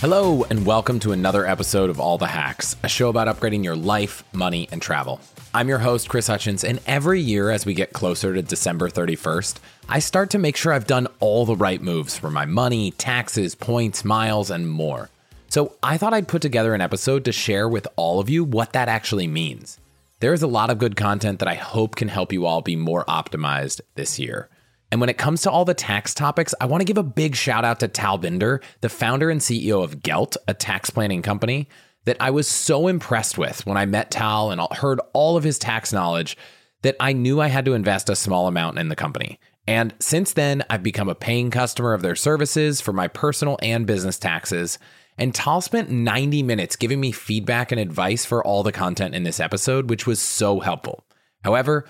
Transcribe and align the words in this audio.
Hello, 0.00 0.44
and 0.50 0.66
welcome 0.66 1.00
to 1.00 1.12
another 1.12 1.46
episode 1.46 1.88
of 1.88 1.98
All 1.98 2.18
the 2.18 2.26
Hacks, 2.26 2.76
a 2.82 2.88
show 2.88 3.08
about 3.08 3.34
upgrading 3.34 3.64
your 3.64 3.74
life, 3.74 4.22
money, 4.34 4.68
and 4.70 4.82
travel. 4.82 5.22
I'm 5.54 5.70
your 5.70 5.78
host, 5.78 6.10
Chris 6.10 6.26
Hutchins, 6.26 6.64
and 6.64 6.80
every 6.86 7.18
year 7.18 7.48
as 7.48 7.64
we 7.64 7.72
get 7.72 7.94
closer 7.94 8.34
to 8.34 8.42
December 8.42 8.90
31st, 8.90 9.56
I 9.88 10.00
start 10.00 10.28
to 10.30 10.38
make 10.38 10.54
sure 10.54 10.74
I've 10.74 10.86
done 10.86 11.08
all 11.18 11.46
the 11.46 11.56
right 11.56 11.80
moves 11.80 12.18
for 12.18 12.30
my 12.30 12.44
money, 12.44 12.90
taxes, 12.90 13.54
points, 13.54 14.04
miles, 14.04 14.50
and 14.50 14.68
more. 14.68 15.08
So 15.48 15.72
I 15.82 15.96
thought 15.96 16.12
I'd 16.12 16.28
put 16.28 16.42
together 16.42 16.74
an 16.74 16.82
episode 16.82 17.24
to 17.24 17.32
share 17.32 17.66
with 17.66 17.88
all 17.96 18.20
of 18.20 18.28
you 18.28 18.44
what 18.44 18.74
that 18.74 18.90
actually 18.90 19.26
means. 19.26 19.78
There 20.20 20.34
is 20.34 20.42
a 20.42 20.46
lot 20.46 20.68
of 20.68 20.78
good 20.78 20.96
content 20.96 21.38
that 21.38 21.48
I 21.48 21.54
hope 21.54 21.96
can 21.96 22.08
help 22.08 22.34
you 22.34 22.44
all 22.44 22.60
be 22.60 22.76
more 22.76 23.06
optimized 23.06 23.80
this 23.94 24.18
year. 24.18 24.50
And 24.90 25.00
when 25.00 25.10
it 25.10 25.18
comes 25.18 25.42
to 25.42 25.50
all 25.50 25.64
the 25.64 25.74
tax 25.74 26.14
topics, 26.14 26.54
I 26.60 26.66
want 26.66 26.80
to 26.80 26.86
give 26.86 26.98
a 26.98 27.02
big 27.02 27.34
shout 27.34 27.64
out 27.64 27.80
to 27.80 27.88
Tal 27.88 28.18
Binder, 28.18 28.60
the 28.80 28.88
founder 28.88 29.30
and 29.30 29.40
CEO 29.40 29.82
of 29.82 30.02
Gelt, 30.02 30.36
a 30.46 30.54
tax 30.54 30.90
planning 30.90 31.22
company 31.22 31.68
that 32.04 32.16
I 32.20 32.30
was 32.30 32.46
so 32.46 32.86
impressed 32.86 33.36
with 33.36 33.66
when 33.66 33.76
I 33.76 33.84
met 33.84 34.10
Tal 34.12 34.50
and 34.50 34.60
heard 34.72 35.00
all 35.12 35.36
of 35.36 35.44
his 35.44 35.58
tax 35.58 35.92
knowledge 35.92 36.36
that 36.82 36.96
I 37.00 37.12
knew 37.12 37.40
I 37.40 37.48
had 37.48 37.64
to 37.64 37.74
invest 37.74 38.08
a 38.08 38.16
small 38.16 38.46
amount 38.46 38.78
in 38.78 38.88
the 38.88 38.96
company. 38.96 39.40
And 39.66 39.92
since 39.98 40.32
then, 40.32 40.62
I've 40.70 40.84
become 40.84 41.08
a 41.08 41.16
paying 41.16 41.50
customer 41.50 41.92
of 41.92 42.02
their 42.02 42.14
services 42.14 42.80
for 42.80 42.92
my 42.92 43.08
personal 43.08 43.58
and 43.60 43.86
business 43.86 44.18
taxes. 44.18 44.78
And 45.18 45.34
Tal 45.34 45.60
spent 45.60 45.90
90 45.90 46.44
minutes 46.44 46.76
giving 46.76 47.00
me 47.00 47.10
feedback 47.10 47.72
and 47.72 47.80
advice 47.80 48.24
for 48.24 48.44
all 48.44 48.62
the 48.62 48.70
content 48.70 49.16
in 49.16 49.24
this 49.24 49.40
episode, 49.40 49.90
which 49.90 50.06
was 50.06 50.20
so 50.20 50.60
helpful. 50.60 51.04
However, 51.42 51.86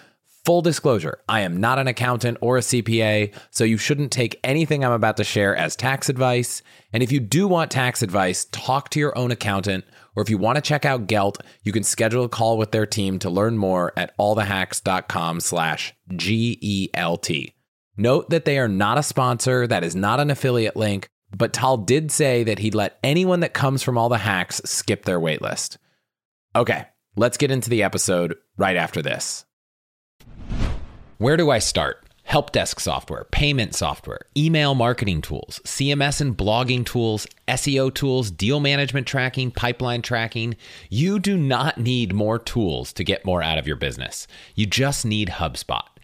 Full 0.47 0.63
disclosure, 0.63 1.19
I 1.29 1.41
am 1.41 1.57
not 1.57 1.81
an 1.81 1.89
accountant 1.89 2.39
or 2.41 2.57
a 2.57 2.61
CPA, 2.61 3.35
so 3.51 3.65
you 3.65 3.77
shouldn't 3.77 4.13
take 4.13 4.39
anything 4.45 4.85
I'm 4.85 4.93
about 4.93 5.17
to 5.17 5.25
share 5.25 5.57
as 5.57 5.75
tax 5.75 6.09
advice. 6.09 6.63
And 6.93 7.03
if 7.03 7.11
you 7.11 7.19
do 7.19 7.49
want 7.49 7.73
tax 7.73 8.01
advice, 8.01 8.45
talk 8.53 8.91
to 8.91 9.01
your 9.01 9.19
own 9.19 9.33
accountant, 9.33 9.85
or 10.15 10.23
if 10.23 10.31
you 10.31 10.39
want 10.39 10.55
to 10.55 10.63
check 10.63 10.85
out 10.85 11.09
Gelt, 11.09 11.43
you 11.65 11.73
can 11.73 11.83
schedule 11.83 12.23
a 12.23 12.29
call 12.29 12.59
with 12.59 12.71
their 12.71 12.87
team 12.87 13.19
to 13.19 13.29
learn 13.29 13.59
more 13.59 13.93
at 13.97 14.17
allthehacks.com 14.19 15.41
slash 15.41 15.93
G-E-L-T. 16.15 17.55
Note 17.97 18.31
that 18.31 18.45
they 18.45 18.61
are 18.61 18.69
not 18.69 18.99
a 18.99 19.03
sponsor, 19.03 19.67
that 19.67 19.83
is 19.83 19.97
not 19.97 20.21
an 20.21 20.31
affiliate 20.31 20.77
link, 20.77 21.09
but 21.37 21.53
Tal 21.53 21.77
did 21.77 22.13
say 22.13 22.45
that 22.45 22.61
he'd 22.61 22.77
let 22.77 23.01
anyone 23.03 23.41
that 23.41 23.53
comes 23.53 23.83
from 23.83 23.99
All 23.99 24.09
the 24.09 24.19
Hacks 24.19 24.63
skip 24.65 25.07
their 25.07 25.19
waitlist. 25.19 25.77
Okay, 26.55 26.87
let's 27.17 27.37
get 27.37 27.51
into 27.51 27.69
the 27.69 27.83
episode 27.83 28.37
right 28.57 28.77
after 28.77 29.03
this. 29.03 29.46
Where 31.19 31.39
do 31.39 31.49
I 31.49 31.61
start? 31.61 32.05
Help 32.25 32.53
desk 32.53 32.79
software, 32.79 33.25
payment 33.31 33.75
software, 33.75 34.21
email 34.37 34.75
marketing 34.75 35.23
tools, 35.23 35.63
CMS 35.65 36.21
and 36.21 36.37
blogging 36.37 36.85
tools, 36.85 37.27
SEO 37.49 37.95
tools, 37.95 38.31
deal 38.31 38.61
management 38.61 39.07
tracking, 39.07 39.51
pipeline 39.51 40.03
tracking. 40.03 40.57
You 40.91 41.19
do 41.19 41.39
not 41.39 41.79
need 41.79 42.13
more 42.13 42.39
tools 42.39 42.93
to 42.93 43.03
get 43.03 43.25
more 43.25 43.43
out 43.43 43.57
of 43.57 43.67
your 43.67 43.77
business. 43.77 44.27
You 44.55 44.67
just 44.67 45.07
need 45.07 45.29
HubSpot. 45.29 45.85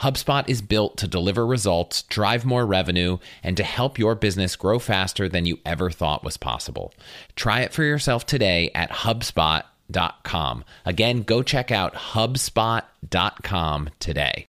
HubSpot 0.00 0.48
is 0.48 0.62
built 0.62 0.96
to 0.98 1.08
deliver 1.08 1.46
results, 1.46 2.02
drive 2.04 2.44
more 2.44 2.66
revenue, 2.66 3.18
and 3.42 3.56
to 3.56 3.64
help 3.64 3.98
your 3.98 4.14
business 4.14 4.56
grow 4.56 4.78
faster 4.78 5.28
than 5.28 5.46
you 5.46 5.58
ever 5.64 5.90
thought 5.90 6.24
was 6.24 6.36
possible. 6.36 6.92
Try 7.36 7.60
it 7.60 7.72
for 7.72 7.82
yourself 7.82 8.26
today 8.26 8.70
at 8.74 8.90
HubSpot.com. 8.90 10.64
Again, 10.84 11.22
go 11.22 11.42
check 11.42 11.70
out 11.70 11.94
HubSpot.com 11.94 13.90
today. 13.98 14.46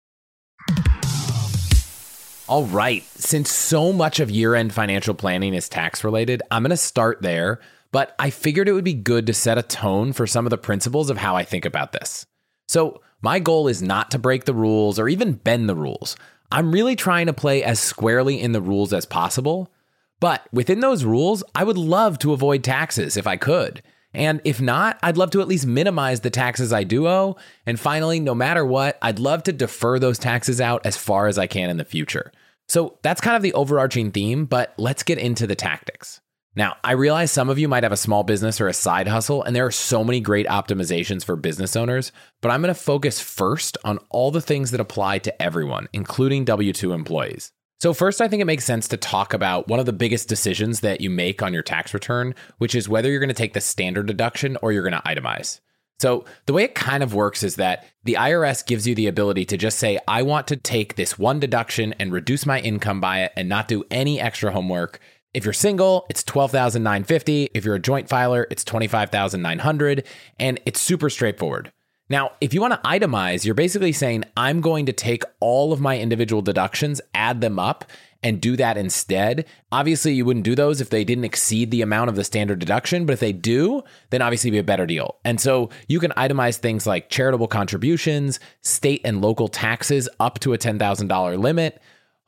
All 2.47 2.67
right. 2.67 3.03
Since 3.05 3.51
so 3.51 3.93
much 3.93 4.21
of 4.21 4.31
year 4.31 4.55
end 4.55 4.75
financial 4.75 5.15
planning 5.15 5.55
is 5.55 5.69
tax 5.69 6.05
related, 6.05 6.43
I'm 6.51 6.63
going 6.63 6.71
to 6.71 6.77
start 6.77 7.23
there, 7.23 7.61
but 7.91 8.15
I 8.19 8.29
figured 8.31 8.69
it 8.69 8.73
would 8.73 8.85
be 8.85 8.93
good 8.93 9.27
to 9.29 9.35
set 9.35 9.57
a 9.57 9.63
tone 9.63 10.13
for 10.13 10.27
some 10.27 10.45
of 10.45 10.51
the 10.51 10.59
principles 10.59 11.09
of 11.09 11.17
how 11.17 11.37
I 11.37 11.45
think 11.45 11.65
about 11.65 11.93
this. 11.93 12.27
So, 12.69 13.01
my 13.25 13.39
goal 13.39 13.69
is 13.69 13.81
not 13.81 14.11
to 14.11 14.19
break 14.19 14.45
the 14.45 14.53
rules 14.53 14.99
or 14.99 15.09
even 15.09 15.33
bend 15.33 15.67
the 15.67 15.75
rules. 15.75 16.15
I'm 16.53 16.71
really 16.71 16.95
trying 16.95 17.25
to 17.25 17.33
play 17.33 17.65
as 17.65 17.81
squarely 17.81 18.39
in 18.39 18.53
the 18.53 18.61
rules 18.61 18.93
as 18.93 19.07
possible. 19.07 19.73
But 20.21 20.47
within 20.53 20.81
those 20.81 21.07
rules, 21.07 21.43
I 21.55 21.65
would 21.65 21.79
love 21.79 22.19
to 22.19 22.35
avoid 22.35 22.63
taxes 22.63 23.17
if 23.17 23.27
I 23.27 23.39
could. 23.39 23.83
And 24.13 24.43
if 24.45 24.61
not, 24.61 24.99
I'd 25.03 25.17
love 25.17 25.31
to 25.31 25.41
at 25.41 25.49
least 25.49 25.67
minimize 25.67 26.21
the 26.21 26.29
taxes 26.29 26.71
I 26.71 26.85
do 26.85 27.09
owe. 27.09 27.37
And 27.65 27.81
finally, 27.81 28.21
no 28.21 28.35
matter 28.35 28.63
what, 28.63 28.99
I'd 29.01 29.19
love 29.19 29.43
to 29.45 29.53
defer 29.55 29.99
those 29.99 30.19
taxes 30.19 30.61
out 30.61 30.85
as 30.85 30.99
far 30.99 31.27
as 31.27 31.39
I 31.39 31.47
can 31.47 31.71
in 31.71 31.79
the 31.79 31.85
future. 31.87 32.31
So 32.69 32.99
that's 33.01 33.23
kind 33.23 33.37
of 33.37 33.43
the 33.43 33.55
overarching 33.55 34.11
theme, 34.11 34.45
but 34.45 34.75
let's 34.77 35.03
get 35.03 35.17
into 35.17 35.47
the 35.47 35.57
tactics. 35.57 36.21
Now, 36.57 36.77
I 36.85 36.93
realize 36.93 37.33
some 37.33 37.51
of 37.51 37.59
you 37.59 37.67
might 37.67 37.83
have 37.83 37.93
a 37.93 37.97
small 37.97 38.23
business 38.23 38.61
or 38.61 38.69
a 38.69 38.75
side 38.75 39.09
hustle, 39.09 39.43
and 39.43 39.57
there 39.57 39.67
are 39.67 39.73
so 39.73 40.05
many 40.05 40.21
great 40.21 40.47
optimizations 40.47 41.25
for 41.25 41.35
business 41.35 41.75
owners, 41.75 42.13
but 42.41 42.51
I'm 42.51 42.63
going 42.63 42.73
to 42.73 42.81
focus 42.81 43.21
first 43.21 43.77
on 43.85 43.99
all 44.11 44.31
the 44.31 44.41
things 44.41 44.71
that 44.71 44.81
apply 44.81 45.19
to 45.21 45.43
everyone, 45.43 45.89
including 45.93 46.45
W 46.45 46.73
2 46.73 46.93
employees. 46.93 47.53
So, 47.81 47.93
first, 47.93 48.21
I 48.21 48.29
think 48.29 48.41
it 48.41 48.47
makes 48.47 48.65
sense 48.65 48.87
to 48.89 48.97
talk 48.97 49.35
about 49.35 49.67
one 49.67 49.81
of 49.81 49.87
the 49.87 49.93
biggest 49.93 50.29
decisions 50.29 50.81
that 50.81 51.01
you 51.01 51.11
make 51.11 51.43
on 51.43 51.53
your 51.53 51.63
tax 51.63 51.93
return, 51.93 52.35
which 52.59 52.75
is 52.75 52.89
whether 52.89 53.11
you're 53.11 53.21
going 53.21 53.29
to 53.29 53.35
take 53.35 53.53
the 53.53 53.61
standard 53.61 54.07
deduction 54.07 54.57
or 54.63 54.73
you're 54.73 54.89
going 54.89 55.01
to 55.01 55.09
itemize. 55.09 55.61
So, 56.01 56.25
the 56.47 56.53
way 56.53 56.65
it 56.65 56.75
kind 56.75 57.03
of 57.03 57.15
works 57.15 57.43
is 57.43 57.57
that 57.57 57.85
the 58.05 58.15
IRS 58.15 58.65
gives 58.65 58.87
you 58.87 58.95
the 58.95 59.07
ability 59.07 59.45
to 59.47 59.57
just 59.57 59.79
say, 59.79 59.99
I 60.09 60.23
want 60.23 60.47
to 60.49 60.57
take 60.57 60.95
this 60.95 61.19
one 61.19 61.41
deduction 61.41 61.95
and 61.99 62.13
reduce 62.13 62.47
my 62.47 62.61
income 62.61 63.01
by 63.01 63.23
it 63.23 63.33
and 63.37 63.49
not 63.49 63.69
do 63.69 63.85
any 63.91 64.21
extra 64.21 64.53
homework. 64.53 65.01
If 65.35 65.45
you're 65.45 65.53
single, 65.53 66.07
it's 66.09 66.23
12,950. 66.23 67.51
If 67.55 67.65
you're 67.65 67.75
a 67.75 67.81
joint 67.81 68.09
filer, 68.09 68.47
it's 68.51 68.63
25,900 68.63 70.07
and 70.39 70.61
it's 70.65 70.81
super 70.81 71.11
straightforward. 71.11 71.73
Now, 72.09 72.33
if 72.41 72.55
you 72.55 72.61
want 72.61 72.75
to 72.75 72.89
itemize, 72.89 73.45
you're 73.45 73.55
basically 73.55 73.91
saying, 73.91 74.25
I'm 74.37 74.61
going 74.61 74.87
to 74.87 74.93
take 74.93 75.25
all 75.41 75.73
of 75.73 75.81
my 75.81 75.99
individual 75.99 76.41
deductions, 76.41 77.01
add 77.15 77.41
them 77.41 77.59
up, 77.59 77.85
and 78.23 78.41
do 78.41 78.57
that 78.57 78.77
instead. 78.77 79.45
Obviously, 79.73 80.15
you 80.15 80.25
wouldn't 80.25 80.45
do 80.45 80.55
those 80.55 80.81
if 80.81 80.91
they 80.91 81.03
didn't 81.03 81.25
exceed 81.25 81.71
the 81.71 81.83
amount 81.83 82.11
of 82.11 82.17
the 82.17 82.23
standard 82.23 82.61
deduction, 82.61 83.05
but 83.05 83.15
if 83.15 83.21
they 83.21 83.33
do, 83.33 83.83
then 84.11 84.23
obviously 84.23 84.51
be 84.51 84.59
a 84.59 84.63
better 84.63 84.87
deal. 84.87 85.17
And 85.25 85.41
so 85.41 85.71
you 85.89 85.99
can 85.99 86.13
itemize 86.13 86.59
things 86.59 86.87
like 86.87 87.11
charitable 87.11 87.49
contributions, 87.49 88.39
state 88.61 89.01
and 89.05 89.21
local 89.21 89.49
taxes 89.49 90.09
up 90.21 90.39
to 90.41 90.53
a 90.53 90.59
$10,000 90.59 91.39
limit, 91.39 91.81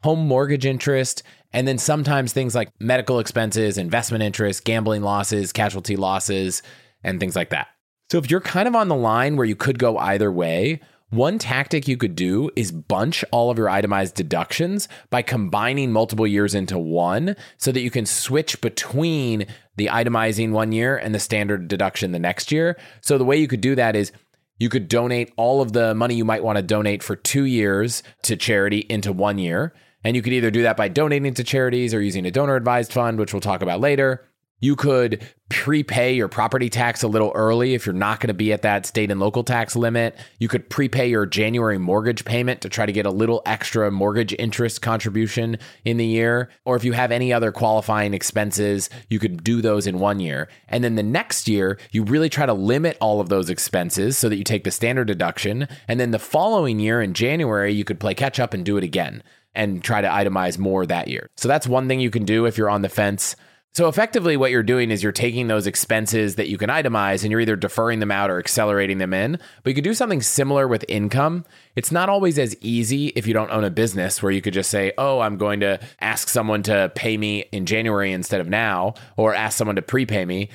home 0.02 0.26
mortgage 0.26 0.66
interest, 0.66 1.22
and 1.52 1.66
then 1.66 1.78
sometimes 1.78 2.32
things 2.32 2.54
like 2.54 2.68
medical 2.80 3.18
expenses, 3.18 3.78
investment 3.78 4.22
interest, 4.22 4.64
gambling 4.64 5.02
losses, 5.02 5.52
casualty 5.52 5.96
losses, 5.96 6.62
and 7.02 7.20
things 7.20 7.36
like 7.36 7.50
that. 7.50 7.68
So 8.10 8.18
if 8.18 8.30
you're 8.30 8.40
kind 8.40 8.68
of 8.68 8.76
on 8.76 8.88
the 8.88 8.96
line 8.96 9.36
where 9.36 9.46
you 9.46 9.56
could 9.56 9.78
go 9.78 9.98
either 9.98 10.30
way, 10.30 10.80
one 11.10 11.38
tactic 11.38 11.86
you 11.86 11.96
could 11.96 12.16
do 12.16 12.50
is 12.56 12.72
bunch 12.72 13.24
all 13.30 13.50
of 13.50 13.58
your 13.58 13.70
itemized 13.70 14.14
deductions 14.16 14.88
by 15.08 15.22
combining 15.22 15.92
multiple 15.92 16.26
years 16.26 16.54
into 16.54 16.78
one 16.78 17.36
so 17.58 17.70
that 17.70 17.80
you 17.80 17.90
can 17.90 18.06
switch 18.06 18.60
between 18.60 19.46
the 19.76 19.86
itemizing 19.86 20.50
one 20.50 20.72
year 20.72 20.96
and 20.96 21.14
the 21.14 21.20
standard 21.20 21.68
deduction 21.68 22.10
the 22.10 22.18
next 22.18 22.50
year. 22.50 22.76
So 23.02 23.18
the 23.18 23.24
way 23.24 23.36
you 23.36 23.46
could 23.46 23.60
do 23.60 23.76
that 23.76 23.94
is 23.94 24.10
you 24.58 24.68
could 24.68 24.88
donate 24.88 25.32
all 25.36 25.60
of 25.60 25.72
the 25.72 25.94
money 25.94 26.14
you 26.14 26.24
might 26.24 26.42
want 26.42 26.56
to 26.56 26.62
donate 26.62 27.02
for 27.02 27.14
two 27.14 27.44
years 27.44 28.02
to 28.22 28.36
charity 28.36 28.86
into 28.88 29.12
one 29.12 29.38
year. 29.38 29.74
And 30.06 30.14
you 30.14 30.22
could 30.22 30.34
either 30.34 30.52
do 30.52 30.62
that 30.62 30.76
by 30.76 30.86
donating 30.86 31.34
to 31.34 31.42
charities 31.42 31.92
or 31.92 32.00
using 32.00 32.26
a 32.26 32.30
donor 32.30 32.54
advised 32.54 32.92
fund, 32.92 33.18
which 33.18 33.34
we'll 33.34 33.40
talk 33.40 33.60
about 33.60 33.80
later. 33.80 34.24
You 34.60 34.76
could 34.76 35.26
prepay 35.48 36.14
your 36.14 36.28
property 36.28 36.70
tax 36.70 37.02
a 37.02 37.08
little 37.08 37.32
early 37.34 37.74
if 37.74 37.84
you're 37.84 37.92
not 37.92 38.20
going 38.20 38.28
to 38.28 38.34
be 38.34 38.52
at 38.52 38.62
that 38.62 38.86
state 38.86 39.10
and 39.10 39.18
local 39.18 39.42
tax 39.42 39.74
limit. 39.74 40.16
You 40.38 40.46
could 40.46 40.70
prepay 40.70 41.10
your 41.10 41.26
January 41.26 41.76
mortgage 41.78 42.24
payment 42.24 42.60
to 42.60 42.68
try 42.68 42.86
to 42.86 42.92
get 42.92 43.04
a 43.04 43.10
little 43.10 43.42
extra 43.46 43.90
mortgage 43.90 44.32
interest 44.38 44.80
contribution 44.80 45.58
in 45.84 45.96
the 45.96 46.06
year. 46.06 46.50
Or 46.64 46.76
if 46.76 46.84
you 46.84 46.92
have 46.92 47.10
any 47.10 47.32
other 47.32 47.50
qualifying 47.50 48.14
expenses, 48.14 48.88
you 49.10 49.18
could 49.18 49.42
do 49.42 49.60
those 49.60 49.88
in 49.88 49.98
one 49.98 50.20
year. 50.20 50.48
And 50.68 50.84
then 50.84 50.94
the 50.94 51.02
next 51.02 51.48
year, 51.48 51.80
you 51.90 52.04
really 52.04 52.28
try 52.28 52.46
to 52.46 52.54
limit 52.54 52.96
all 53.00 53.20
of 53.20 53.28
those 53.28 53.50
expenses 53.50 54.16
so 54.16 54.28
that 54.28 54.36
you 54.36 54.44
take 54.44 54.62
the 54.62 54.70
standard 54.70 55.08
deduction. 55.08 55.66
And 55.88 55.98
then 55.98 56.12
the 56.12 56.20
following 56.20 56.78
year 56.78 57.02
in 57.02 57.12
January, 57.12 57.72
you 57.72 57.82
could 57.82 57.98
play 57.98 58.14
catch 58.14 58.38
up 58.38 58.54
and 58.54 58.64
do 58.64 58.76
it 58.76 58.84
again 58.84 59.24
and 59.56 59.82
try 59.82 60.00
to 60.00 60.08
itemize 60.08 60.58
more 60.58 60.86
that 60.86 61.08
year. 61.08 61.28
So 61.36 61.48
that's 61.48 61.66
one 61.66 61.88
thing 61.88 61.98
you 61.98 62.10
can 62.10 62.24
do 62.24 62.46
if 62.46 62.56
you're 62.56 62.70
on 62.70 62.82
the 62.82 62.88
fence 62.88 63.34
So 63.76 63.88
effectively, 63.88 64.38
what 64.38 64.50
you're 64.50 64.62
doing 64.62 64.90
is 64.90 65.02
you're 65.02 65.12
taking 65.12 65.48
those 65.48 65.66
expenses 65.66 66.36
that 66.36 66.48
you 66.48 66.56
can 66.56 66.70
itemize 66.70 67.22
and 67.22 67.30
you're 67.30 67.42
either 67.42 67.56
deferring 67.56 68.00
them 68.00 68.10
out 68.10 68.30
or 68.30 68.38
accelerating 68.38 68.96
them 68.96 69.12
in. 69.12 69.32
But 69.62 69.68
you 69.68 69.74
could 69.74 69.84
do 69.84 69.92
something 69.92 70.22
similar 70.22 70.66
with 70.66 70.82
income. 70.88 71.44
It's 71.74 71.92
not 71.92 72.08
always 72.08 72.38
as 72.38 72.56
easy 72.62 73.08
if 73.08 73.26
you 73.26 73.34
don't 73.34 73.50
own 73.50 73.64
a 73.64 73.70
business 73.70 74.22
where 74.22 74.32
you 74.32 74.40
could 74.40 74.54
just 74.54 74.70
say, 74.70 74.94
oh, 74.96 75.20
I'm 75.20 75.36
going 75.36 75.60
to 75.60 75.78
ask 76.00 76.30
someone 76.30 76.62
to 76.62 76.90
pay 76.94 77.18
me 77.18 77.40
in 77.52 77.66
January 77.66 78.12
instead 78.12 78.40
of 78.40 78.48
now, 78.48 78.94
or 79.18 79.34
ask 79.34 79.58
someone 79.58 79.76
to 79.76 79.82
prepay 79.82 80.24
me. 80.24 80.48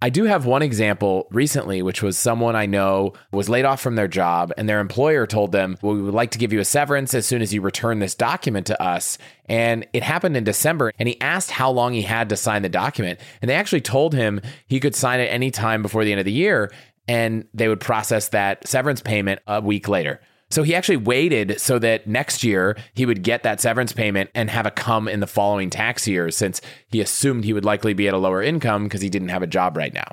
I 0.00 0.10
do 0.10 0.24
have 0.24 0.46
one 0.46 0.62
example 0.62 1.26
recently, 1.32 1.82
which 1.82 2.04
was 2.04 2.16
someone 2.16 2.54
I 2.54 2.66
know 2.66 3.14
was 3.32 3.48
laid 3.48 3.64
off 3.64 3.80
from 3.80 3.96
their 3.96 4.06
job, 4.06 4.52
and 4.56 4.68
their 4.68 4.78
employer 4.78 5.26
told 5.26 5.50
them, 5.50 5.76
Well, 5.82 5.96
we 5.96 6.02
would 6.02 6.14
like 6.14 6.30
to 6.32 6.38
give 6.38 6.52
you 6.52 6.60
a 6.60 6.64
severance 6.64 7.14
as 7.14 7.26
soon 7.26 7.42
as 7.42 7.52
you 7.52 7.60
return 7.60 7.98
this 7.98 8.14
document 8.14 8.68
to 8.68 8.80
us. 8.80 9.18
And 9.46 9.88
it 9.92 10.04
happened 10.04 10.36
in 10.36 10.44
December, 10.44 10.92
and 11.00 11.08
he 11.08 11.20
asked 11.20 11.50
how 11.50 11.70
long 11.72 11.94
he 11.94 12.02
had 12.02 12.28
to 12.28 12.36
sign 12.36 12.62
the 12.62 12.68
document. 12.68 13.18
And 13.42 13.48
they 13.48 13.54
actually 13.54 13.80
told 13.80 14.14
him 14.14 14.40
he 14.68 14.78
could 14.78 14.94
sign 14.94 15.18
it 15.18 15.32
any 15.32 15.50
time 15.50 15.82
before 15.82 16.04
the 16.04 16.12
end 16.12 16.20
of 16.20 16.26
the 16.26 16.32
year, 16.32 16.70
and 17.08 17.44
they 17.52 17.66
would 17.66 17.80
process 17.80 18.28
that 18.28 18.68
severance 18.68 19.00
payment 19.00 19.40
a 19.48 19.60
week 19.60 19.88
later. 19.88 20.20
So 20.50 20.62
he 20.62 20.74
actually 20.74 20.96
waited 20.96 21.60
so 21.60 21.78
that 21.78 22.06
next 22.06 22.42
year 22.42 22.76
he 22.94 23.04
would 23.04 23.22
get 23.22 23.42
that 23.42 23.60
severance 23.60 23.92
payment 23.92 24.30
and 24.34 24.48
have 24.48 24.66
it 24.66 24.76
come 24.76 25.06
in 25.06 25.20
the 25.20 25.26
following 25.26 25.68
tax 25.68 26.08
year 26.08 26.30
since 26.30 26.60
he 26.88 27.00
assumed 27.00 27.44
he 27.44 27.52
would 27.52 27.66
likely 27.66 27.92
be 27.92 28.08
at 28.08 28.14
a 28.14 28.18
lower 28.18 28.42
income 28.42 28.84
because 28.84 29.02
he 29.02 29.10
didn't 29.10 29.28
have 29.28 29.42
a 29.42 29.46
job 29.46 29.76
right 29.76 29.92
now. 29.92 30.12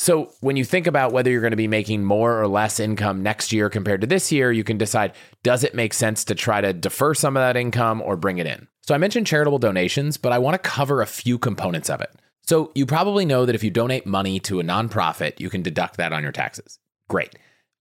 So 0.00 0.32
when 0.40 0.56
you 0.56 0.64
think 0.64 0.86
about 0.86 1.12
whether 1.12 1.30
you're 1.30 1.40
going 1.40 1.50
to 1.50 1.56
be 1.56 1.68
making 1.68 2.04
more 2.04 2.40
or 2.40 2.46
less 2.46 2.78
income 2.78 3.22
next 3.22 3.52
year 3.52 3.68
compared 3.68 4.00
to 4.00 4.06
this 4.06 4.30
year, 4.30 4.52
you 4.52 4.62
can 4.62 4.78
decide 4.78 5.12
does 5.42 5.64
it 5.64 5.74
make 5.74 5.92
sense 5.92 6.24
to 6.24 6.34
try 6.34 6.60
to 6.60 6.72
defer 6.72 7.14
some 7.14 7.36
of 7.36 7.40
that 7.40 7.56
income 7.56 8.00
or 8.02 8.16
bring 8.16 8.38
it 8.38 8.46
in? 8.46 8.68
So 8.82 8.94
I 8.94 8.98
mentioned 8.98 9.26
charitable 9.26 9.58
donations, 9.58 10.16
but 10.16 10.32
I 10.32 10.38
want 10.38 10.54
to 10.54 10.70
cover 10.70 11.02
a 11.02 11.06
few 11.06 11.38
components 11.38 11.90
of 11.90 12.00
it. 12.00 12.10
So 12.42 12.72
you 12.74 12.86
probably 12.86 13.26
know 13.26 13.44
that 13.44 13.54
if 13.54 13.62
you 13.62 13.70
donate 13.70 14.06
money 14.06 14.40
to 14.40 14.60
a 14.60 14.64
nonprofit, 14.64 15.40
you 15.40 15.50
can 15.50 15.62
deduct 15.62 15.98
that 15.98 16.12
on 16.12 16.22
your 16.22 16.32
taxes. 16.32 16.78
Great. 17.08 17.34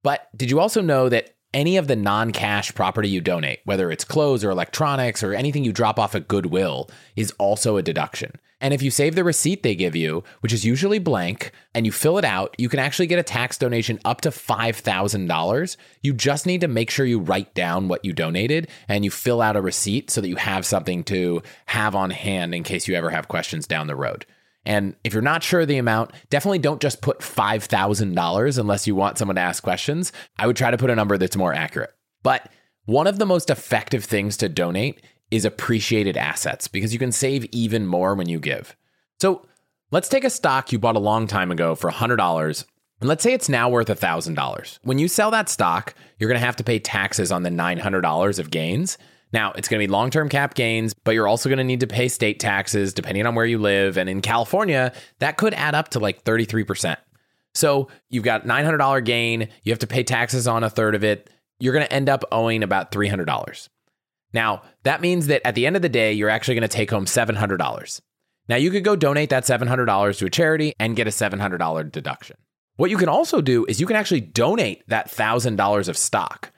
But 0.03 0.27
did 0.35 0.51
you 0.51 0.59
also 0.59 0.81
know 0.81 1.09
that 1.09 1.36
any 1.53 1.77
of 1.77 1.87
the 1.87 1.95
non 1.95 2.31
cash 2.31 2.73
property 2.73 3.09
you 3.09 3.21
donate, 3.21 3.59
whether 3.65 3.91
it's 3.91 4.03
clothes 4.03 4.43
or 4.43 4.49
electronics 4.49 5.23
or 5.23 5.33
anything 5.33 5.63
you 5.63 5.73
drop 5.73 5.99
off 5.99 6.15
at 6.15 6.27
Goodwill, 6.27 6.89
is 7.15 7.31
also 7.39 7.77
a 7.77 7.83
deduction. 7.83 8.31
And 8.59 8.73
if 8.73 8.81
you 8.81 8.89
save 8.89 9.13
the 9.13 9.23
receipt 9.23 9.61
they 9.61 9.75
give 9.75 9.95
you, 9.95 10.23
which 10.39 10.51
is 10.51 10.65
usually 10.65 10.97
blank, 10.97 11.51
and 11.75 11.85
you 11.85 11.91
fill 11.91 12.17
it 12.17 12.25
out, 12.25 12.55
you 12.57 12.69
can 12.69 12.79
actually 12.79 13.05
get 13.05 13.19
a 13.19 13.23
tax 13.23 13.57
donation 13.57 13.99
up 14.03 14.21
to 14.21 14.29
$5,000. 14.29 15.77
You 16.01 16.13
just 16.13 16.47
need 16.47 16.61
to 16.61 16.67
make 16.67 16.89
sure 16.89 17.05
you 17.05 17.19
write 17.19 17.53
down 17.53 17.87
what 17.87 18.03
you 18.03 18.13
donated 18.13 18.67
and 18.87 19.05
you 19.05 19.11
fill 19.11 19.41
out 19.41 19.55
a 19.55 19.61
receipt 19.61 20.09
so 20.09 20.21
that 20.21 20.29
you 20.29 20.37
have 20.37 20.65
something 20.65 21.03
to 21.05 21.43
have 21.67 21.95
on 21.95 22.09
hand 22.09 22.55
in 22.55 22.63
case 22.63 22.87
you 22.87 22.95
ever 22.95 23.11
have 23.11 23.27
questions 23.27 23.67
down 23.67 23.85
the 23.85 23.95
road. 23.95 24.25
And 24.67 24.97
if 25.05 25.13
you're 25.13 25.21
not 25.21 25.43
sure 25.43 25.65
the 25.65 25.77
amount, 25.77 26.11
definitely 26.29 26.59
don't 26.59 26.81
just 26.81 27.01
put 27.01 27.19
$5,000 27.19 28.59
unless 28.59 28.85
you 28.85 28.95
want 28.95 29.17
someone 29.17 29.37
to 29.37 29.41
ask 29.41 29.63
questions. 29.63 30.11
I 30.37 30.45
would 30.45 30.57
try 30.57 30.69
to 30.69 30.77
put 30.77 30.89
a 30.89 30.95
number 30.95 31.17
that's 31.17 31.37
more 31.37 31.53
accurate. 31.53 31.93
But 32.21 32.51
one 32.83 33.07
of 33.07 33.17
the 33.17 33.25
most 33.25 33.49
effective 33.49 34.03
things 34.03 34.35
to 34.37 34.49
donate 34.49 35.01
is 35.31 35.45
appreciated 35.45 36.17
assets 36.17 36.67
because 36.67 36.91
you 36.91 36.99
can 36.99 37.13
save 37.13 37.45
even 37.45 37.87
more 37.87 38.13
when 38.13 38.27
you 38.27 38.41
give. 38.41 38.75
So 39.21 39.47
let's 39.89 40.09
take 40.09 40.25
a 40.25 40.29
stock 40.29 40.73
you 40.73 40.79
bought 40.79 40.97
a 40.97 40.99
long 40.99 41.27
time 41.27 41.49
ago 41.49 41.73
for 41.73 41.89
$100 41.89 42.65
and 42.99 43.07
let's 43.07 43.23
say 43.23 43.31
it's 43.31 43.47
now 43.47 43.69
worth 43.69 43.87
$1,000. 43.87 44.79
When 44.83 44.99
you 44.99 45.07
sell 45.07 45.31
that 45.31 45.47
stock, 45.47 45.93
you're 46.19 46.29
going 46.29 46.39
to 46.39 46.45
have 46.45 46.55
to 46.57 46.63
pay 46.65 46.79
taxes 46.79 47.31
on 47.31 47.43
the 47.43 47.49
$900 47.49 48.39
of 48.39 48.51
gains. 48.51 48.97
Now, 49.33 49.51
it's 49.53 49.67
going 49.67 49.81
to 49.81 49.87
be 49.87 49.91
long 49.91 50.09
term 50.09 50.29
cap 50.29 50.53
gains, 50.53 50.93
but 50.93 51.11
you're 51.11 51.27
also 51.27 51.49
going 51.49 51.57
to 51.57 51.63
need 51.63 51.81
to 51.81 51.87
pay 51.87 52.07
state 52.07 52.39
taxes 52.39 52.93
depending 52.93 53.25
on 53.25 53.35
where 53.35 53.45
you 53.45 53.57
live. 53.57 53.97
And 53.97 54.09
in 54.09 54.21
California, 54.21 54.93
that 55.19 55.37
could 55.37 55.53
add 55.53 55.75
up 55.75 55.89
to 55.89 55.99
like 55.99 56.23
33%. 56.23 56.97
So 57.53 57.89
you've 58.09 58.23
got 58.23 58.45
$900 58.45 59.03
gain, 59.03 59.49
you 59.63 59.71
have 59.71 59.79
to 59.79 59.87
pay 59.87 60.03
taxes 60.03 60.47
on 60.47 60.63
a 60.63 60.69
third 60.69 60.95
of 60.95 61.03
it. 61.03 61.29
You're 61.59 61.73
going 61.73 61.85
to 61.85 61.93
end 61.93 62.07
up 62.07 62.23
owing 62.31 62.61
about 62.61 62.91
$300. 62.91 63.69
Now, 64.33 64.61
that 64.83 65.01
means 65.01 65.27
that 65.27 65.45
at 65.45 65.55
the 65.55 65.65
end 65.65 65.75
of 65.75 65.81
the 65.81 65.89
day, 65.89 66.13
you're 66.13 66.29
actually 66.29 66.55
going 66.55 66.69
to 66.69 66.75
take 66.75 66.91
home 66.91 67.05
$700. 67.05 68.01
Now, 68.49 68.55
you 68.55 68.71
could 68.71 68.83
go 68.83 68.95
donate 68.95 69.29
that 69.31 69.43
$700 69.43 70.17
to 70.19 70.25
a 70.25 70.29
charity 70.29 70.73
and 70.79 70.95
get 70.95 71.07
a 71.07 71.11
$700 71.11 71.91
deduction. 71.91 72.37
What 72.75 72.91
you 72.91 72.97
can 72.97 73.09
also 73.09 73.41
do 73.41 73.65
is 73.65 73.81
you 73.81 73.87
can 73.87 73.95
actually 73.95 74.21
donate 74.21 74.87
that 74.87 75.09
$1,000 75.09 75.87
of 75.87 75.97
stock. 75.97 76.51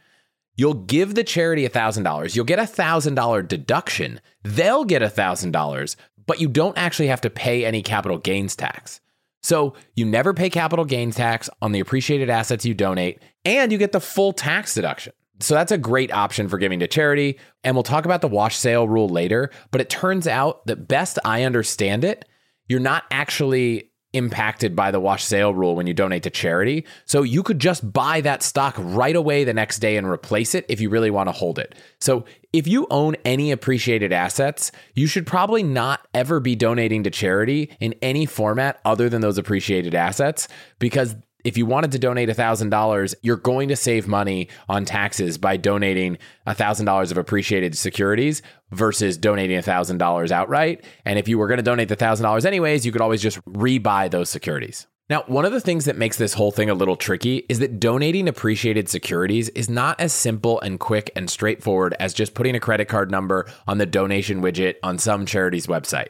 You'll 0.60 0.74
give 0.74 1.16
the 1.16 1.24
charity 1.24 1.66
$1,000. 1.66 2.36
You'll 2.36 2.44
get 2.44 2.60
a 2.60 2.64
$1,000 2.64 3.48
deduction. 3.48 4.20
They'll 4.44 4.84
get 4.84 5.02
$1,000, 5.02 5.96
but 6.28 6.42
you 6.42 6.50
don't 6.50 6.78
actually 6.78 7.08
have 7.08 7.22
to 7.22 7.30
pay 7.30 7.64
any 7.64 7.82
capital 7.82 8.18
gains 8.18 8.58
tax. 8.58 9.00
So 9.42 9.74
you 9.96 10.04
never 10.04 10.34
pay 10.34 10.50
capital 10.50 10.84
gains 10.84 11.16
tax 11.16 11.50
on 11.62 11.72
the 11.72 11.80
appreciated 11.80 12.30
assets 12.30 12.66
you 12.66 12.74
donate, 12.74 13.22
and 13.46 13.72
you 13.72 13.78
get 13.78 13.94
the 13.94 14.02
full 14.02 14.34
tax 14.34 14.74
deduction. 14.74 15.14
So 15.40 15.54
that's 15.54 15.72
a 15.72 15.78
great 15.78 16.12
option 16.12 16.50
for 16.50 16.58
giving 16.58 16.80
to 16.80 16.90
charity. 16.90 17.40
And 17.64 17.74
we'll 17.74 17.84
talk 17.84 18.04
about 18.04 18.20
the 18.20 18.28
wash 18.28 18.58
sale 18.58 18.86
rule 18.86 19.08
later. 19.08 19.52
But 19.72 19.80
it 19.80 19.90
turns 19.90 20.28
out 20.28 20.66
that 20.66 20.90
best 20.90 21.18
I 21.24 21.44
understand 21.44 22.04
it, 22.04 22.26
you're 22.68 22.82
not 22.82 23.06
actually 23.12 23.89
impacted 24.14 24.76
by 24.76 24.92
the 24.92 25.00
wash 25.00 25.24
sale 25.24 25.54
rule 25.54 25.76
when 25.76 25.88
you 25.88 25.94
donate 25.94 26.24
to 26.24 26.30
charity. 26.30 26.86
So 27.06 27.22
you 27.22 27.44
could 27.44 27.60
just 27.60 27.92
buy 27.94 28.22
that 28.22 28.42
stock 28.42 28.76
right 28.78 29.16
away 29.16 29.44
the 29.44 29.54
next 29.54 29.80
day 29.80 29.98
and 29.98 30.08
replace 30.08 30.56
it 30.56 30.66
if 30.68 30.82
you 30.82 30.90
really 30.90 31.12
want 31.12 31.28
to 31.28 31.34
hold 31.34 31.60
it. 31.60 31.76
So 32.00 32.26
if 32.52 32.68
you 32.68 32.88
own 32.90 33.16
any 33.26 33.52
appreciated 33.52 34.12
assets, 34.12 34.72
you 34.96 35.06
should 35.06 35.28
probably 35.28 35.62
not 35.62 36.08
ever 36.14 36.40
be 36.40 36.56
donating 36.56 37.04
to 37.04 37.12
charity 37.12 37.76
in 37.80 37.94
any 38.02 38.26
format 38.26 38.80
other 38.84 39.10
than 39.10 39.22
those 39.22 39.38
appreciated 39.38 39.94
assets 39.94 40.48
because 40.80 41.16
if 41.44 41.58
you 41.58 41.66
wanted 41.66 41.92
to 41.92 42.00
donate 42.00 42.30
$1,000, 42.30 43.16
you're 43.22 43.38
going 43.38 43.70
to 43.70 43.76
save 43.76 44.08
money 44.08 44.50
on 44.68 44.86
taxes 44.86 45.38
by 45.38 45.58
donating 45.58 46.18
$1,000 46.48 47.12
of 47.12 47.18
appreciated 47.18 47.78
securities 47.78 48.42
versus 48.72 49.18
donating 49.18 49.60
$1,000 49.60 50.32
outright. 50.32 50.84
And 51.06 51.18
if 51.18 51.28
you 51.28 51.38
were 51.38 51.48
going 51.48 51.58
to 51.58 51.64
donate 51.64 51.90
the 51.90 51.98
$1,000 51.98 52.46
anyways, 52.46 52.86
you 52.86 52.92
could 52.92 53.02
always 53.02 53.22
just 53.22 53.44
rebuy 53.46 54.12
those 54.12 54.30
securities. 54.30 54.88
Now, 55.10 55.24
one 55.26 55.44
of 55.44 55.52
the 55.52 55.62
things 55.62 55.86
that 55.86 55.98
makes 55.98 56.18
this 56.18 56.36
whole 56.36 56.52
thing 56.52 56.70
a 56.70 56.76
little 56.76 56.96
tricky 56.96 57.38
is 57.50 57.58
that 57.60 57.80
donating 57.80 58.28
appreciated 58.28 58.90
securities 58.90 59.50
is 59.50 59.68
not 59.68 60.00
as 60.00 60.14
simple 60.14 60.60
and 60.62 60.80
quick 60.80 61.10
and 61.16 61.28
straightforward 61.28 61.96
as 62.00 62.14
just 62.14 62.36
putting 62.36 62.54
a 62.54 62.60
credit 62.60 62.90
card 62.90 63.10
number 63.10 63.48
on 63.68 63.80
the 63.80 63.88
donation 63.88 64.44
widget 64.44 64.76
on 64.84 65.00
some 65.00 65.26
charity's 65.26 65.66
website. 65.66 66.10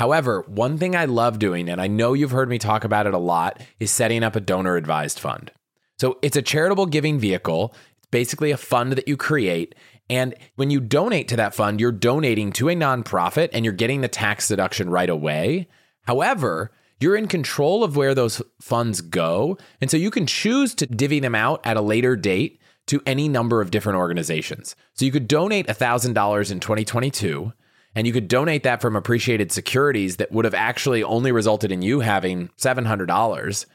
However, 0.00 0.46
one 0.46 0.78
thing 0.78 0.96
I 0.96 1.04
love 1.04 1.38
doing, 1.38 1.68
and 1.68 1.78
I 1.78 1.86
know 1.86 2.14
you've 2.14 2.30
heard 2.30 2.48
me 2.48 2.56
talk 2.56 2.84
about 2.84 3.06
it 3.06 3.12
a 3.12 3.18
lot, 3.18 3.60
is 3.78 3.90
setting 3.90 4.24
up 4.24 4.34
a 4.34 4.40
donor 4.40 4.76
advised 4.76 5.18
fund. 5.18 5.52
So 5.98 6.18
it's 6.22 6.38
a 6.38 6.42
charitable 6.42 6.86
giving 6.86 7.18
vehicle. 7.18 7.74
It's 7.98 8.06
basically 8.10 8.50
a 8.50 8.56
fund 8.56 8.92
that 8.92 9.08
you 9.08 9.18
create. 9.18 9.74
And 10.08 10.34
when 10.56 10.70
you 10.70 10.80
donate 10.80 11.28
to 11.28 11.36
that 11.36 11.54
fund, 11.54 11.82
you're 11.82 11.92
donating 11.92 12.50
to 12.52 12.70
a 12.70 12.74
nonprofit 12.74 13.50
and 13.52 13.62
you're 13.62 13.74
getting 13.74 14.00
the 14.00 14.08
tax 14.08 14.48
deduction 14.48 14.88
right 14.88 15.10
away. 15.10 15.68
However, 16.04 16.70
you're 16.98 17.14
in 17.14 17.28
control 17.28 17.84
of 17.84 17.94
where 17.94 18.14
those 18.14 18.40
funds 18.58 19.02
go. 19.02 19.58
And 19.82 19.90
so 19.90 19.98
you 19.98 20.10
can 20.10 20.26
choose 20.26 20.74
to 20.76 20.86
divvy 20.86 21.20
them 21.20 21.34
out 21.34 21.60
at 21.62 21.76
a 21.76 21.82
later 21.82 22.16
date 22.16 22.58
to 22.86 23.02
any 23.04 23.28
number 23.28 23.60
of 23.60 23.70
different 23.70 23.98
organizations. 23.98 24.74
So 24.94 25.04
you 25.04 25.12
could 25.12 25.28
donate 25.28 25.66
$1,000 25.66 26.50
in 26.50 26.58
2022 26.58 27.52
and 27.94 28.06
you 28.06 28.12
could 28.12 28.28
donate 28.28 28.62
that 28.62 28.80
from 28.80 28.96
appreciated 28.96 29.50
securities 29.50 30.16
that 30.16 30.32
would 30.32 30.44
have 30.44 30.54
actually 30.54 31.02
only 31.02 31.32
resulted 31.32 31.72
in 31.72 31.82
you 31.82 32.00
having 32.00 32.48
$700. 32.58 33.66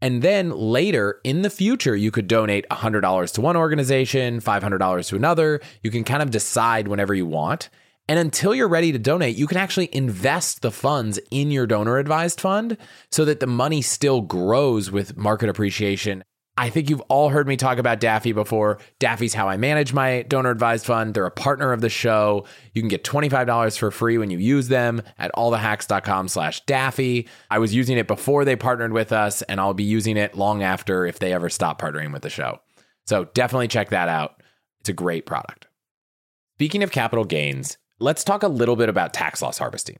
And 0.00 0.20
then 0.20 0.50
later 0.50 1.20
in 1.22 1.42
the 1.42 1.50
future, 1.50 1.94
you 1.94 2.10
could 2.10 2.26
donate 2.26 2.68
$100 2.70 3.34
to 3.34 3.40
one 3.40 3.56
organization, 3.56 4.40
$500 4.40 5.08
to 5.08 5.16
another. 5.16 5.60
You 5.82 5.92
can 5.92 6.02
kind 6.02 6.22
of 6.22 6.30
decide 6.30 6.88
whenever 6.88 7.14
you 7.14 7.26
want. 7.26 7.68
And 8.08 8.18
until 8.18 8.52
you're 8.52 8.68
ready 8.68 8.90
to 8.90 8.98
donate, 8.98 9.36
you 9.36 9.46
can 9.46 9.58
actually 9.58 9.94
invest 9.94 10.62
the 10.62 10.72
funds 10.72 11.20
in 11.30 11.52
your 11.52 11.68
donor 11.68 11.98
advised 11.98 12.40
fund 12.40 12.76
so 13.12 13.24
that 13.24 13.38
the 13.38 13.46
money 13.46 13.80
still 13.80 14.20
grows 14.22 14.90
with 14.90 15.16
market 15.16 15.48
appreciation 15.48 16.24
I 16.56 16.68
think 16.68 16.90
you've 16.90 17.00
all 17.02 17.30
heard 17.30 17.48
me 17.48 17.56
talk 17.56 17.78
about 17.78 17.98
Daffy 17.98 18.32
before. 18.32 18.78
Daffy's 18.98 19.32
how 19.32 19.48
I 19.48 19.56
manage 19.56 19.94
my 19.94 20.22
donor 20.22 20.50
advised 20.50 20.84
fund. 20.84 21.14
They're 21.14 21.24
a 21.24 21.30
partner 21.30 21.72
of 21.72 21.80
the 21.80 21.88
show. 21.88 22.44
You 22.74 22.82
can 22.82 22.90
get 22.90 23.04
$25 23.04 23.78
for 23.78 23.90
free 23.90 24.18
when 24.18 24.30
you 24.30 24.36
use 24.36 24.68
them 24.68 25.02
at 25.18 25.32
allthehacks.com 25.34 26.28
slash 26.28 26.62
Daffy. 26.66 27.26
I 27.50 27.58
was 27.58 27.74
using 27.74 27.96
it 27.96 28.06
before 28.06 28.44
they 28.44 28.54
partnered 28.54 28.92
with 28.92 29.12
us, 29.12 29.40
and 29.42 29.60
I'll 29.60 29.72
be 29.72 29.84
using 29.84 30.18
it 30.18 30.36
long 30.36 30.62
after 30.62 31.06
if 31.06 31.18
they 31.18 31.32
ever 31.32 31.48
stop 31.48 31.80
partnering 31.80 32.12
with 32.12 32.22
the 32.22 32.30
show. 32.30 32.58
So 33.06 33.24
definitely 33.32 33.68
check 33.68 33.88
that 33.88 34.10
out. 34.10 34.42
It's 34.80 34.90
a 34.90 34.94
great 34.94 35.24
product. 35.24 35.68
Speaking 36.56 36.82
of 36.82 36.92
capital 36.92 37.24
gains, 37.24 37.78
let's 37.98 38.24
talk 38.24 38.42
a 38.42 38.48
little 38.48 38.76
bit 38.76 38.90
about 38.90 39.14
tax 39.14 39.40
loss 39.40 39.56
harvesting. 39.56 39.98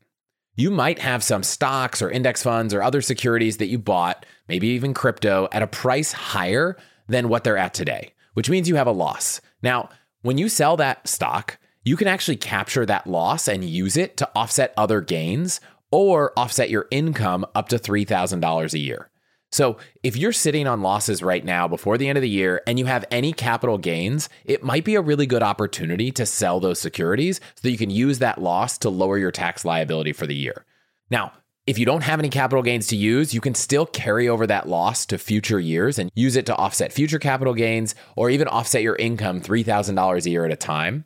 You 0.54 0.70
might 0.70 0.98
have 0.98 1.22
some 1.22 1.42
stocks 1.42 2.02
or 2.02 2.10
index 2.10 2.42
funds 2.42 2.74
or 2.74 2.82
other 2.82 3.00
securities 3.00 3.56
that 3.56 3.68
you 3.68 3.78
bought, 3.78 4.26
maybe 4.48 4.68
even 4.68 4.92
crypto, 4.92 5.48
at 5.50 5.62
a 5.62 5.66
price 5.66 6.12
higher 6.12 6.76
than 7.08 7.30
what 7.30 7.42
they're 7.42 7.56
at 7.56 7.72
today, 7.72 8.12
which 8.34 8.50
means 8.50 8.68
you 8.68 8.76
have 8.76 8.86
a 8.86 8.92
loss. 8.92 9.40
Now, 9.62 9.88
when 10.20 10.36
you 10.36 10.50
sell 10.50 10.76
that 10.76 11.08
stock, 11.08 11.58
you 11.84 11.96
can 11.96 12.06
actually 12.06 12.36
capture 12.36 12.84
that 12.84 13.06
loss 13.06 13.48
and 13.48 13.64
use 13.64 13.96
it 13.96 14.16
to 14.18 14.30
offset 14.36 14.74
other 14.76 15.00
gains. 15.00 15.60
or 15.94 16.32
offset 16.38 16.70
your 16.70 16.88
income 16.90 17.44
up 17.54 17.68
to 17.68 17.78
$3,000 17.78 18.72
a 18.72 18.78
year. 18.78 19.10
So, 19.52 19.76
if 20.02 20.16
you're 20.16 20.32
sitting 20.32 20.66
on 20.66 20.80
losses 20.80 21.22
right 21.22 21.44
now 21.44 21.68
before 21.68 21.98
the 21.98 22.08
end 22.08 22.16
of 22.16 22.22
the 22.22 22.28
year 22.28 22.62
and 22.66 22.78
you 22.78 22.86
have 22.86 23.04
any 23.10 23.34
capital 23.34 23.76
gains, 23.76 24.30
it 24.46 24.64
might 24.64 24.84
be 24.84 24.94
a 24.94 25.02
really 25.02 25.26
good 25.26 25.42
opportunity 25.42 26.10
to 26.12 26.24
sell 26.24 26.58
those 26.58 26.80
securities 26.80 27.38
so 27.56 27.60
that 27.62 27.70
you 27.70 27.76
can 27.76 27.90
use 27.90 28.18
that 28.18 28.40
loss 28.40 28.78
to 28.78 28.88
lower 28.88 29.18
your 29.18 29.30
tax 29.30 29.64
liability 29.64 30.14
for 30.14 30.26
the 30.26 30.34
year. 30.34 30.64
Now, 31.10 31.32
if 31.66 31.78
you 31.78 31.84
don't 31.84 32.02
have 32.02 32.18
any 32.18 32.30
capital 32.30 32.62
gains 32.62 32.86
to 32.88 32.96
use, 32.96 33.34
you 33.34 33.40
can 33.42 33.54
still 33.54 33.84
carry 33.84 34.26
over 34.26 34.46
that 34.46 34.68
loss 34.68 35.04
to 35.06 35.18
future 35.18 35.60
years 35.60 35.98
and 35.98 36.10
use 36.14 36.34
it 36.34 36.46
to 36.46 36.56
offset 36.56 36.92
future 36.92 37.18
capital 37.18 37.54
gains 37.54 37.94
or 38.16 38.30
even 38.30 38.48
offset 38.48 38.82
your 38.82 38.96
income 38.96 39.40
$3,000 39.40 40.26
a 40.26 40.30
year 40.30 40.46
at 40.46 40.50
a 40.50 40.56
time. 40.56 41.04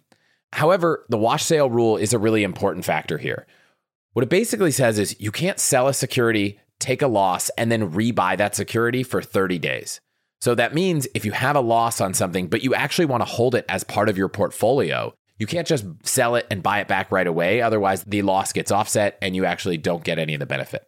However, 0.53 1.05
the 1.09 1.19
wash 1.19 1.45
sale 1.45 1.69
rule 1.69 1.97
is 1.97 2.15
a 2.15 2.19
really 2.19 2.45
important 2.45 2.85
factor 2.85 3.19
here. 3.19 3.47
What 4.15 4.23
it 4.23 4.31
basically 4.31 4.71
says 4.71 4.99
is 4.99 5.21
you 5.21 5.31
can't 5.31 5.61
sell 5.61 5.89
a 5.89 5.93
security 5.93 6.59
take 6.79 7.03
a 7.03 7.09
loss, 7.09 7.51
and 7.59 7.71
then 7.71 7.91
rebuy 7.93 8.37
that 8.37 8.55
security 8.55 9.03
for 9.03 9.23
30 9.23 9.59
days. 9.59 10.01
So 10.41 10.55
that 10.55 10.75
means 10.75 11.09
if 11.15 11.25
you 11.25 11.33
have 11.33 11.57
a 11.57 11.61
loss 11.61 12.01
on 12.01 12.15
something, 12.15 12.49
but 12.49 12.63
you 12.63 12.75
actually 12.75 13.07
want 13.07 13.23
to 13.23 13.29
hold 13.29 13.55
it 13.55 13.65
as 13.69 13.85
part 13.85 14.09
of 14.09 14.19
your 14.19 14.29
portfolio, 14.29 15.15
you 15.39 15.47
can't 15.47 15.67
just 15.67 15.85
sell 16.03 16.35
it 16.35 16.47
and 16.51 16.63
buy 16.63 16.81
it 16.81 16.89
back 16.89 17.11
right 17.11 17.27
away. 17.27 17.61
Otherwise, 17.61 18.05
the 18.05 18.23
loss 18.23 18.53
gets 18.53 18.71
offset 18.71 19.19
and 19.21 19.37
you 19.37 19.45
actually 19.45 19.79
don't 19.79 20.05
get 20.05 20.19
any 20.19 20.35
of 20.35 20.41
the 20.41 20.47
benefit. 20.47 20.87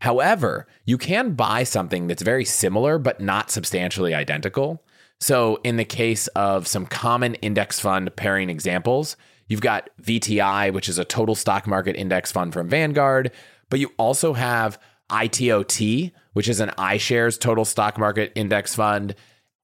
However, 0.00 0.66
you 0.84 0.98
can 0.98 1.34
buy 1.34 1.62
something 1.62 2.06
that's 2.06 2.22
very 2.22 2.44
similar, 2.44 2.98
but 2.98 3.20
not 3.20 3.50
substantially 3.50 4.14
identical. 4.14 4.82
So, 5.20 5.60
in 5.62 5.76
the 5.76 5.84
case 5.84 6.26
of 6.28 6.66
some 6.66 6.86
common 6.86 7.36
index 7.36 7.78
fund 7.78 8.14
pairing 8.16 8.50
examples, 8.50 9.16
you've 9.46 9.60
got 9.60 9.90
VTI, 10.02 10.72
which 10.72 10.88
is 10.88 10.98
a 10.98 11.04
total 11.04 11.36
stock 11.36 11.68
market 11.68 11.94
index 11.94 12.32
fund 12.32 12.52
from 12.52 12.68
Vanguard, 12.68 13.30
but 13.70 13.78
you 13.78 13.92
also 13.96 14.32
have 14.32 14.76
ITOT, 15.12 16.10
which 16.32 16.48
is 16.48 16.60
an 16.60 16.70
iShares 16.78 17.38
total 17.38 17.64
stock 17.64 17.98
market 17.98 18.32
index 18.34 18.74
fund, 18.74 19.14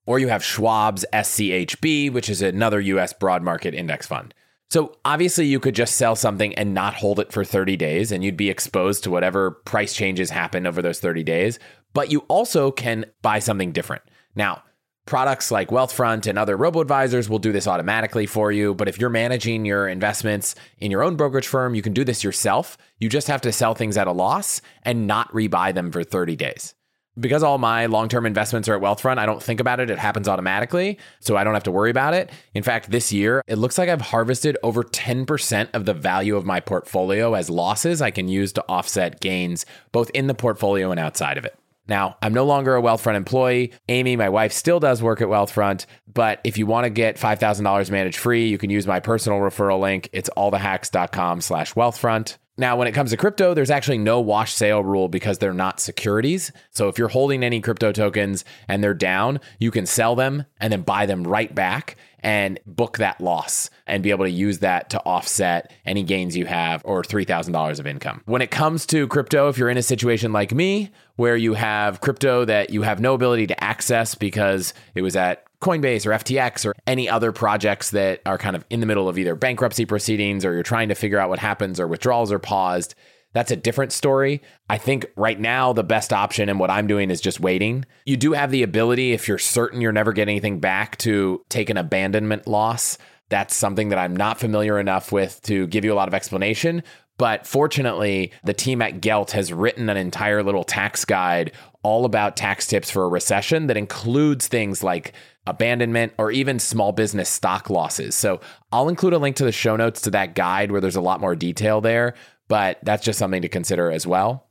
or 0.06 0.18
you 0.18 0.28
have 0.28 0.42
Schwab's 0.42 1.04
SCHB, 1.12 2.12
which 2.12 2.28
is 2.28 2.42
another 2.42 2.80
US 2.80 3.12
broad 3.12 3.42
market 3.42 3.74
index 3.74 4.06
fund. 4.06 4.34
So 4.70 4.96
obviously, 5.04 5.46
you 5.46 5.60
could 5.60 5.74
just 5.74 5.96
sell 5.96 6.14
something 6.14 6.54
and 6.54 6.74
not 6.74 6.94
hold 6.94 7.18
it 7.20 7.32
for 7.32 7.42
30 7.42 7.76
days, 7.76 8.12
and 8.12 8.22
you'd 8.22 8.36
be 8.36 8.50
exposed 8.50 9.02
to 9.04 9.10
whatever 9.10 9.50
price 9.50 9.94
changes 9.94 10.28
happen 10.30 10.66
over 10.66 10.82
those 10.82 11.00
30 11.00 11.24
days. 11.24 11.58
But 11.94 12.12
you 12.12 12.20
also 12.28 12.70
can 12.70 13.06
buy 13.22 13.38
something 13.38 13.72
different. 13.72 14.02
Now, 14.34 14.62
Products 15.08 15.50
like 15.50 15.70
Wealthfront 15.70 16.26
and 16.26 16.38
other 16.38 16.54
robo 16.54 16.82
advisors 16.82 17.30
will 17.30 17.38
do 17.38 17.50
this 17.50 17.66
automatically 17.66 18.26
for 18.26 18.52
you. 18.52 18.74
But 18.74 18.88
if 18.88 19.00
you're 19.00 19.08
managing 19.08 19.64
your 19.64 19.88
investments 19.88 20.54
in 20.80 20.90
your 20.90 21.02
own 21.02 21.16
brokerage 21.16 21.48
firm, 21.48 21.74
you 21.74 21.80
can 21.80 21.94
do 21.94 22.04
this 22.04 22.22
yourself. 22.22 22.76
You 22.98 23.08
just 23.08 23.26
have 23.28 23.40
to 23.40 23.50
sell 23.50 23.72
things 23.72 23.96
at 23.96 24.06
a 24.06 24.12
loss 24.12 24.60
and 24.82 25.06
not 25.06 25.32
rebuy 25.32 25.72
them 25.72 25.92
for 25.92 26.04
30 26.04 26.36
days. 26.36 26.74
Because 27.18 27.42
all 27.42 27.56
my 27.56 27.86
long 27.86 28.10
term 28.10 28.26
investments 28.26 28.68
are 28.68 28.74
at 28.74 28.82
Wealthfront, 28.82 29.16
I 29.16 29.24
don't 29.24 29.42
think 29.42 29.60
about 29.60 29.80
it. 29.80 29.88
It 29.88 29.98
happens 29.98 30.28
automatically. 30.28 30.98
So 31.20 31.38
I 31.38 31.42
don't 31.44 31.54
have 31.54 31.62
to 31.62 31.72
worry 31.72 31.90
about 31.90 32.12
it. 32.12 32.28
In 32.52 32.62
fact, 32.62 32.90
this 32.90 33.10
year, 33.10 33.42
it 33.46 33.56
looks 33.56 33.78
like 33.78 33.88
I've 33.88 34.02
harvested 34.02 34.58
over 34.62 34.84
10% 34.84 35.68
of 35.72 35.86
the 35.86 35.94
value 35.94 36.36
of 36.36 36.44
my 36.44 36.60
portfolio 36.60 37.32
as 37.32 37.48
losses 37.48 38.02
I 38.02 38.10
can 38.10 38.28
use 38.28 38.52
to 38.52 38.64
offset 38.68 39.20
gains 39.20 39.64
both 39.90 40.10
in 40.10 40.26
the 40.26 40.34
portfolio 40.34 40.90
and 40.90 41.00
outside 41.00 41.38
of 41.38 41.46
it. 41.46 41.58
Now, 41.88 42.16
I'm 42.20 42.34
no 42.34 42.44
longer 42.44 42.76
a 42.76 42.82
Wealthfront 42.82 43.16
employee. 43.16 43.72
Amy, 43.88 44.16
my 44.16 44.28
wife, 44.28 44.52
still 44.52 44.78
does 44.78 45.02
work 45.02 45.20
at 45.20 45.28
Wealthfront. 45.28 45.86
But 46.12 46.40
if 46.44 46.58
you 46.58 46.66
want 46.66 46.84
to 46.84 46.90
get 46.90 47.16
$5,000 47.16 47.90
managed 47.90 48.18
free, 48.18 48.48
you 48.48 48.58
can 48.58 48.70
use 48.70 48.86
my 48.86 49.00
personal 49.00 49.38
referral 49.38 49.80
link. 49.80 50.10
It's 50.12 50.30
allthehacks.com 50.36 51.40
slash 51.40 51.74
Wealthfront. 51.74 52.36
Now, 52.58 52.76
when 52.76 52.88
it 52.88 52.92
comes 52.92 53.10
to 53.10 53.16
crypto, 53.16 53.54
there's 53.54 53.70
actually 53.70 53.98
no 53.98 54.20
wash 54.20 54.52
sale 54.52 54.82
rule 54.82 55.08
because 55.08 55.38
they're 55.38 55.54
not 55.54 55.78
securities. 55.78 56.50
So 56.70 56.88
if 56.88 56.98
you're 56.98 57.06
holding 57.06 57.44
any 57.44 57.60
crypto 57.60 57.92
tokens 57.92 58.44
and 58.66 58.82
they're 58.82 58.94
down, 58.94 59.38
you 59.60 59.70
can 59.70 59.86
sell 59.86 60.16
them 60.16 60.44
and 60.60 60.72
then 60.72 60.82
buy 60.82 61.06
them 61.06 61.22
right 61.22 61.54
back 61.54 61.96
and 62.18 62.58
book 62.66 62.98
that 62.98 63.20
loss 63.20 63.70
and 63.86 64.02
be 64.02 64.10
able 64.10 64.24
to 64.24 64.30
use 64.30 64.58
that 64.58 64.90
to 64.90 64.98
offset 65.04 65.72
any 65.86 66.02
gains 66.02 66.36
you 66.36 66.46
have 66.46 66.82
or 66.84 67.02
$3,000 67.02 67.78
of 67.78 67.86
income. 67.86 68.22
When 68.24 68.42
it 68.42 68.50
comes 68.50 68.86
to 68.86 69.06
crypto, 69.06 69.48
if 69.48 69.56
you're 69.56 69.70
in 69.70 69.78
a 69.78 69.82
situation 69.82 70.32
like 70.32 70.52
me 70.52 70.90
where 71.14 71.36
you 71.36 71.54
have 71.54 72.00
crypto 72.00 72.44
that 72.44 72.70
you 72.70 72.82
have 72.82 73.00
no 73.00 73.14
ability 73.14 73.46
to 73.46 73.64
access 73.64 74.16
because 74.16 74.74
it 74.96 75.02
was 75.02 75.14
at 75.14 75.44
Coinbase 75.60 76.06
or 76.06 76.10
FTX 76.10 76.64
or 76.64 76.74
any 76.86 77.08
other 77.08 77.32
projects 77.32 77.90
that 77.90 78.20
are 78.24 78.38
kind 78.38 78.54
of 78.54 78.64
in 78.70 78.80
the 78.80 78.86
middle 78.86 79.08
of 79.08 79.18
either 79.18 79.34
bankruptcy 79.34 79.84
proceedings 79.84 80.44
or 80.44 80.52
you're 80.54 80.62
trying 80.62 80.88
to 80.88 80.94
figure 80.94 81.18
out 81.18 81.28
what 81.28 81.40
happens 81.40 81.80
or 81.80 81.88
withdrawals 81.88 82.30
are 82.30 82.38
paused, 82.38 82.94
that's 83.32 83.50
a 83.50 83.56
different 83.56 83.92
story. 83.92 84.40
I 84.70 84.78
think 84.78 85.06
right 85.16 85.38
now, 85.38 85.72
the 85.72 85.84
best 85.84 86.12
option 86.12 86.48
and 86.48 86.58
what 86.58 86.70
I'm 86.70 86.86
doing 86.86 87.10
is 87.10 87.20
just 87.20 87.40
waiting. 87.40 87.84
You 88.06 88.16
do 88.16 88.32
have 88.32 88.50
the 88.50 88.62
ability, 88.62 89.12
if 89.12 89.28
you're 89.28 89.38
certain 89.38 89.80
you're 89.80 89.92
never 89.92 90.12
getting 90.12 90.32
anything 90.32 90.60
back, 90.60 90.96
to 90.98 91.44
take 91.48 91.70
an 91.70 91.76
abandonment 91.76 92.46
loss. 92.46 92.96
That's 93.28 93.54
something 93.54 93.90
that 93.90 93.98
I'm 93.98 94.16
not 94.16 94.40
familiar 94.40 94.78
enough 94.78 95.12
with 95.12 95.42
to 95.42 95.66
give 95.66 95.84
you 95.84 95.92
a 95.92 95.96
lot 95.96 96.08
of 96.08 96.14
explanation. 96.14 96.82
But 97.18 97.46
fortunately, 97.46 98.32
the 98.44 98.54
team 98.54 98.80
at 98.80 99.00
Gelt 99.00 99.32
has 99.32 99.52
written 99.52 99.88
an 99.90 99.96
entire 99.96 100.42
little 100.42 100.64
tax 100.64 101.04
guide 101.04 101.52
all 101.82 102.04
about 102.04 102.36
tax 102.36 102.66
tips 102.66 102.90
for 102.90 103.04
a 103.04 103.08
recession 103.08 103.66
that 103.66 103.76
includes 103.76 104.46
things 104.46 104.82
like 104.82 105.12
abandonment 105.46 106.12
or 106.18 106.30
even 106.30 106.58
small 106.58 106.92
business 106.92 107.28
stock 107.28 107.70
losses. 107.70 108.14
So 108.14 108.40
I'll 108.72 108.88
include 108.88 109.14
a 109.14 109.18
link 109.18 109.36
to 109.36 109.44
the 109.44 109.52
show 109.52 109.76
notes 109.76 110.00
to 110.02 110.10
that 110.10 110.34
guide 110.34 110.70
where 110.70 110.80
there's 110.80 110.96
a 110.96 111.00
lot 111.00 111.20
more 111.20 111.34
detail 111.34 111.80
there, 111.80 112.14
but 112.46 112.78
that's 112.82 113.04
just 113.04 113.18
something 113.18 113.42
to 113.42 113.48
consider 113.48 113.90
as 113.90 114.06
well. 114.06 114.46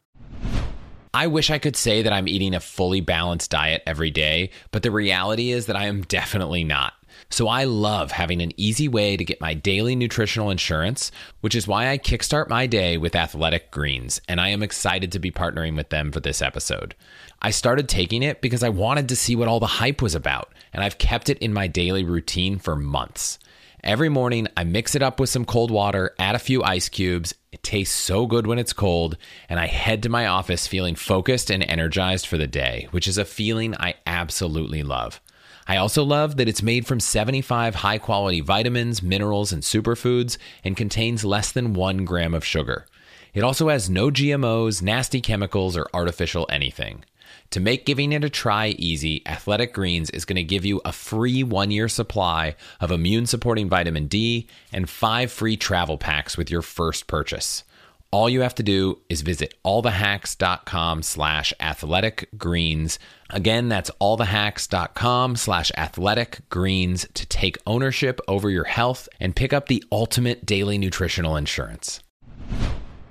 I 1.13 1.27
wish 1.27 1.49
I 1.49 1.59
could 1.59 1.75
say 1.75 2.01
that 2.01 2.13
I'm 2.13 2.27
eating 2.27 2.53
a 2.53 2.59
fully 2.59 3.01
balanced 3.01 3.49
diet 3.51 3.81
every 3.87 4.11
day, 4.11 4.51
but 4.71 4.83
the 4.83 4.91
reality 4.91 5.51
is 5.51 5.67
that 5.67 5.75
I 5.75 5.85
am 5.85 6.01
definitely 6.01 6.63
not. 6.63 6.93
So 7.29 7.47
I 7.47 7.65
love 7.65 8.11
having 8.11 8.41
an 8.41 8.53
easy 8.57 8.87
way 8.87 9.17
to 9.17 9.25
get 9.25 9.41
my 9.41 9.53
daily 9.53 9.95
nutritional 9.95 10.49
insurance, 10.49 11.11
which 11.41 11.55
is 11.55 11.67
why 11.67 11.89
I 11.89 11.97
kickstart 11.97 12.47
my 12.47 12.67
day 12.67 12.97
with 12.97 13.15
Athletic 13.15 13.69
Greens, 13.69 14.21
and 14.29 14.39
I 14.39 14.49
am 14.49 14.63
excited 14.63 15.11
to 15.11 15.19
be 15.19 15.31
partnering 15.31 15.75
with 15.75 15.89
them 15.89 16.11
for 16.11 16.21
this 16.21 16.41
episode. 16.41 16.95
I 17.41 17.51
started 17.51 17.89
taking 17.89 18.23
it 18.23 18.41
because 18.41 18.63
I 18.63 18.69
wanted 18.69 19.09
to 19.09 19.15
see 19.15 19.35
what 19.35 19.47
all 19.47 19.59
the 19.59 19.67
hype 19.67 20.01
was 20.01 20.15
about, 20.15 20.53
and 20.71 20.83
I've 20.83 20.97
kept 20.97 21.29
it 21.29 21.37
in 21.39 21.53
my 21.53 21.67
daily 21.67 22.03
routine 22.03 22.59
for 22.59 22.75
months. 22.75 23.39
Every 23.83 24.09
morning, 24.09 24.47
I 24.57 24.63
mix 24.63 24.95
it 24.95 25.03
up 25.03 25.19
with 25.19 25.29
some 25.29 25.45
cold 25.45 25.69
water, 25.69 26.15
add 26.17 26.35
a 26.35 26.39
few 26.39 26.63
ice 26.63 26.89
cubes. 26.89 27.35
It 27.51 27.61
tastes 27.61 27.95
so 27.95 28.25
good 28.25 28.47
when 28.47 28.57
it's 28.57 28.73
cold, 28.73 29.17
and 29.49 29.59
I 29.59 29.67
head 29.67 30.01
to 30.03 30.09
my 30.09 30.25
office 30.25 30.65
feeling 30.65 30.95
focused 30.95 31.51
and 31.51 31.63
energized 31.63 32.25
for 32.25 32.37
the 32.37 32.47
day, 32.47 32.87
which 32.91 33.07
is 33.07 33.17
a 33.17 33.25
feeling 33.25 33.75
I 33.75 33.95
absolutely 34.05 34.81
love. 34.81 35.21
I 35.67 35.77
also 35.77 36.03
love 36.03 36.37
that 36.37 36.47
it's 36.47 36.63
made 36.63 36.87
from 36.87 37.01
75 37.01 37.75
high 37.75 37.97
quality 37.97 38.39
vitamins, 38.39 39.03
minerals, 39.03 39.51
and 39.51 39.61
superfoods 39.61 40.37
and 40.63 40.77
contains 40.77 41.25
less 41.25 41.51
than 41.51 41.73
one 41.73 42.05
gram 42.05 42.33
of 42.33 42.45
sugar. 42.45 42.85
It 43.33 43.43
also 43.43 43.67
has 43.67 43.89
no 43.89 44.09
GMOs, 44.09 44.81
nasty 44.81 45.19
chemicals, 45.19 45.75
or 45.75 45.87
artificial 45.93 46.47
anything. 46.49 47.03
To 47.51 47.59
make 47.59 47.85
giving 47.85 48.13
it 48.13 48.23
a 48.23 48.29
try 48.29 48.69
easy, 48.77 49.21
Athletic 49.25 49.73
Greens 49.73 50.09
is 50.09 50.25
going 50.25 50.37
to 50.37 50.43
give 50.43 50.65
you 50.65 50.81
a 50.85 50.91
free 50.91 51.43
one 51.43 51.71
year 51.71 51.87
supply 51.89 52.55
of 52.79 52.89
immune 52.89 53.25
supporting 53.25 53.69
vitamin 53.69 54.07
D 54.07 54.47
and 54.71 54.89
five 54.89 55.31
free 55.31 55.57
travel 55.57 55.97
packs 55.97 56.37
with 56.37 56.49
your 56.49 56.61
first 56.61 57.07
purchase. 57.07 57.63
All 58.09 58.29
you 58.29 58.39
have 58.41 58.55
to 58.55 58.63
do 58.63 59.01
is 59.09 59.21
visit 59.21 59.53
allthehacks.com 59.65 61.03
slash 61.03 61.53
athletic 61.59 62.29
greens. 62.37 62.99
Again, 63.29 63.67
that's 63.67 63.91
allthehacks.com 63.99 65.35
slash 65.35 65.71
athletic 65.77 66.39
greens 66.49 67.05
to 67.15 67.25
take 67.25 67.57
ownership 67.67 68.21
over 68.29 68.49
your 68.49 68.63
health 68.63 69.09
and 69.19 69.35
pick 69.35 69.51
up 69.51 69.67
the 69.67 69.83
ultimate 69.91 70.45
daily 70.45 70.77
nutritional 70.77 71.35
insurance. 71.35 72.01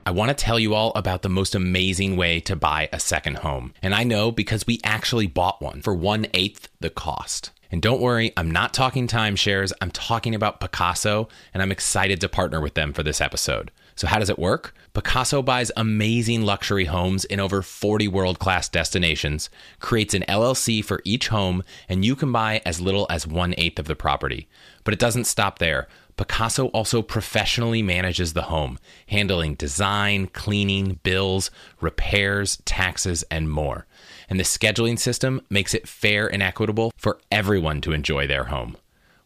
I 0.07 0.13
want 0.13 0.31
to 0.31 0.35
tell 0.35 0.59
you 0.59 0.73
all 0.75 0.93
about 0.95 1.21
the 1.21 1.29
most 1.29 1.55
amazing 1.55 2.17
way 2.17 2.41
to 2.41 2.57
buy 2.57 2.89
a 2.91 3.01
second 3.01 3.39
home. 3.39 3.75
And 3.83 3.95
I 3.95 4.03
know 4.03 4.31
because 4.31 4.67
we 4.67 4.81
actually 4.83 5.27
bought 5.27 5.61
one 5.61 5.83
for 5.83 5.95
one 5.95 6.27
eighth 6.33 6.69
the 6.81 6.91
cost. 6.91 7.51
And 7.71 7.83
don't 7.83 8.01
worry, 8.01 8.33
I'm 8.37 8.51
not 8.51 8.73
talking 8.73 9.09
timeshares, 9.09 9.73
I'm 9.81 9.91
talking 9.91 10.35
about 10.35 10.61
Pacaso, 10.61 11.29
and 11.53 11.63
I'm 11.63 11.73
excited 11.73 12.21
to 12.21 12.29
partner 12.29 12.61
with 12.61 12.75
them 12.75 12.93
for 12.93 13.03
this 13.03 13.21
episode. 13.21 13.73
So, 13.97 14.07
how 14.07 14.19
does 14.19 14.29
it 14.29 14.39
work? 14.39 14.75
Pacaso 14.95 15.43
buys 15.43 15.73
amazing 15.75 16.43
luxury 16.43 16.85
homes 16.85 17.25
in 17.25 17.41
over 17.41 17.63
40 17.63 18.09
world 18.09 18.39
class 18.39 18.69
destinations, 18.69 19.49
creates 19.81 20.13
an 20.13 20.25
LLC 20.29 20.85
for 20.85 21.01
each 21.05 21.29
home, 21.29 21.63
and 21.89 22.05
you 22.05 22.15
can 22.15 22.31
buy 22.31 22.61
as 22.67 22.81
little 22.81 23.07
as 23.09 23.27
one 23.27 23.55
eighth 23.57 23.79
of 23.79 23.87
the 23.87 23.97
property. 23.97 24.49
But 24.85 24.93
it 24.93 25.01
doesn't 25.01 25.25
stop 25.25 25.59
there. 25.59 25.89
Pacaso 26.19 26.71
also 26.73 27.01
professionally 27.01 27.83
manages 27.83 28.35
the 28.35 28.43
home, 28.43 28.79
handling 29.09 29.55
design, 29.55 30.27
cleaning, 30.27 31.01
bills, 31.03 31.51
repairs, 31.81 32.59
taxes, 32.65 33.25
and 33.31 33.51
more. 33.51 33.87
And 34.29 34.39
the 34.39 34.45
scheduling 34.45 34.99
system 34.99 35.41
makes 35.49 35.73
it 35.73 35.89
fair 35.89 36.27
and 36.27 36.43
equitable 36.43 36.93
for 36.97 37.19
everyone 37.31 37.81
to 37.83 37.93
enjoy 37.93 38.27
their 38.27 38.45
home. 38.45 38.77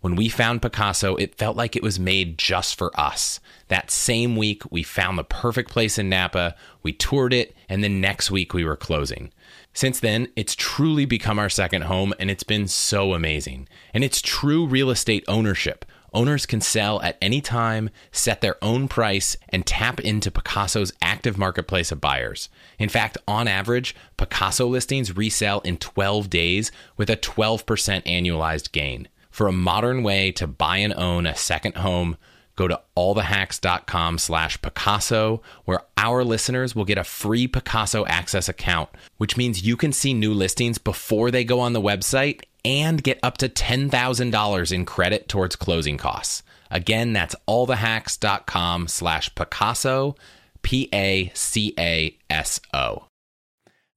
When 0.00 0.16
we 0.16 0.30
found 0.30 0.62
Pacaso, 0.62 1.20
it 1.20 1.34
felt 1.34 1.58
like 1.58 1.76
it 1.76 1.82
was 1.82 2.00
made 2.00 2.38
just 2.38 2.78
for 2.78 2.90
us. 2.98 3.38
That 3.68 3.90
same 3.90 4.34
week, 4.34 4.62
we 4.70 4.82
found 4.82 5.18
the 5.18 5.24
perfect 5.24 5.70
place 5.70 5.98
in 5.98 6.08
Napa, 6.08 6.54
we 6.82 6.94
toured 6.94 7.34
it, 7.34 7.54
and 7.68 7.84
then 7.84 8.00
next 8.00 8.30
week 8.30 8.54
we 8.54 8.64
were 8.64 8.76
closing. 8.76 9.30
Since 9.74 10.00
then, 10.00 10.28
it's 10.36 10.54
truly 10.54 11.04
become 11.04 11.38
our 11.38 11.50
second 11.50 11.82
home, 11.82 12.14
and 12.18 12.30
it's 12.30 12.44
been 12.44 12.66
so 12.66 13.12
amazing. 13.12 13.68
And 13.92 14.02
it's 14.02 14.22
true 14.22 14.66
real 14.66 14.88
estate 14.88 15.22
ownership. 15.28 15.84
Owners 16.14 16.46
can 16.46 16.62
sell 16.62 17.00
at 17.02 17.18
any 17.20 17.42
time, 17.42 17.90
set 18.10 18.40
their 18.40 18.56
own 18.64 18.88
price, 18.88 19.36
and 19.50 19.66
tap 19.66 20.00
into 20.00 20.30
Pacaso's 20.30 20.94
active 21.02 21.36
marketplace 21.36 21.92
of 21.92 22.00
buyers. 22.00 22.48
In 22.78 22.88
fact, 22.88 23.18
on 23.28 23.46
average, 23.46 23.94
Pacaso 24.16 24.68
listings 24.68 25.14
resell 25.14 25.60
in 25.60 25.76
12 25.76 26.30
days 26.30 26.72
with 26.96 27.10
a 27.10 27.16
12% 27.18 27.64
annualized 28.04 28.72
gain. 28.72 29.08
For 29.40 29.48
a 29.48 29.52
modern 29.52 30.02
way 30.02 30.32
to 30.32 30.46
buy 30.46 30.76
and 30.76 30.92
own 30.92 31.24
a 31.24 31.34
second 31.34 31.76
home, 31.76 32.18
go 32.56 32.68
to 32.68 32.78
allthehacks.com 32.94 34.18
slash 34.18 34.60
Pacaso, 34.60 35.40
where 35.64 35.80
our 35.96 36.22
listeners 36.24 36.76
will 36.76 36.84
get 36.84 36.98
a 36.98 37.04
free 37.04 37.48
Pacaso 37.48 38.04
access 38.06 38.50
account, 38.50 38.90
which 39.16 39.38
means 39.38 39.62
you 39.66 39.78
can 39.78 39.94
see 39.94 40.12
new 40.12 40.34
listings 40.34 40.76
before 40.76 41.30
they 41.30 41.42
go 41.42 41.58
on 41.58 41.72
the 41.72 41.80
website 41.80 42.42
and 42.66 43.02
get 43.02 43.18
up 43.22 43.38
to 43.38 43.48
$10,000 43.48 44.72
in 44.72 44.84
credit 44.84 45.26
towards 45.26 45.56
closing 45.56 45.96
costs. 45.96 46.42
Again, 46.70 47.14
that's 47.14 47.34
allthehacks.com 47.48 48.88
slash 48.88 49.34
Pacaso, 49.34 50.18
P 50.60 50.90
A 50.92 51.32
C 51.32 51.72
A 51.78 52.14
S 52.28 52.60
O. 52.74 53.06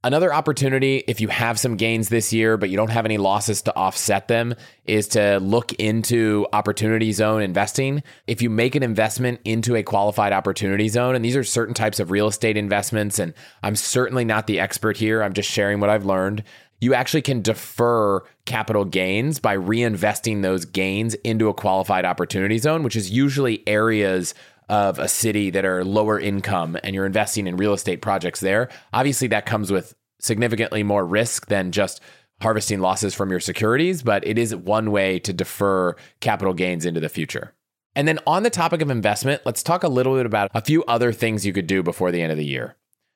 Another 0.06 0.34
opportunity, 0.34 0.98
if 1.08 1.22
you 1.22 1.30
have 1.30 1.58
some 1.58 1.78
gains 1.78 2.10
this 2.10 2.34
year, 2.34 2.58
but 2.58 2.70
you 2.70 2.76
don't 2.76 2.90
have 2.90 3.06
any 3.06 3.18
losses 3.18 3.62
to 3.62 3.74
offset 3.74 4.28
them, 4.28 4.54
is 4.84 5.08
to 5.10 5.40
look 5.40 5.72
into 5.74 6.46
opportunity 6.52 7.14
zone 7.14 7.42
investing. 7.42 8.04
If 8.28 8.42
you 8.42 8.50
make 8.50 8.76
an 8.76 8.84
investment 8.84 9.40
into 9.46 9.78
a 9.78 9.84
qualified 9.84 10.34
opportunity 10.34 10.90
zone, 10.90 11.16
and 11.16 11.24
these 11.24 11.38
are 11.38 11.44
certain 11.46 11.74
types 11.74 12.02
of 12.02 12.12
real 12.12 12.28
estate 12.28 12.58
investments, 12.58 13.18
and 13.18 13.34
I'm 13.64 13.78
certainly 13.78 14.26
not 14.26 14.46
the 14.46 14.60
expert 14.60 14.98
here, 14.98 15.24
I'm 15.24 15.32
just 15.32 15.50
sharing 15.50 15.80
what 15.80 15.90
I've 15.90 16.06
learned. 16.06 16.44
You 16.82 16.94
actually 16.94 17.22
can 17.22 17.42
defer 17.42 18.24
capital 18.44 18.84
gains 18.84 19.40
by 19.40 19.56
reinvesting 19.56 20.42
those 20.42 20.66
gains 20.66 21.14
into 21.14 21.48
a 21.48 21.54
qualified 21.54 22.04
opportunity 22.04 22.58
zone, 22.58 22.84
which 22.84 22.98
is 22.98 23.10
usually 23.10 23.66
areas 23.66 24.34
of 24.70 25.00
a 25.00 25.08
city 25.08 25.50
that 25.50 25.66
are 25.66 25.84
lower 25.84 26.20
income 26.20 26.78
and 26.84 26.96
you're 26.96 27.06
investing 27.06 27.48
in 27.48 27.58
real 27.58 27.74
estate 27.74 28.02
projects 28.02 28.40
there, 28.40 28.70
obviously 28.92 29.28
that 29.30 29.46
comes 29.46 29.72
with 29.72 29.96
significantly 30.20 30.84
more 30.84 31.06
risk 31.06 31.48
than 31.48 31.72
just 31.72 32.02
harvesting 32.42 32.80
losses 32.80 33.14
from 33.14 33.30
your 33.30 33.40
securities, 33.40 34.04
but 34.04 34.26
it 34.26 34.38
is 34.38 34.56
one 34.56 34.92
way 34.92 35.20
to 35.20 35.34
defer 35.34 35.96
capital 36.20 36.54
gains 36.54 36.86
into 36.86 37.00
the 37.00 37.10
future. 37.10 37.54
And 37.96 38.08
then 38.08 38.20
on 38.26 38.44
the 38.44 38.50
topic 38.50 38.82
of 38.82 38.90
investment, 38.90 39.42
let's 39.46 39.64
talk 39.64 39.84
a 39.84 39.88
little 39.88 40.16
bit 40.16 40.26
about 40.26 40.50
a 40.54 40.62
few 40.62 40.84
other 40.86 41.14
things 41.14 41.46
you 41.46 41.54
could 41.54 41.68
do 41.68 41.84
before 41.84 42.12
the 42.12 42.22
end 42.22 42.32
of 42.32 42.38
the 42.38 42.46
year. 42.46 42.76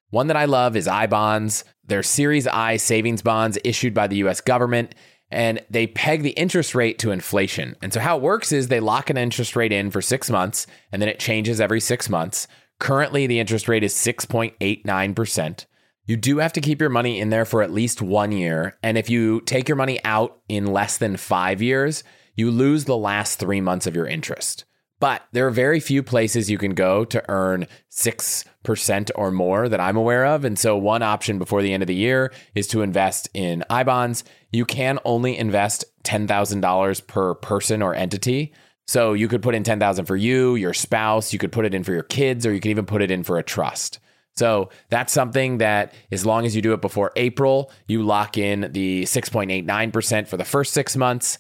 One 0.10 0.28
that 0.28 0.38
I 0.38 0.46
love 0.46 0.76
is 0.78 0.88
I 0.88 1.08
bonds. 1.08 1.66
They're 1.84 2.04
Series 2.04 2.48
I 2.48 2.78
savings 2.78 3.22
bonds 3.22 3.58
issued 3.64 3.94
by 3.94 4.08
the 4.08 4.18
US 4.18 4.40
government 4.40 4.96
and 5.30 5.62
they 5.70 5.88
peg 5.88 6.24
the 6.24 6.32
interest 6.32 6.74
rate 6.74 7.00
to 7.00 7.12
inflation. 7.12 7.76
And 7.82 7.94
so, 7.94 8.00
how 8.00 8.18
it 8.18 8.24
works 8.24 8.52
is 8.52 8.68
they 8.68 8.80
lock 8.80 9.10
an 9.10 9.18
interest 9.18 9.56
rate 9.56 9.74
in 9.74 9.92
for 9.92 10.02
six 10.02 10.30
months 10.30 10.68
and 10.92 11.02
then 11.02 11.10
it 11.10 11.20
changes 11.20 11.60
every 11.60 11.82
six 11.82 12.10
months. 12.10 12.48
Currently, 12.80 13.28
the 13.28 13.40
interest 13.40 13.68
rate 13.68 13.84
is 13.84 13.94
6.89%. 13.94 15.66
You 16.06 16.16
do 16.16 16.38
have 16.38 16.54
to 16.54 16.62
keep 16.62 16.80
your 16.80 16.90
money 16.90 17.20
in 17.20 17.32
there 17.32 17.44
for 17.44 17.62
at 17.62 17.74
least 17.74 18.02
one 18.02 18.32
year. 18.32 18.78
And 18.82 18.98
if 18.98 19.10
you 19.10 19.42
take 19.42 19.68
your 19.68 19.76
money 19.76 20.00
out 20.06 20.40
in 20.48 20.68
less 20.68 20.98
than 20.98 21.18
five 21.18 21.62
years, 21.62 22.04
you 22.36 22.52
lose 22.52 22.86
the 22.86 22.96
last 22.96 23.40
three 23.40 23.60
months 23.60 23.88
of 23.88 23.96
your 23.96 24.08
interest. 24.08 24.64
But 25.00 25.24
there 25.32 25.46
are 25.46 25.52
very 25.52 25.80
few 25.80 26.02
places 26.02 26.50
you 26.50 26.58
can 26.58 26.74
go 26.74 27.06
to 27.06 27.24
earn 27.30 27.68
6% 27.92 29.12
or 29.16 29.32
more 29.32 29.70
that 29.70 29.80
I'm 29.80 29.98
aware 29.98 30.26
of. 30.26 30.44
And 30.44 30.58
so, 30.58 30.76
one 30.76 31.04
option 31.04 31.38
before 31.38 31.62
the 31.62 31.74
end 31.74 31.84
of 31.84 31.88
the 31.88 31.96
year 31.96 32.34
is 32.56 32.68
to 32.68 32.82
invest 32.82 33.30
in 33.34 33.64
I 33.70 33.84
bonds. 33.84 34.24
You 34.52 34.66
can 34.66 35.00
only 35.06 35.38
invest 35.38 35.86
$10,000 36.04 37.08
per 37.08 37.36
person 37.36 37.82
or 37.82 37.94
entity. 37.94 38.54
So, 38.88 39.14
you 39.14 39.28
could 39.28 39.44
put 39.44 39.54
in 39.54 39.64
10,000 39.64 40.06
for 40.06 40.16
you, 40.16 40.56
your 40.56 40.74
spouse, 40.74 41.32
you 41.32 41.40
could 41.40 41.52
put 41.52 41.66
it 41.66 41.76
in 41.76 41.84
for 41.84 41.94
your 41.94 42.04
kids, 42.04 42.46
or 42.46 42.54
you 42.54 42.60
could 42.60 42.72
even 42.72 42.86
put 42.86 43.02
it 43.04 43.12
in 43.12 43.24
for 43.24 43.38
a 43.38 43.44
trust. 43.44 44.00
So 44.38 44.70
that's 44.90 45.12
something 45.12 45.58
that, 45.58 45.94
as 46.12 46.26
long 46.26 46.46
as 46.46 46.56
you 46.56 46.62
do 46.62 46.74
it 46.74 46.82
before 46.82 47.12
April, 47.16 47.72
you 47.88 48.04
lock 48.04 48.38
in 48.38 48.70
the 48.72 49.04
6.89% 49.04 50.28
for 50.28 50.38
the 50.38 50.46
first 50.46 50.74
six 50.74 50.96
months. 50.96 51.40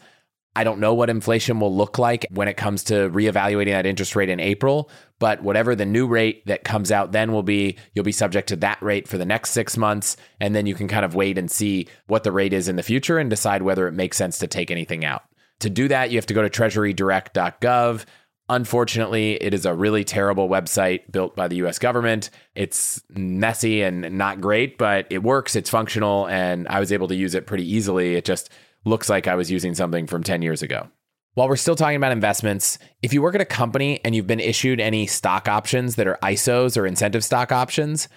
I 0.57 0.63
don't 0.63 0.79
know 0.79 0.95
what 0.95 1.11
inflation 1.11 1.59
will 1.59 1.75
look 1.75 1.99
like 1.99 2.25
when 2.31 2.47
it 2.47 2.57
comes 2.57 2.83
to 2.85 3.11
reevaluating 3.11 3.73
that 3.73 3.85
interest 3.85 4.15
rate 4.15 4.29
in 4.29 4.39
April, 4.39 4.89
but 5.19 5.43
whatever 5.43 5.75
the 5.75 5.85
new 5.85 6.07
rate 6.07 6.43
that 6.47 6.63
comes 6.63 6.91
out 6.91 7.11
then 7.11 7.31
will 7.31 7.43
be, 7.43 7.77
you'll 7.93 8.03
be 8.03 8.11
subject 8.11 8.49
to 8.49 8.55
that 8.55 8.81
rate 8.81 9.07
for 9.07 9.19
the 9.19 9.25
next 9.25 9.51
six 9.51 9.77
months. 9.77 10.17
And 10.39 10.55
then 10.55 10.65
you 10.65 10.73
can 10.73 10.87
kind 10.87 11.05
of 11.05 11.13
wait 11.13 11.37
and 11.37 11.51
see 11.51 11.87
what 12.07 12.23
the 12.23 12.31
rate 12.31 12.53
is 12.53 12.67
in 12.67 12.75
the 12.75 12.81
future 12.81 13.19
and 13.19 13.29
decide 13.29 13.61
whether 13.61 13.87
it 13.87 13.91
makes 13.91 14.17
sense 14.17 14.39
to 14.39 14.47
take 14.47 14.71
anything 14.71 15.05
out. 15.05 15.25
To 15.59 15.69
do 15.69 15.87
that, 15.89 16.09
you 16.09 16.17
have 16.17 16.25
to 16.25 16.33
go 16.33 16.41
to 16.41 16.49
treasurydirect.gov. 16.49 18.05
Unfortunately, 18.49 19.33
it 19.35 19.53
is 19.53 19.67
a 19.67 19.75
really 19.75 20.03
terrible 20.03 20.49
website 20.49 21.11
built 21.11 21.35
by 21.35 21.47
the 21.47 21.57
US 21.57 21.77
government. 21.77 22.31
It's 22.55 23.03
messy 23.09 23.83
and 23.83 24.17
not 24.17 24.41
great, 24.41 24.79
but 24.79 25.05
it 25.11 25.21
works, 25.21 25.55
it's 25.55 25.69
functional, 25.69 26.27
and 26.27 26.67
I 26.67 26.79
was 26.79 26.91
able 26.91 27.09
to 27.09 27.15
use 27.15 27.35
it 27.35 27.45
pretty 27.45 27.71
easily. 27.71 28.15
It 28.15 28.25
just 28.25 28.49
looks 28.87 29.09
like 29.09 29.27
I 29.27 29.35
was 29.35 29.51
using 29.51 29.75
something 29.75 30.07
from 30.07 30.23
10 30.23 30.41
years 30.41 30.61
ago. 30.61 30.87
While 31.35 31.49
we're 31.49 31.55
still 31.55 31.75
talking 31.75 31.97
about 31.97 32.11
investments, 32.11 32.79
if 33.03 33.13
you 33.13 33.21
work 33.21 33.35
at 33.35 33.41
a 33.41 33.45
company 33.45 33.99
and 34.03 34.15
you've 34.15 34.25
been 34.25 34.39
issued 34.39 34.79
any 34.79 35.05
stock 35.05 35.47
options 35.47 35.95
that 35.95 36.07
are 36.07 36.17
ISOs 36.23 36.75
or 36.75 36.87
incentive 36.87 37.23
stock 37.23 37.51
options, 37.51 38.07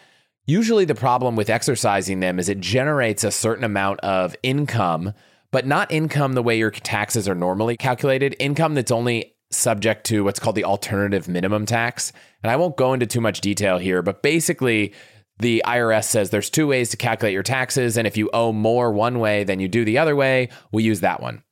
usually 0.46 0.86
the 0.86 0.94
problem 0.94 1.36
with 1.36 1.50
exercising 1.50 2.20
them 2.20 2.38
is 2.38 2.48
it 2.48 2.60
generates 2.60 3.22
a 3.22 3.30
certain 3.30 3.64
amount 3.64 4.00
of 4.00 4.34
income, 4.42 5.12
but 5.50 5.66
not 5.66 5.92
income 5.92 6.32
the 6.32 6.42
way 6.42 6.56
your 6.56 6.70
taxes 6.70 7.28
are 7.28 7.34
normally 7.34 7.76
calculated, 7.76 8.34
income 8.38 8.74
that's 8.74 8.90
only 8.90 9.34
subject 9.50 10.06
to 10.06 10.24
what's 10.24 10.40
called 10.40 10.56
the 10.56 10.64
alternative 10.64 11.28
minimum 11.28 11.66
tax. 11.66 12.12
And 12.42 12.50
I 12.50 12.56
won't 12.56 12.76
go 12.76 12.94
into 12.94 13.06
too 13.06 13.20
much 13.20 13.42
detail 13.42 13.76
here, 13.76 14.00
but 14.00 14.22
basically, 14.22 14.94
the 15.40 15.62
IRS 15.66 16.04
says 16.04 16.30
there's 16.30 16.50
two 16.50 16.66
ways 16.66 16.90
to 16.90 16.96
calculate 16.96 17.32
your 17.32 17.42
taxes. 17.42 17.96
And 17.96 18.06
if 18.06 18.16
you 18.16 18.30
owe 18.32 18.52
more 18.52 18.92
one 18.92 19.18
way 19.18 19.44
than 19.44 19.60
you 19.60 19.68
do 19.68 19.84
the 19.84 19.98
other 19.98 20.14
way, 20.14 20.48
we 20.72 20.82
use 20.82 21.00
that 21.00 21.20
one. 21.20 21.42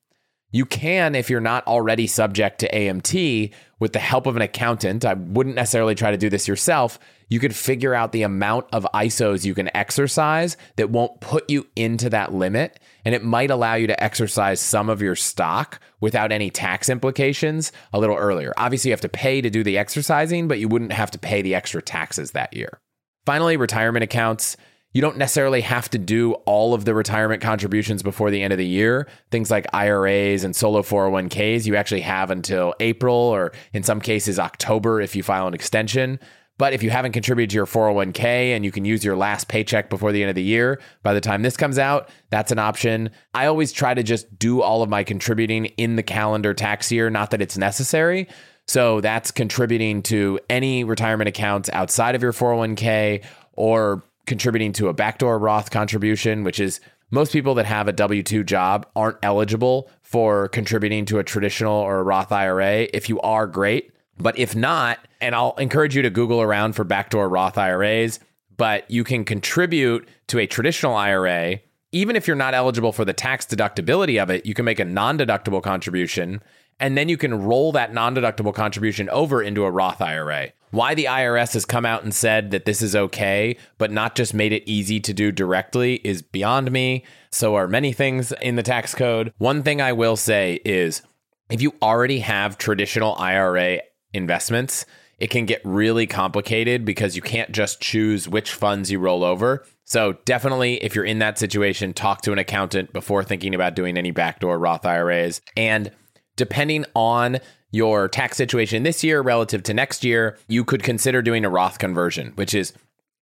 You 0.51 0.65
can, 0.65 1.15
if 1.15 1.29
you're 1.29 1.41
not 1.41 1.67
already 1.67 2.07
subject 2.07 2.61
to 2.61 2.71
AMT, 2.73 3.53
with 3.81 3.93
the 3.93 3.99
help 3.99 4.27
of 4.27 4.35
an 4.35 4.43
accountant, 4.43 5.05
I 5.05 5.15
wouldn't 5.15 5.57
necessarily 5.57 5.95
try 5.95 6.11
to 6.11 6.17
do 6.17 6.31
this 6.31 6.49
yourself. 6.49 6.99
You 7.29 7.39
could 7.39 7.55
figure 7.55 7.95
out 7.95 8.13
the 8.13 8.23
amount 8.23 8.67
of 8.73 8.87
ISOs 8.95 9.45
you 9.45 9.55
can 9.55 9.75
exercise 9.77 10.57
that 10.77 10.91
won't 10.91 11.21
put 11.21 11.49
you 11.51 11.67
into 11.77 12.11
that 12.11 12.33
limit. 12.33 12.81
And 13.05 13.15
it 13.15 13.23
might 13.23 13.51
allow 13.51 13.75
you 13.75 13.87
to 13.87 14.03
exercise 14.03 14.61
some 14.61 14.89
of 14.89 15.03
your 15.03 15.15
stock 15.15 15.81
without 16.01 16.33
any 16.33 16.51
tax 16.51 16.89
implications 16.89 17.71
a 17.93 18.01
little 18.01 18.17
earlier. 18.17 18.53
Obviously, 18.57 18.89
you 18.89 18.93
have 18.93 19.01
to 19.03 19.09
pay 19.09 19.41
to 19.41 19.51
do 19.51 19.63
the 19.63 19.79
exercising, 19.79 20.49
but 20.49 20.59
you 20.59 20.69
wouldn't 20.69 20.93
have 20.93 21.11
to 21.11 21.19
pay 21.19 21.43
the 21.43 21.55
extra 21.55 21.83
taxes 21.83 22.33
that 22.33 22.55
year. 22.55 22.81
Finally, 23.29 23.59
retirement 23.59 24.03
accounts. 24.03 24.57
You 24.95 25.03
don't 25.03 25.19
necessarily 25.19 25.61
have 25.61 25.91
to 25.91 25.99
do 25.99 26.33
all 26.47 26.73
of 26.73 26.87
the 26.87 26.95
retirement 26.95 27.43
contributions 27.43 28.03
before 28.03 28.31
the 28.31 28.43
end 28.43 28.55
of 28.55 28.59
the 28.59 28.65
year. 28.65 29.07
Things 29.31 29.51
like 29.51 29.67
IRAs 29.75 30.45
and 30.45 30.57
solo 30.57 30.81
401ks, 30.81 31.67
you 31.67 31.77
actually 31.77 32.01
have 32.01 32.31
until 32.31 32.73
April 32.81 33.15
or 33.15 33.53
in 33.75 33.83
some 33.83 34.01
cases 34.01 34.39
October 34.39 35.03
if 35.03 35.15
you 35.15 35.23
file 35.23 35.47
an 35.47 35.53
extension. 35.53 36.19
But 36.57 36.73
if 36.73 36.83
you 36.83 36.89
haven't 36.89 37.13
contributed 37.13 37.51
to 37.51 37.57
your 37.57 37.67
401k 37.67 38.25
and 38.57 38.65
you 38.65 38.73
can 38.73 38.87
use 38.87 39.05
your 39.05 39.15
last 39.15 39.47
paycheck 39.47 39.91
before 39.91 40.11
the 40.11 40.23
end 40.23 40.31
of 40.31 40.37
the 40.37 40.43
year, 40.43 40.81
by 41.03 41.13
the 41.13 41.21
time 41.21 41.43
this 41.43 41.59
comes 41.59 41.79
out, 41.79 42.09
that's 42.31 42.51
an 42.51 42.59
option. 42.59 43.11
I 43.35 43.45
always 43.45 43.73
try 43.73 43.93
to 43.93 44.03
just 44.03 44.39
do 44.39 44.63
all 44.63 44.83
of 44.83 44.89
my 44.89 45.05
contributing 45.05 45.67
in 45.67 45.97
the 45.97 46.03
calendar 46.03 46.55
tax 46.55 46.91
year, 46.91 47.11
not 47.11 47.33
that 47.33 47.43
it's 47.43 47.59
necessary. 47.59 48.27
So 48.69 49.01
that's 49.01 49.31
contributing 49.31 50.03
to 50.05 50.39
any 50.51 50.85
retirement 50.85 51.27
accounts 51.27 51.71
outside 51.73 52.15
of 52.15 52.23
your 52.23 52.35
401k 52.35 53.25
or 53.55 54.05
contributing 54.27 54.75
to 54.75 54.89
a 54.89 54.93
backdoor 54.93 55.39
Roth 55.39 55.71
contribution, 55.71 56.45
which 56.45 56.61
is 56.61 56.81
most 57.11 57.33
people 57.33 57.55
that 57.55 57.65
have 57.65 57.89
a 57.89 57.93
W 57.93 58.23
2 58.23 58.45
job 58.45 58.87
aren't 58.95 59.17
eligible 59.23 59.91
for 60.03 60.49
contributing 60.49 61.07
to 61.07 61.19
a 61.19 61.25
traditional 61.25 61.73
or 61.73 61.99
a 61.99 62.03
Roth 62.03 62.31
IRA. 62.31 62.89
If 62.93 63.09
you 63.09 63.19
are, 63.21 63.47
great. 63.47 63.91
But 64.19 64.39
if 64.39 64.55
not, 64.55 64.99
and 65.21 65.35
I'll 65.35 65.55
encourage 65.57 65.97
you 65.97 66.03
to 66.03 66.11
Google 66.11 66.43
around 66.43 66.75
for 66.75 66.85
backdoor 66.85 67.29
Roth 67.31 67.57
IRAs, 67.57 68.21
but 68.59 68.91
you 68.91 69.03
can 69.03 69.25
contribute 69.25 70.07
to 70.27 70.39
a 70.39 70.47
traditional 70.47 70.95
IRA. 70.95 71.61
Even 71.93 72.17
if 72.17 72.27
you're 72.27 72.37
not 72.37 72.53
eligible 72.53 72.93
for 72.93 73.07
the 73.07 73.15
tax 73.15 73.47
deductibility 73.47 74.23
of 74.23 74.29
it, 74.29 74.45
you 74.45 74.53
can 74.53 74.67
make 74.67 74.79
a 74.79 74.85
non 74.85 75.17
deductible 75.17 75.63
contribution 75.63 76.43
and 76.81 76.97
then 76.97 77.09
you 77.09 77.17
can 77.17 77.43
roll 77.43 77.73
that 77.73 77.93
non 77.93 78.15
deductible 78.15 78.55
contribution 78.55 79.09
over 79.11 79.43
into 79.43 79.65
a 79.65 79.71
Roth 79.71 80.01
IRA. 80.01 80.53
Why 80.71 80.95
the 80.95 81.07
IRS 81.07 81.55
has 81.55 81.65
come 81.65 81.87
out 81.87 82.05
and 82.05 82.15
said 82.15 82.51
that 82.51 82.67
this 82.67 82.83
is 82.83 82.95
okay, 82.95 83.57
but 83.79 83.91
not 83.91 84.15
just 84.15 84.35
made 84.35 84.53
it 84.53 84.69
easy 84.69 85.01
to 85.01 85.15
do 85.15 85.33
directly 85.33 85.95
is 86.05 86.21
beyond 86.21 86.71
me. 86.71 87.05
So 87.31 87.55
are 87.55 87.67
many 87.67 87.93
things 87.93 88.33
in 88.43 88.57
the 88.57 88.63
tax 88.63 88.95
code. 88.95 89.33
One 89.39 89.63
thing 89.63 89.81
I 89.81 89.93
will 89.93 90.17
say 90.17 90.61
is 90.65 91.03
If 91.51 91.63
you 91.63 91.75
already 91.81 92.21
have 92.21 92.59
traditional 92.59 93.17
IRA 93.17 93.81
investments, 94.13 94.85
it 95.19 95.31
can 95.31 95.47
get 95.47 95.61
really 95.65 96.07
complicated 96.07 96.85
because 96.85 97.17
you 97.17 97.23
can't 97.23 97.51
just 97.51 97.81
choose 97.81 98.29
which 98.29 98.53
funds 98.53 98.91
you 98.91 99.01
roll 99.01 99.25
over. 99.25 99.65
So, 99.85 100.13
definitely, 100.27 100.75
if 100.85 100.95
you're 100.95 101.05
in 101.05 101.19
that 101.21 101.39
situation, 101.39 101.95
talk 101.95 102.21
to 102.23 102.33
an 102.33 102.39
accountant 102.39 102.93
before 102.93 103.25
thinking 103.25 103.55
about 103.55 103.75
doing 103.75 103.97
any 103.97 104.11
backdoor 104.11 104.59
Roth 104.59 104.85
IRAs. 104.85 105.41
And 105.57 105.91
depending 106.39 106.87
on 106.95 107.39
your 107.71 108.09
tax 108.09 108.39
situation 108.39 108.83
this 108.83 109.05
year 109.05 109.21
relative 109.21 109.63
to 109.65 109.75
next 109.75 110.05
year, 110.05 110.39
you 110.49 110.65
could 110.65 110.83
consider 110.83 111.21
doing 111.21 111.45
a 111.45 111.51
Roth 111.51 111.79
conversion, 111.79 112.33
which 112.37 112.55
is 112.55 112.73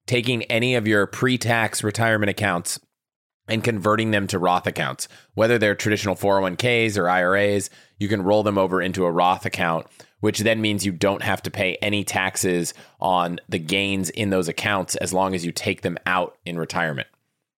taking 0.07 0.45
any 0.45 0.77
of 0.77 0.87
your 0.87 1.09
pre 1.09 1.37
tax 1.37 1.83
retirement 1.83 2.31
accounts 2.31 2.79
and 3.49 3.65
converting 3.65 4.13
them 4.13 4.27
to 4.29 4.39
Roth 4.39 4.67
accounts. 4.67 5.09
Whether 5.35 5.59
they're 5.59 5.75
traditional 5.75 6.15
401ks 6.15 6.97
or 6.97 7.09
IRAs, 7.09 7.71
you 7.99 8.09
can 8.09 8.23
roll 8.23 8.43
them 8.43 8.59
over 8.59 8.81
into 8.81 9.05
a 9.05 9.11
Roth 9.11 9.47
account, 9.47 9.87
which 10.21 10.41
then 10.41 10.61
means 10.61 10.87
you 10.87 10.93
don't 10.93 11.23
have 11.23 11.43
to 11.43 11.51
pay 11.51 11.77
any 11.77 12.05
taxes 12.05 12.75
on 13.01 13.41
the 13.49 13.59
gains 13.59 14.11
in 14.11 14.31
those 14.31 14.49
accounts 14.49 14.95
as 14.97 15.13
long 15.13 15.35
as 15.35 15.45
you 15.45 15.53
take 15.53 15.83
them 15.83 15.99
out 16.07 16.37
in 16.45 16.59
retirement. 16.59 17.09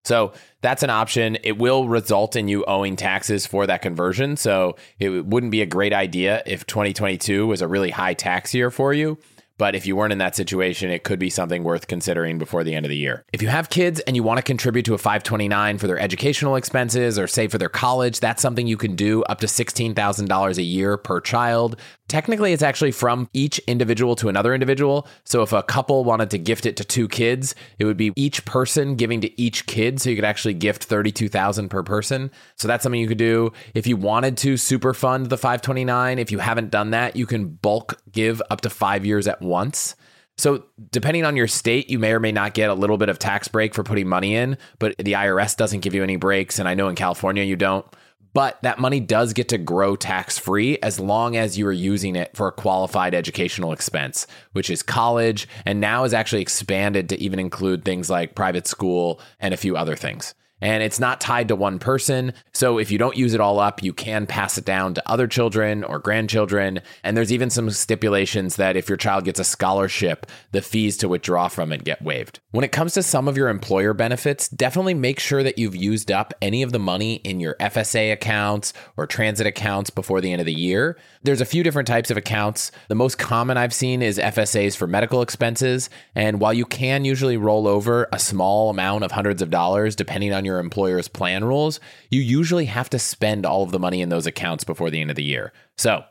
So 0.09 0.33
that's 0.63 0.83
an 0.83 0.91
option. 0.91 1.37
It 1.45 1.59
will 1.59 1.87
result 1.87 2.35
in 2.35 2.49
you 2.49 2.65
owing 2.65 2.97
taxes 2.97 3.47
for 3.47 3.67
that 3.67 3.83
conversion. 3.83 4.37
So 4.37 4.77
it 4.99 5.27
wouldn't 5.27 5.53
be 5.53 5.61
a 5.61 5.67
great 5.67 5.93
idea 5.93 6.43
if 6.47 6.67
2022 6.67 7.47
was 7.47 7.61
a 7.61 7.69
really 7.69 7.91
high 7.91 8.15
tax 8.15 8.55
year 8.55 8.71
for 8.71 8.95
you. 8.95 9.19
But 9.59 9.75
if 9.75 9.87
you 9.87 9.97
weren't 9.97 10.13
in 10.13 10.19
that 10.19 10.37
situation, 10.37 10.91
it 10.91 11.03
could 11.03 11.19
be 11.19 11.31
something 11.31 11.65
worth 11.65 11.89
considering 11.89 12.39
before 12.39 12.63
the 12.63 12.75
end 12.75 12.87
of 12.87 12.91
the 12.91 12.97
year. 12.97 13.25
If 13.33 13.43
you 13.43 13.49
have 13.49 13.71
kids 13.71 13.99
and 14.01 14.15
you 14.15 14.23
want 14.23 14.39
to 14.39 14.43
contribute 14.43 14.85
to 14.85 14.95
a 14.95 14.99
529 14.99 15.79
for 15.79 15.89
their 15.89 15.99
educational 15.99 16.55
expenses 16.55 17.19
or 17.19 17.27
save 17.27 17.51
for 17.51 17.59
their 17.59 17.69
college, 17.69 18.21
that's 18.21 18.41
something 18.41 18.69
you 18.69 18.77
can 18.77 18.95
do 18.95 19.25
up 19.25 19.41
to 19.41 19.47
$16,000 19.47 20.59
a 20.59 20.63
year 20.63 20.97
per 20.97 21.21
child. 21.21 21.79
Technically, 22.09 22.55
it's 22.55 22.63
actually 22.63 22.91
from 22.91 23.29
each 23.35 23.59
individual 23.61 24.17
to 24.17 24.31
another 24.31 24.55
individual. 24.55 25.07
So 25.25 25.43
if 25.43 25.53
a 25.53 25.63
couple 25.63 26.05
wanted 26.05 26.31
to 26.31 26.39
gift 26.39 26.65
it 26.65 26.77
to 26.79 26.85
two 26.85 27.07
kids, 27.07 27.55
it 27.79 27.85
would 27.85 27.99
be 27.99 28.13
each 28.17 28.47
person 28.47 28.97
giving 28.97 29.21
to 29.21 29.41
each 29.41 29.67
kid. 29.67 30.01
So 30.01 30.09
you 30.09 30.17
could 30.17 30.25
actually 30.25 30.55
gift 30.55 30.85
32,000 30.85 31.69
per 31.69 31.83
person. 31.83 32.31
So 32.57 32.67
that's 32.67 32.83
something 32.83 33.01
you 33.01 33.09
could 33.09 33.19
do. 33.19 33.53
If 33.75 33.87
you 33.87 33.99
wanted 33.99 34.39
to 34.39 34.57
super 34.57 34.95
fund 34.95 35.27
the 35.27 35.37
529, 35.37 36.19
if 36.19 36.33
you 36.33 36.39
haven't 36.39 36.71
done 36.71 36.91
that, 36.91 37.15
you 37.15 37.27
can 37.27 37.47
bulk 37.49 38.01
give 38.11 38.41
up 38.51 38.63
to 38.63 38.71
five 38.71 39.05
years 39.05 39.29
at 39.29 39.43
once. 39.43 39.95
So, 40.39 40.67
depending 40.93 41.25
on 41.25 41.37
your 41.37 41.49
state, 41.49 41.91
you 41.91 41.99
may 41.99 42.13
or 42.13 42.21
may 42.21 42.31
not 42.31 42.55
get 42.55 42.71
a 42.71 42.75
little 42.75 42.97
bit 42.97 43.09
of 43.09 43.19
tax 43.19 43.49
break 43.49 43.75
for 43.75 43.83
putting 43.83 44.09
money 44.09 44.37
in, 44.37 44.57
but 44.79 44.97
the 44.97 45.15
IRS 45.15 45.57
doesn't 45.57 45.81
give 45.81 45.95
you 45.95 46.05
any 46.05 46.15
breaks. 46.15 46.61
And 46.61 46.69
I 46.69 46.75
know 46.75 46.89
in 46.89 46.95
California 46.95 47.43
you 47.43 47.57
don't. 47.57 47.85
But 48.35 48.61
that 48.63 48.79
money 48.79 49.01
does 49.01 49.33
get 49.33 49.49
to 49.49 49.59
grow 49.59 49.97
tax 49.97 50.39
free 50.39 50.79
as 50.83 51.01
long 51.01 51.37
as 51.37 51.59
you 51.59 51.67
are 51.67 51.73
using 51.73 52.17
it 52.17 52.37
for 52.37 52.49
a 52.49 52.53
qualified 52.53 53.15
educational 53.15 53.73
expense, 53.73 54.27
which 54.53 54.71
is 54.71 54.83
college, 54.83 55.49
and 55.65 55.81
now 55.81 56.05
is 56.05 56.15
actually 56.15 56.43
expanded 56.43 57.09
to 57.09 57.21
even 57.21 57.39
include 57.39 57.85
things 57.85 58.11
like 58.11 58.35
private 58.35 58.67
school 58.67 59.21
and 59.41 59.55
a 59.55 59.59
few 59.59 59.77
other 59.77 59.97
things 59.97 60.35
and 60.61 60.83
it's 60.83 61.01
not 61.01 61.21
tied 61.21 61.49
to 61.49 61.57
one 61.57 61.79
person. 61.79 62.33
So 62.53 62.79
if 62.79 62.91
you 62.91 62.99
don't 62.99 63.17
use 63.17 63.35
it 63.35 63.41
all 63.41 63.59
up, 63.59 63.83
you 63.83 63.93
can 63.93 64.27
pass 64.27 64.59
it 64.59 64.65
down 64.65 64.95
to 64.95 65.11
other 65.11 65.27
children 65.27 65.85
or 65.85 65.99
grandchildren. 65.99 66.81
And 67.05 67.17
there's 67.17 67.33
even 67.33 67.51
some 67.51 67.71
stipulations 67.71 68.57
that 68.57 68.77
if 68.77 68.89
your 68.89 68.97
child 68.99 69.25
gets 69.25 69.41
a 69.41 69.45
scholarship, 69.45 70.27
the 70.53 70.63
fees 70.63 70.97
to 70.99 71.09
withdraw 71.09 71.49
from 71.49 71.73
it 71.73 71.85
get 71.85 72.03
waived. 72.03 72.41
When 72.51 72.65
it 72.65 72.73
comes 72.73 72.95
to 72.95 73.03
some 73.03 73.29
of 73.29 73.37
your 73.37 73.49
employer 73.49 73.95
benefits, 73.95 74.49
definitely 74.49 74.95
make 74.95 75.21
sure 75.21 75.43
that 75.43 75.59
you've 75.59 75.77
used 75.77 76.11
up 76.11 76.35
any 76.43 76.63
of 76.63 76.73
the 76.73 76.79
money 76.79 77.17
in 77.17 77.41
your 77.41 77.55
FSA 77.61 78.13
accounts 78.13 78.73
or 78.97 79.07
transit 79.07 79.47
accounts 79.47 79.91
before 79.91 80.21
the 80.21 80.33
end 80.33 80.41
of 80.41 80.47
the 80.47 80.55
year. 80.55 80.97
There's 81.23 81.41
a 81.41 81.47
few 81.47 81.63
different 81.63 81.89
types 81.89 82.11
of 82.11 82.17
accounts. 82.17 82.71
The 82.89 82.95
most 82.95 83.19
common 83.19 83.57
I've 83.57 83.75
seen 83.75 84.03
is 84.03 84.19
FSAs 84.19 84.77
for 84.77 84.87
medical 84.87 85.23
expenses. 85.23 85.91
And 86.15 86.41
while 86.41 86.55
you 86.55 86.65
can 86.65 87.05
usually 87.05 87.37
roll 87.37 87.69
over 87.69 88.09
a 88.13 88.19
small 88.19 88.71
amount 88.71 89.05
of 89.05 89.13
hundreds 89.13 89.43
of 89.43 89.51
dollars, 89.51 89.95
depending 89.95 90.33
on 90.33 90.45
your 90.49 90.59
employer's 90.59 91.07
plan 91.07 91.45
rules, 91.45 91.79
you 92.11 92.21
usually 92.21 92.65
have 92.65 92.91
to 92.91 92.99
spend 92.99 93.47
all 93.47 93.63
of 93.63 93.71
the 93.71 93.79
money 93.79 94.01
in 94.01 94.09
those 94.09 94.27
accounts 94.27 94.65
before 94.65 94.91
the 94.91 95.01
end 95.01 95.11
of 95.11 95.17
the 95.17 95.23
year. 95.23 95.53
So, 95.77 96.03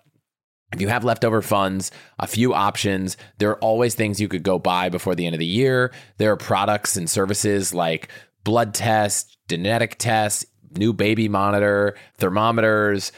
if 0.74 0.82
you 0.82 0.90
have 0.90 1.04
leftover 1.04 1.42
funds, 1.42 1.92
a 2.20 2.28
few 2.28 2.54
options, 2.54 3.16
there 3.38 3.50
are 3.52 3.60
always 3.60 3.96
things 3.96 4.20
you 4.20 4.28
could 4.28 4.44
go 4.44 4.60
buy 4.60 4.90
before 4.90 5.16
the 5.16 5.26
end 5.26 5.34
of 5.34 5.40
the 5.40 5.46
year. 5.46 5.94
There 6.18 6.32
are 6.32 6.38
products 6.38 6.98
and 6.98 7.10
services 7.10 7.74
like 7.74 8.10
blood 8.44 8.74
tests, 8.74 9.38
genetic 9.48 9.98
tests, 9.98 10.46
new 10.76 10.92
baby 10.92 11.30
monitor, 11.30 11.96
thermometers, 12.18 13.14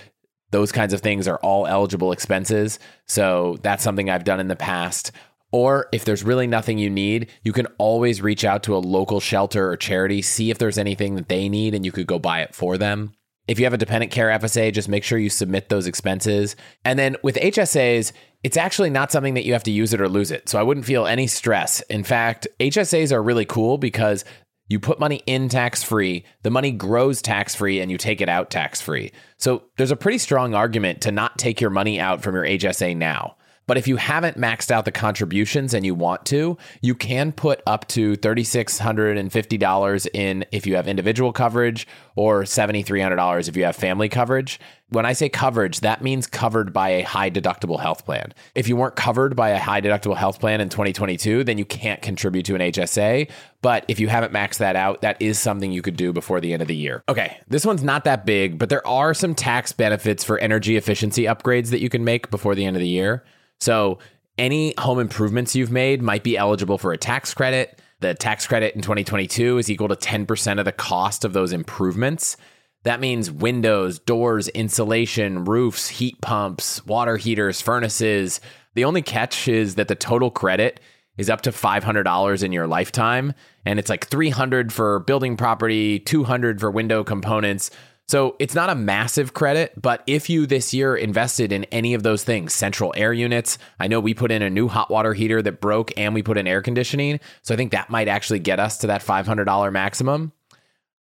those 0.52 0.72
kinds 0.72 0.94
of 0.94 1.02
things 1.02 1.28
are 1.28 1.38
all 1.38 1.68
eligible 1.68 2.12
expenses. 2.12 2.80
So 3.06 3.58
that's 3.62 3.84
something 3.84 4.10
I've 4.10 4.24
done 4.24 4.40
in 4.40 4.48
the 4.48 4.56
past. 4.56 5.12
Or 5.52 5.88
if 5.92 6.06
there's 6.06 6.24
really 6.24 6.48
nothing 6.48 6.78
you 6.78 6.90
need, 6.90 7.30
you 7.44 7.54
can 7.54 7.66
always 7.78 8.22
reach 8.22 8.46
out 8.46 8.64
to 8.64 8.76
a 8.76 8.80
local 8.80 9.20
shelter 9.20 9.70
or 9.70 9.78
charity, 9.78 10.22
see 10.22 10.52
if 10.52 10.58
there's 10.58 10.78
anything 10.78 11.16
that 11.16 11.30
they 11.30 11.50
need, 11.50 11.74
and 11.74 11.86
you 11.86 11.92
could 11.92 12.08
go 12.08 12.20
buy 12.20 12.42
it 12.42 12.54
for 12.54 12.78
them. 12.78 13.14
If 13.48 13.58
you 13.58 13.66
have 13.66 13.74
a 13.74 13.78
dependent 13.78 14.12
care 14.12 14.28
FSA, 14.28 14.72
just 14.74 14.88
make 14.90 15.04
sure 15.04 15.18
you 15.18 15.32
submit 15.32 15.70
those 15.70 15.88
expenses. 15.88 16.56
And 16.86 17.00
then 17.00 17.16
with 17.24 17.36
HSAs, 17.36 18.12
it's 18.44 18.58
actually 18.58 18.92
not 18.92 19.12
something 19.12 19.34
that 19.34 19.44
you 19.44 19.54
have 19.54 19.64
to 19.64 19.72
use 19.72 19.92
it 19.92 20.02
or 20.02 20.08
lose 20.08 20.30
it. 20.30 20.48
So 20.48 20.60
I 20.60 20.64
wouldn't 20.64 20.86
feel 20.86 21.08
any 21.08 21.26
stress. 21.26 21.82
In 21.90 22.04
fact, 22.04 22.48
HSAs 22.60 23.12
are 23.12 23.24
really 23.24 23.46
cool 23.46 23.80
because 23.80 24.24
you 24.68 24.80
put 24.80 25.00
money 25.00 25.24
in 25.26 25.50
tax 25.50 25.82
free, 25.82 26.26
the 26.44 26.52
money 26.52 26.72
grows 26.72 27.24
tax 27.24 27.56
free, 27.56 27.82
and 27.82 27.90
you 27.90 27.98
take 27.98 28.22
it 28.22 28.30
out 28.30 28.52
tax 28.52 28.82
free. 28.82 29.12
So 29.38 29.64
there's 29.78 29.90
a 29.90 29.96
pretty 29.96 30.20
strong 30.20 30.54
argument 30.54 31.02
to 31.02 31.12
not 31.12 31.40
take 31.40 31.60
your 31.60 31.72
money 31.72 32.00
out 32.00 32.22
from 32.22 32.36
your 32.36 32.46
HSA 32.46 32.96
now. 32.96 33.36
But 33.70 33.78
if 33.78 33.88
you 33.88 33.98
haven't 33.98 34.36
maxed 34.36 34.72
out 34.72 34.86
the 34.86 34.92
contributions 34.92 35.76
and 35.76 35.86
you 35.86 35.94
want 35.94 36.26
to, 36.26 36.58
you 36.82 36.96
can 36.96 37.32
put 37.32 37.62
up 37.68 37.88
to 37.90 38.14
$3,650 38.18 40.08
in 40.12 40.44
if 40.52 40.66
you 40.66 40.76
have 40.76 40.88
individual 40.88 41.32
coverage 41.32 41.86
or 42.16 42.46
$7,300 42.46 43.48
if 43.48 43.56
you 43.56 43.66
have 43.66 43.76
family 43.76 44.10
coverage. 44.10 44.60
When 44.90 45.06
I 45.06 45.14
say 45.14 45.30
coverage, 45.30 45.82
that 45.82 46.02
means 46.02 46.26
covered 46.26 46.74
by 46.74 46.90
a 46.90 47.04
high 47.04 47.30
deductible 47.30 47.80
health 47.80 48.06
plan. 48.06 48.34
If 48.56 48.68
you 48.68 48.76
weren't 48.76 48.96
covered 48.96 49.36
by 49.36 49.50
a 49.50 49.60
high 49.60 49.82
deductible 49.82 50.18
health 50.18 50.40
plan 50.40 50.62
in 50.62 50.70
2022, 50.70 51.44
then 51.44 51.60
you 51.60 51.66
can't 51.66 52.02
contribute 52.02 52.48
to 52.48 52.56
an 52.56 52.62
HSA. 52.62 53.30
But 53.62 53.86
if 53.88 54.00
you 54.00 54.08
haven't 54.08 54.34
maxed 54.34 54.58
that 54.58 54.78
out, 54.78 55.02
that 55.02 55.22
is 55.22 55.38
something 55.38 55.72
you 55.72 55.84
could 55.84 55.96
do 55.96 56.12
before 56.12 56.42
the 56.42 56.54
end 56.54 56.64
of 56.64 56.68
the 56.68 56.76
year. 56.76 57.04
Okay, 57.08 57.38
this 57.50 57.68
one's 57.68 57.84
not 57.84 58.04
that 58.06 58.26
big, 58.26 58.58
but 58.58 58.70
there 58.70 58.86
are 58.88 59.14
some 59.14 59.36
tax 59.36 59.72
benefits 59.74 60.24
for 60.24 60.40
energy 60.40 60.76
efficiency 60.76 61.26
upgrades 61.26 61.70
that 61.70 61.82
you 61.82 61.90
can 61.90 62.04
make 62.04 62.32
before 62.32 62.56
the 62.56 62.66
end 62.66 62.76
of 62.76 62.80
the 62.80 62.88
year. 62.88 63.24
So 63.60 64.00
any 64.38 64.74
home 64.78 65.00
improvements 65.00 65.56
you've 65.56 65.72
made 65.72 66.02
might 66.02 66.24
be 66.24 66.38
eligible 66.38 66.78
for 66.78 66.94
a 66.94 66.98
tax 66.98 67.34
credit. 67.34 67.82
The 68.00 68.14
tax 68.14 68.48
credit 68.48 68.76
in 68.76 68.82
2022 68.82 69.58
is 69.58 69.70
equal 69.70 69.90
to 69.90 69.96
10% 69.96 70.60
of 70.60 70.66
the 70.66 70.72
cost 70.72 71.26
of 71.26 71.34
those 71.34 71.52
improvements. 71.52 72.38
That 72.84 73.02
means 73.02 73.30
windows, 73.30 74.00
doors, 74.00 74.48
insulation, 74.50 75.44
roofs, 75.44 75.90
heat 75.90 76.22
pumps, 76.22 76.86
water 76.86 77.18
heaters, 77.18 77.60
furnaces. 77.60 78.40
The 78.76 78.86
only 78.86 79.02
catch 79.02 79.50
is 79.50 79.76
that 79.76 79.90
the 79.90 79.96
total 79.96 80.32
credit 80.32 80.80
is 81.18 81.30
up 81.30 81.42
to 81.42 81.52
$500 81.52 82.44
in 82.44 82.54
your 82.54 82.68
lifetime 82.68 83.34
and 83.66 83.78
it's 83.78 83.90
like 83.90 84.08
300 84.08 84.72
for 84.72 85.00
building 85.02 85.36
property, 85.36 86.00
200 86.00 86.62
for 86.62 86.72
window 86.72 87.04
components. 87.04 87.72
So 88.10 88.36
it's 88.40 88.56
not 88.56 88.72
a 88.72 88.76
massive 88.76 89.36
credit, 89.36 89.80
but 89.80 90.02
if 90.08 90.32
you 90.32 90.48
this 90.48 90.74
year 90.74 90.96
invested 90.96 91.52
in 91.52 91.66
any 91.66 91.94
of 91.94 92.02
those 92.02 92.24
things, 92.24 92.56
central 92.56 92.92
air 92.98 93.14
units, 93.14 93.60
I 93.80 93.88
know 93.88 94.00
we 94.00 94.16
put 94.16 94.32
in 94.32 94.42
a 94.42 94.50
new 94.50 94.68
hot 94.68 94.90
water 94.90 95.14
heater 95.14 95.44
that 95.44 95.62
broke 95.62 95.94
and 95.96 96.16
we 96.16 96.24
put 96.24 96.40
in 96.40 96.48
air 96.48 96.64
conditioning. 96.64 97.20
So 97.44 97.54
I 97.54 97.58
think 97.58 97.72
that 97.72 97.92
might 97.92 98.08
actually 98.08 98.40
get 98.40 98.60
us 98.60 98.80
to 98.80 98.88
that 98.88 99.04
$500 99.04 99.72
maximum. 99.72 100.32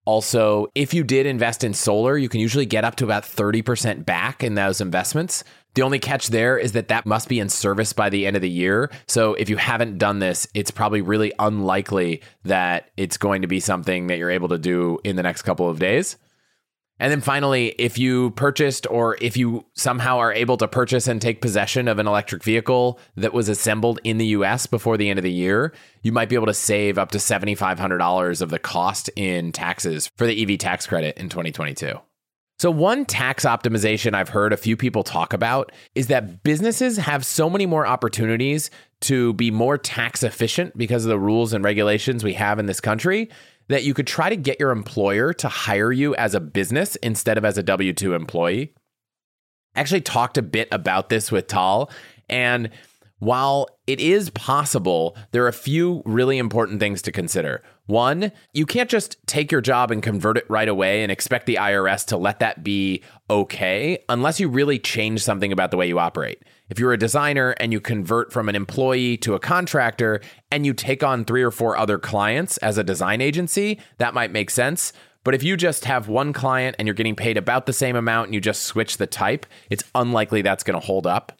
Also, 0.05 0.67
if 0.75 0.93
you 0.93 1.03
did 1.03 1.25
invest 1.25 1.63
in 1.63 1.73
solar, 1.73 2.15
you 2.15 2.29
can 2.29 2.41
usually 2.41 2.67
get 2.67 2.83
up 2.83 2.95
to 2.97 3.05
about 3.05 3.23
30% 3.23 4.05
back 4.05 4.43
in 4.43 4.53
those 4.53 4.79
investments. 4.79 5.43
The 5.73 5.81
only 5.81 5.97
catch 5.97 6.27
there 6.27 6.59
is 6.59 6.73
that 6.73 6.89
that 6.89 7.07
must 7.07 7.27
be 7.27 7.39
in 7.39 7.49
service 7.49 7.91
by 7.91 8.11
the 8.11 8.27
end 8.27 8.35
of 8.35 8.43
the 8.43 8.49
year. 8.51 8.91
So 9.07 9.33
if 9.33 9.49
you 9.49 9.57
haven't 9.57 9.97
done 9.97 10.19
this, 10.19 10.47
it's 10.53 10.69
probably 10.69 11.01
really 11.01 11.33
unlikely 11.39 12.21
that 12.43 12.91
it's 12.97 13.17
going 13.17 13.41
to 13.41 13.47
be 13.47 13.59
something 13.59 14.05
that 14.07 14.19
you're 14.19 14.29
able 14.29 14.49
to 14.49 14.59
do 14.59 14.99
in 15.03 15.15
the 15.15 15.23
next 15.23 15.41
couple 15.41 15.67
of 15.67 15.79
days. 15.79 16.15
And 16.99 17.11
then 17.11 17.21
finally, 17.21 17.69
if 17.79 17.97
you 17.97 18.31
purchased 18.31 18.85
or 18.89 19.17
if 19.21 19.37
you 19.37 19.65
somehow 19.73 20.17
are 20.17 20.33
able 20.33 20.57
to 20.57 20.67
purchase 20.67 21.07
and 21.07 21.21
take 21.21 21.41
possession 21.41 21.87
of 21.87 21.97
an 21.97 22.07
electric 22.07 22.43
vehicle 22.43 22.99
that 23.15 23.33
was 23.33 23.47
assembled 23.47 23.99
in 24.03 24.17
the 24.17 24.27
US 24.27 24.65
before 24.65 24.97
the 24.97 25.09
end 25.09 25.17
of 25.17 25.23
the 25.23 25.31
year, 25.31 25.73
you 26.03 26.11
might 26.11 26.27
be 26.27 26.35
able 26.35 26.47
to 26.47 26.53
save 26.53 26.97
up 26.97 27.11
to 27.11 27.17
$7,500 27.17 28.41
of 28.41 28.49
the 28.49 28.59
cost 28.59 29.09
in 29.15 29.53
taxes 29.53 30.11
for 30.17 30.27
the 30.27 30.43
EV 30.43 30.59
tax 30.59 30.85
credit 30.85 31.17
in 31.17 31.29
2022. 31.29 31.97
So, 32.59 32.69
one 32.69 33.05
tax 33.05 33.45
optimization 33.45 34.13
I've 34.13 34.27
heard 34.27 34.51
a 34.51 34.57
few 34.57 34.75
people 34.75 35.03
talk 35.03 35.31
about 35.31 35.71
is 35.95 36.07
that 36.07 36.43
businesses 36.43 36.97
have 36.97 37.25
so 37.25 37.49
many 37.49 37.65
more 37.65 37.87
opportunities 37.87 38.69
to 39.01 39.31
be 39.35 39.49
more 39.49 39.77
tax 39.77 40.23
efficient 40.23 40.77
because 40.77 41.05
of 41.05 41.09
the 41.09 41.17
rules 41.17 41.53
and 41.53 41.63
regulations 41.63 42.21
we 42.21 42.33
have 42.33 42.59
in 42.59 42.65
this 42.65 42.81
country 42.81 43.29
that 43.69 43.83
you 43.83 43.93
could 43.93 44.07
try 44.07 44.29
to 44.29 44.35
get 44.35 44.59
your 44.59 44.71
employer 44.71 45.31
to 45.33 45.47
hire 45.47 45.91
you 45.91 46.13
as 46.15 46.35
a 46.35 46.39
business 46.39 46.95
instead 46.97 47.37
of 47.37 47.45
as 47.45 47.57
a 47.57 47.63
W 47.63 47.93
2 47.93 48.13
employee. 48.13 48.73
I 49.75 49.79
actually 49.79 50.01
talked 50.01 50.37
a 50.37 50.41
bit 50.41 50.67
about 50.71 51.09
this 51.09 51.31
with 51.31 51.47
Tal. 51.47 51.89
And 52.27 52.69
while 53.19 53.67
it 53.85 53.99
is 53.99 54.29
possible, 54.31 55.15
there 55.31 55.43
are 55.43 55.49
a 55.49 55.53
few 55.53 56.01
really 56.05 56.37
important 56.37 56.79
things 56.79 57.01
to 57.03 57.11
consider. 57.11 57.61
One, 57.85 58.31
you 58.53 58.65
can't 58.65 58.89
just 58.89 59.17
take 59.25 59.51
your 59.51 59.61
job 59.61 59.91
and 59.91 60.01
convert 60.01 60.37
it 60.37 60.49
right 60.49 60.67
away 60.67 61.03
and 61.03 61.11
expect 61.11 61.45
the 61.45 61.55
IRS 61.55 62.05
to 62.07 62.17
let 62.17 62.39
that 62.39 62.63
be 62.63 63.03
okay 63.29 63.99
unless 64.07 64.39
you 64.39 64.47
really 64.47 64.79
change 64.79 65.21
something 65.21 65.51
about 65.51 65.71
the 65.71 65.77
way 65.77 65.87
you 65.87 65.99
operate. 65.99 66.41
If 66.69 66.77
you're 66.77 66.93
a 66.93 66.97
designer 66.97 67.51
and 67.59 67.73
you 67.73 67.81
convert 67.81 68.31
from 68.31 68.47
an 68.47 68.55
employee 68.55 69.17
to 69.17 69.33
a 69.33 69.39
contractor 69.39 70.21
and 70.51 70.65
you 70.67 70.73
take 70.73 71.03
on 71.03 71.25
three 71.25 71.41
or 71.41 71.49
four 71.49 71.75
other 71.75 71.97
clients 71.97 72.57
as 72.57 72.77
a 72.77 72.83
design 72.83 73.21
agency, 73.21 73.79
that 73.97 74.13
might 74.13 74.31
make 74.31 74.51
sense. 74.51 74.93
But 75.23 75.33
if 75.33 75.41
you 75.41 75.57
just 75.57 75.85
have 75.85 76.07
one 76.07 76.31
client 76.31 76.75
and 76.77 76.87
you're 76.87 76.93
getting 76.93 77.15
paid 77.15 77.37
about 77.37 77.65
the 77.65 77.73
same 77.73 77.95
amount 77.95 78.27
and 78.27 78.35
you 78.35 78.39
just 78.39 78.63
switch 78.63 78.97
the 78.97 79.07
type, 79.07 79.47
it's 79.71 79.83
unlikely 79.95 80.43
that's 80.43 80.63
going 80.63 80.79
to 80.79 80.85
hold 80.85 81.07
up. 81.07 81.31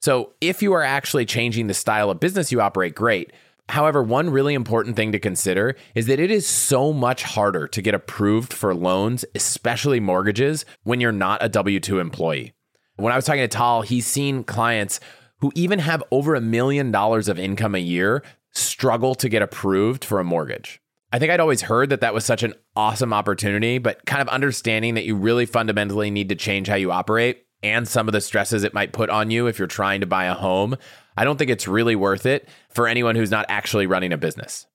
So 0.00 0.34
if 0.40 0.62
you 0.62 0.72
are 0.72 0.84
actually 0.84 1.26
changing 1.26 1.66
the 1.66 1.74
style 1.74 2.08
of 2.08 2.20
business 2.20 2.52
you 2.52 2.60
operate, 2.60 2.94
great. 2.94 3.32
However, 3.68 4.04
one 4.04 4.30
really 4.30 4.54
important 4.54 4.94
thing 4.94 5.10
to 5.10 5.18
consider 5.18 5.74
is 5.96 6.06
that 6.06 6.20
it 6.20 6.30
is 6.30 6.46
so 6.46 6.92
much 6.92 7.24
harder 7.24 7.66
to 7.66 7.82
get 7.82 7.94
approved 7.94 8.52
for 8.52 8.72
loans, 8.72 9.24
especially 9.34 9.98
mortgages, 9.98 10.64
when 10.84 11.00
you're 11.00 11.10
not 11.10 11.42
a 11.42 11.48
W 11.48 11.80
2 11.80 11.98
employee. 11.98 12.52
When 12.96 13.12
I 13.12 13.16
was 13.16 13.26
talking 13.26 13.42
to 13.42 13.48
Tal, 13.48 13.82
he's 13.82 14.06
seen 14.06 14.42
clients 14.42 15.00
who 15.40 15.52
even 15.54 15.78
have 15.80 16.02
over 16.10 16.34
a 16.34 16.40
million 16.40 16.90
dollars 16.90 17.28
of 17.28 17.38
income 17.38 17.74
a 17.74 17.78
year 17.78 18.22
struggle 18.52 19.14
to 19.16 19.28
get 19.28 19.42
approved 19.42 20.04
for 20.04 20.18
a 20.18 20.24
mortgage. 20.24 20.80
I 21.12 21.18
think 21.18 21.30
I'd 21.30 21.40
always 21.40 21.62
heard 21.62 21.90
that 21.90 22.00
that 22.00 22.14
was 22.14 22.24
such 22.24 22.42
an 22.42 22.54
awesome 22.74 23.12
opportunity, 23.12 23.78
but 23.78 24.06
kind 24.06 24.22
of 24.22 24.28
understanding 24.28 24.94
that 24.94 25.04
you 25.04 25.14
really 25.14 25.46
fundamentally 25.46 26.10
need 26.10 26.30
to 26.30 26.34
change 26.34 26.68
how 26.68 26.74
you 26.74 26.90
operate 26.90 27.44
and 27.62 27.86
some 27.86 28.08
of 28.08 28.12
the 28.12 28.20
stresses 28.20 28.64
it 28.64 28.74
might 28.74 28.92
put 28.92 29.10
on 29.10 29.30
you 29.30 29.46
if 29.46 29.58
you're 29.58 29.68
trying 29.68 30.00
to 30.00 30.06
buy 30.06 30.24
a 30.24 30.34
home, 30.34 30.76
I 31.16 31.24
don't 31.24 31.36
think 31.38 31.50
it's 31.50 31.68
really 31.68 31.96
worth 31.96 32.26
it 32.26 32.48
for 32.70 32.88
anyone 32.88 33.14
who's 33.14 33.30
not 33.30 33.46
actually 33.48 33.86
running 33.86 34.12
a 34.12 34.18
business. 34.18 34.66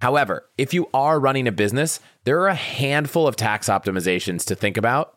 However, 0.00 0.48
if 0.58 0.74
you 0.74 0.88
are 0.92 1.18
running 1.18 1.48
a 1.48 1.52
business, 1.52 2.00
there 2.24 2.40
are 2.40 2.48
a 2.48 2.54
handful 2.54 3.26
of 3.26 3.36
tax 3.36 3.68
optimizations 3.68 4.44
to 4.46 4.54
think 4.54 4.76
about. 4.76 5.15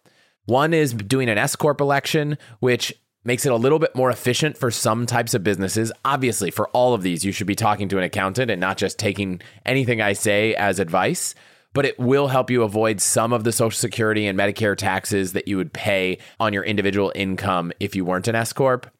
One 0.50 0.74
is 0.74 0.94
doing 0.94 1.30
an 1.30 1.38
S 1.38 1.56
Corp 1.56 1.80
election, 1.80 2.38
which 2.60 2.94
makes 3.24 3.46
it 3.46 3.52
a 3.52 3.56
little 3.56 3.80
bit 3.80 3.96
more 3.96 4.10
efficient 4.10 4.58
for 4.58 4.72
some 4.72 5.06
types 5.06 5.34
of 5.34 5.44
businesses. 5.44 5.92
Obviously, 6.04 6.52
for 6.52 6.68
all 6.70 6.94
of 6.94 7.04
these, 7.04 7.24
you 7.24 7.32
should 7.32 7.48
be 7.48 7.56
talking 7.56 7.88
to 7.90 7.98
an 7.98 8.04
accountant 8.04 8.50
and 8.50 8.60
not 8.60 8.78
just 8.78 8.98
taking 8.98 9.42
anything 9.66 10.02
I 10.02 10.14
say 10.14 10.56
as 10.56 10.80
advice 10.80 11.36
but 11.74 11.86
it 11.86 12.00
will 12.00 12.28
help 12.28 12.50
you 12.50 12.64
avoid 12.64 13.00
some 13.00 13.32
of 13.32 13.44
the 13.44 13.52
Social 13.52 13.78
Security 13.78 14.26
and 14.26 14.38
Medicare 14.38 14.76
taxes 14.76 15.34
that 15.34 15.48
you 15.48 15.58
would 15.58 15.74
pay 15.74 16.18
on 16.40 16.54
your 16.54 16.64
individual 16.64 17.12
income 17.14 17.72
if 17.80 17.96
you 17.96 18.04
weren't 18.04 18.28
an 18.28 18.36
S 18.36 18.54
Corp. 18.54 18.92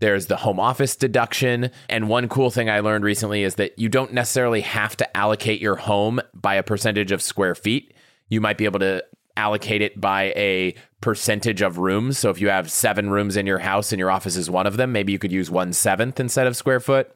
There's 0.00 0.26
the 0.26 0.36
home 0.36 0.60
office 0.60 0.96
deduction. 0.96 1.70
And 1.88 2.08
one 2.08 2.28
cool 2.28 2.50
thing 2.50 2.68
I 2.68 2.80
learned 2.80 3.04
recently 3.04 3.42
is 3.42 3.54
that 3.54 3.78
you 3.78 3.88
don't 3.88 4.12
necessarily 4.12 4.60
have 4.60 4.96
to 4.98 5.16
allocate 5.16 5.62
your 5.62 5.76
home 5.76 6.20
by 6.34 6.56
a 6.56 6.62
percentage 6.62 7.10
of 7.10 7.22
square 7.22 7.54
feet. 7.54 7.94
You 8.28 8.40
might 8.40 8.58
be 8.58 8.66
able 8.66 8.80
to 8.80 9.02
allocate 9.36 9.82
it 9.82 10.00
by 10.00 10.32
a 10.36 10.74
percentage 11.00 11.62
of 11.62 11.78
rooms. 11.78 12.18
So 12.18 12.30
if 12.30 12.40
you 12.40 12.48
have 12.48 12.70
seven 12.70 13.10
rooms 13.10 13.36
in 13.36 13.46
your 13.46 13.58
house 13.58 13.92
and 13.92 13.98
your 13.98 14.10
office 14.10 14.36
is 14.36 14.48
one 14.48 14.66
of 14.66 14.76
them, 14.76 14.92
maybe 14.92 15.12
you 15.12 15.18
could 15.18 15.32
use 15.32 15.50
one 15.50 15.72
seventh 15.72 16.20
instead 16.20 16.46
of 16.46 16.56
square 16.56 16.80
foot 16.80 17.14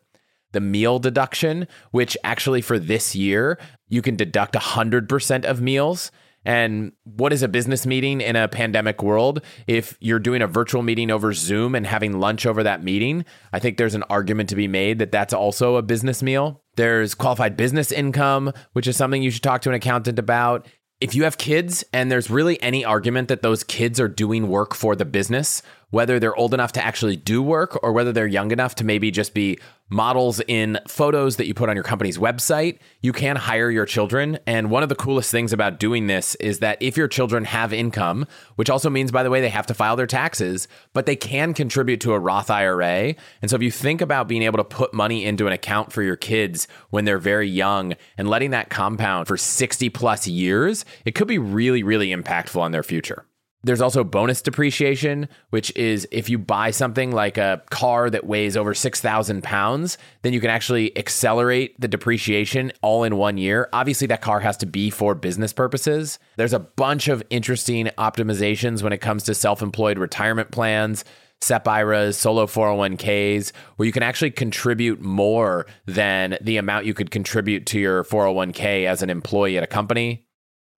the 0.53 0.61
meal 0.61 0.99
deduction, 0.99 1.69
which 1.91 2.17
actually 2.25 2.61
for 2.61 2.79
this 2.79 3.15
year, 3.15 3.59
you 3.89 4.03
can 4.03 4.17
deduct 4.17 4.55
100% 4.55 5.45
of 5.45 5.61
meals. 5.61 6.11
And 6.45 6.93
what 7.05 7.33
is 7.33 7.43
a 7.43 7.49
business 7.49 7.85
meeting 7.85 8.21
in 8.21 8.37
a 8.37 8.49
pandemic 8.49 9.03
world? 9.03 9.43
If 9.67 9.99
you're 10.01 10.21
doing 10.21 10.41
a 10.41 10.47
virtual 10.47 10.83
meeting 10.83 11.11
over 11.11 11.35
Zoom 11.35 11.75
and 11.75 11.87
having 11.87 12.21
lunch 12.21 12.47
over 12.47 12.63
that 12.63 12.83
meeting, 12.83 13.25
I 13.53 13.59
think 13.59 13.77
there's 13.77 13.97
an 13.97 14.05
argument 14.05 14.49
to 14.51 14.57
be 14.57 14.69
made 14.69 14.99
that 15.01 15.13
that's 15.13 15.35
also 15.35 15.77
a 15.77 15.83
business 15.83 16.23
meal. 16.23 16.63
There's 16.77 17.15
qualified 17.15 17.57
business 17.57 17.93
income, 17.93 18.53
which 18.73 18.87
is 18.87 18.97
something 18.97 19.23
you 19.23 19.31
should 19.31 19.43
talk 19.43 19.63
to 19.63 19.69
an 19.69 19.75
accountant 19.75 20.19
about. 20.19 20.67
If 21.01 21.15
you 21.15 21.23
have 21.23 21.39
kids 21.39 21.85
and 21.93 22.11
there's 22.11 22.29
really 22.29 22.61
any 22.61 22.85
argument 22.85 23.29
that 23.29 23.41
those 23.41 23.63
kids 23.63 24.01
are 24.01 24.09
doing 24.09 24.49
work 24.49 24.75
for 24.75 24.97
the 24.97 25.05
business, 25.05 25.63
whether 25.91 26.19
they're 26.19 26.37
old 26.37 26.55
enough 26.55 26.73
to 26.73 26.85
actually 26.85 27.17
do 27.17 27.43
work 27.43 27.79
or 27.83 27.93
whether 27.93 28.13
they're 28.13 28.27
young 28.27 28.51
enough 28.51 28.75
to 28.77 28.85
maybe 28.85 29.11
just 29.11 29.35
be 29.35 29.59
models 29.91 30.41
in 30.47 30.79
photos 30.87 31.37
that 31.37 31.47
you 31.47 31.55
put 31.55 31.71
on 31.71 31.77
your 31.77 31.83
company's 31.83 32.19
website, 32.19 32.79
you 33.01 33.13
can 33.13 33.37
hire 33.37 33.71
your 33.71 33.87
children. 33.87 34.39
And 34.47 34.71
one 34.71 34.83
of 34.83 34.91
the 34.91 34.95
coolest 34.95 35.31
things 35.31 35.53
about 35.53 35.79
doing 35.79 36.07
this 36.07 36.35
is 36.37 36.59
that 36.59 36.77
if 36.83 36.97
your 36.97 37.09
children 37.09 37.45
have 37.45 37.73
income, 37.73 38.27
which 38.57 38.69
also 38.69 38.91
means, 38.91 39.11
by 39.11 39.23
the 39.23 39.31
way, 39.31 39.41
they 39.41 39.49
have 39.49 39.67
to 39.67 39.75
file 39.75 39.97
their 39.97 40.07
taxes, 40.07 40.69
but 40.93 41.07
they 41.07 41.17
can 41.17 41.55
contribute 41.55 42.01
to 42.03 42.13
a 42.13 42.19
Roth 42.19 42.51
IRA. 42.51 43.15
And 43.41 43.51
so 43.51 43.57
if 43.57 43.63
you 43.63 43.71
think 43.71 44.01
about 44.01 44.29
being 44.29 44.43
able 44.43 44.59
to 44.59 44.65
put 44.65 44.93
money 44.93 45.25
into 45.25 45.47
an 45.47 45.53
account 45.53 45.93
for 45.93 46.03
your 46.03 46.17
kids 46.17 46.69
when 46.91 47.05
they're 47.05 47.19
very 47.19 47.49
young 47.49 47.95
and 48.19 48.29
letting 48.29 48.51
that 48.51 48.69
compound 48.69 49.27
for 49.27 49.37
60 49.37 49.89
plus 49.91 50.27
years, 50.27 50.85
it 51.07 51.15
could 51.15 51.29
be 51.29 51.39
really, 51.39 51.83
really 51.83 52.09
impactful 52.09 52.61
on 52.61 52.73
their 52.73 52.83
future. 52.83 53.25
There's 53.65 53.81
also 53.81 54.05
bonus 54.05 54.41
depreciation, 54.41 55.29
which 55.51 55.75
is 55.77 56.07
if 56.13 56.31
you 56.31 56.39
buy 56.39 56.71
something 56.71 57.11
like 57.11 57.39
a 57.39 57.61
car 57.71 58.09
that 58.09 58.25
weighs 58.25 58.57
over 58.57 58.73
6,000 58.73 59.43
pounds, 59.43 59.99
then 60.23 60.33
you 60.33 60.41
can 60.41 60.51
actually 60.51 60.97
accelerate 60.97 61.79
the 61.81 61.89
depreciation 61.89 62.71
all 62.83 63.03
in 63.03 63.17
one 63.17 63.37
year. 63.37 63.69
Obviously, 63.73 64.07
that 64.07 64.21
car 64.21 64.39
has 64.41 64.57
to 64.59 64.67
be 64.67 64.91
for 64.91 65.17
business 65.17 65.53
purposes. 65.53 66.21
There's 66.37 66.53
a 66.53 66.61
bunch 66.61 67.09
of 67.09 67.23
interesting 67.31 67.87
optimizations 67.99 68.83
when 68.85 68.93
it 68.93 68.99
comes 68.99 69.25
to 69.25 69.35
self 69.35 69.61
employed 69.61 69.99
retirement 69.99 70.53
plans. 70.53 71.05
SEP 71.41 71.69
IRAs, 71.69 72.17
solo 72.17 72.47
401ks, 72.47 73.53
where 73.77 73.87
you 73.87 73.93
can 73.93 74.03
actually 74.03 74.33
contribute 74.33 75.01
more 75.01 75.67
than 75.87 76.37
the 76.41 76.57
amount 76.57 76.85
you 76.85 76.95
could 76.95 77.13
contribute 77.13 77.65
to 77.67 77.79
your 77.79 78.03
401k 78.05 78.87
as 78.87 79.03
an 79.03 79.11
employee 79.11 79.57
at 79.57 79.63
a 79.63 79.69
company. 79.69 80.28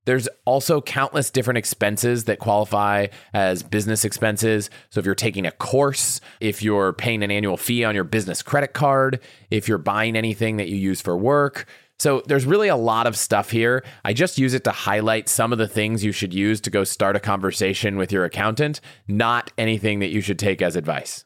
There's 0.06 0.28
also 0.46 0.82
countless 0.82 1.30
different 1.30 1.58
expenses 1.58 2.24
that 2.26 2.40
qualify 2.40 3.08
as 3.34 3.62
business 3.64 4.06
expenses. 4.06 4.70
So 4.90 5.00
if 5.00 5.06
you're 5.06 5.16
taking 5.16 5.46
a 5.46 5.52
course, 5.52 6.20
if 6.40 6.64
you're 6.64 6.94
paying 6.94 7.22
an 7.22 7.32
annual 7.32 7.58
fee 7.58 7.84
on 7.84 7.96
your 7.96 8.04
business 8.04 8.42
credit 8.42 8.74
card, 8.74 9.20
if 9.52 9.68
you're 9.68 9.78
buying 9.78 10.16
anything 10.16 10.58
that 10.58 10.70
you 10.70 10.78
use 10.78 11.02
for 11.02 11.18
work. 11.18 11.66
So 12.00 12.24
there's 12.26 12.46
really 12.46 12.70
a 12.70 12.78
lot 12.78 13.08
of 13.08 13.18
stuff 13.18 13.52
here. 13.52 13.84
I 14.06 14.14
just 14.14 14.38
use 14.38 14.54
it 14.54 14.64
to 14.64 14.72
highlight 14.72 15.28
some 15.28 15.52
of 15.52 15.60
the 15.60 15.68
things 15.68 16.04
you 16.04 16.14
should 16.14 16.34
use 16.34 16.62
to 16.62 16.70
go 16.70 16.86
start 16.86 17.18
a 17.18 17.20
conversation 17.20 17.98
with 17.98 18.12
your 18.12 18.24
accountant, 18.24 18.80
not 19.08 19.52
anything 19.58 20.00
that 20.00 20.10
you 20.10 20.22
should 20.22 20.40
take 20.40 20.62
as 20.62 20.78
advice. 20.78 21.26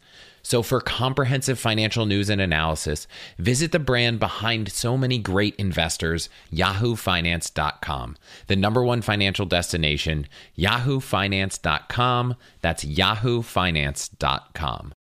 So, 0.43 0.63
for 0.63 0.81
comprehensive 0.81 1.59
financial 1.59 2.05
news 2.05 2.29
and 2.29 2.41
analysis, 2.41 3.07
visit 3.37 3.71
the 3.71 3.79
brand 3.79 4.19
behind 4.19 4.71
so 4.71 4.97
many 4.97 5.17
great 5.17 5.55
investors, 5.55 6.29
yahoofinance.com, 6.51 8.17
the 8.47 8.55
number 8.55 8.83
one 8.83 9.01
financial 9.01 9.45
destination, 9.45 10.27
yahoofinance.com. 10.57 12.35
That's 12.61 12.85
yahoofinance.com. 12.85 14.93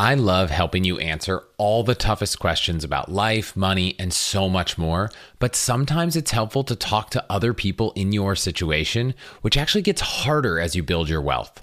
I 0.00 0.14
love 0.14 0.48
helping 0.48 0.84
you 0.84 0.98
answer 0.98 1.42
all 1.58 1.82
the 1.82 1.94
toughest 1.94 2.38
questions 2.38 2.84
about 2.84 3.12
life, 3.12 3.54
money, 3.54 3.96
and 3.98 4.14
so 4.14 4.48
much 4.48 4.78
more. 4.78 5.10
But 5.38 5.54
sometimes 5.54 6.16
it's 6.16 6.30
helpful 6.30 6.64
to 6.64 6.74
talk 6.74 7.10
to 7.10 7.24
other 7.28 7.52
people 7.52 7.92
in 7.92 8.10
your 8.10 8.34
situation, 8.34 9.12
which 9.42 9.58
actually 9.58 9.82
gets 9.82 10.00
harder 10.00 10.58
as 10.58 10.74
you 10.74 10.82
build 10.82 11.10
your 11.10 11.20
wealth. 11.20 11.62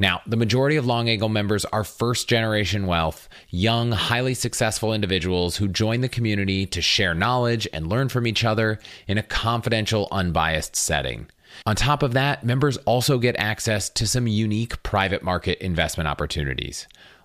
Now, 0.00 0.22
the 0.26 0.38
majority 0.38 0.76
of 0.76 0.86
Long 0.86 1.10
Angle 1.10 1.28
members 1.28 1.66
are 1.66 1.84
first 1.84 2.26
generation 2.26 2.86
wealth, 2.86 3.28
young, 3.50 3.92
highly 3.92 4.32
successful 4.32 4.94
individuals 4.94 5.56
who 5.56 5.68
join 5.68 6.00
the 6.00 6.08
community 6.08 6.64
to 6.68 6.80
share 6.80 7.14
knowledge 7.14 7.68
and 7.74 7.86
learn 7.86 8.08
from 8.08 8.26
each 8.26 8.42
other 8.42 8.78
in 9.06 9.18
a 9.18 9.22
confidential, 9.22 10.08
unbiased 10.10 10.74
setting. 10.74 11.28
On 11.66 11.76
top 11.76 12.02
of 12.02 12.14
that, 12.14 12.44
members 12.44 12.78
also 12.78 13.18
get 13.18 13.36
access 13.38 13.90
to 13.90 14.06
some 14.06 14.26
unique 14.26 14.82
private 14.82 15.22
market 15.22 15.58
investment 15.58 16.08
opportunities. 16.08 16.88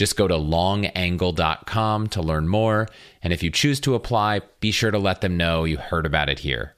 Just 0.00 0.16
go 0.16 0.26
to 0.26 0.34
longangle.com 0.34 2.08
to 2.08 2.22
learn 2.22 2.48
more. 2.48 2.88
And 3.22 3.34
if 3.34 3.42
you 3.42 3.50
choose 3.50 3.78
to 3.80 3.94
apply, 3.94 4.40
be 4.58 4.70
sure 4.70 4.90
to 4.90 4.98
let 4.98 5.20
them 5.20 5.36
know 5.36 5.64
you 5.64 5.76
heard 5.76 6.06
about 6.06 6.30
it 6.30 6.38
here. 6.38 6.74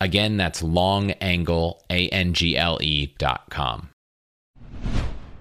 Again, 0.00 0.36
that's 0.36 0.62
longangle, 0.62 1.80
A-N-G-L-E 1.90 3.14
dot 3.18 3.50
com. 3.50 3.88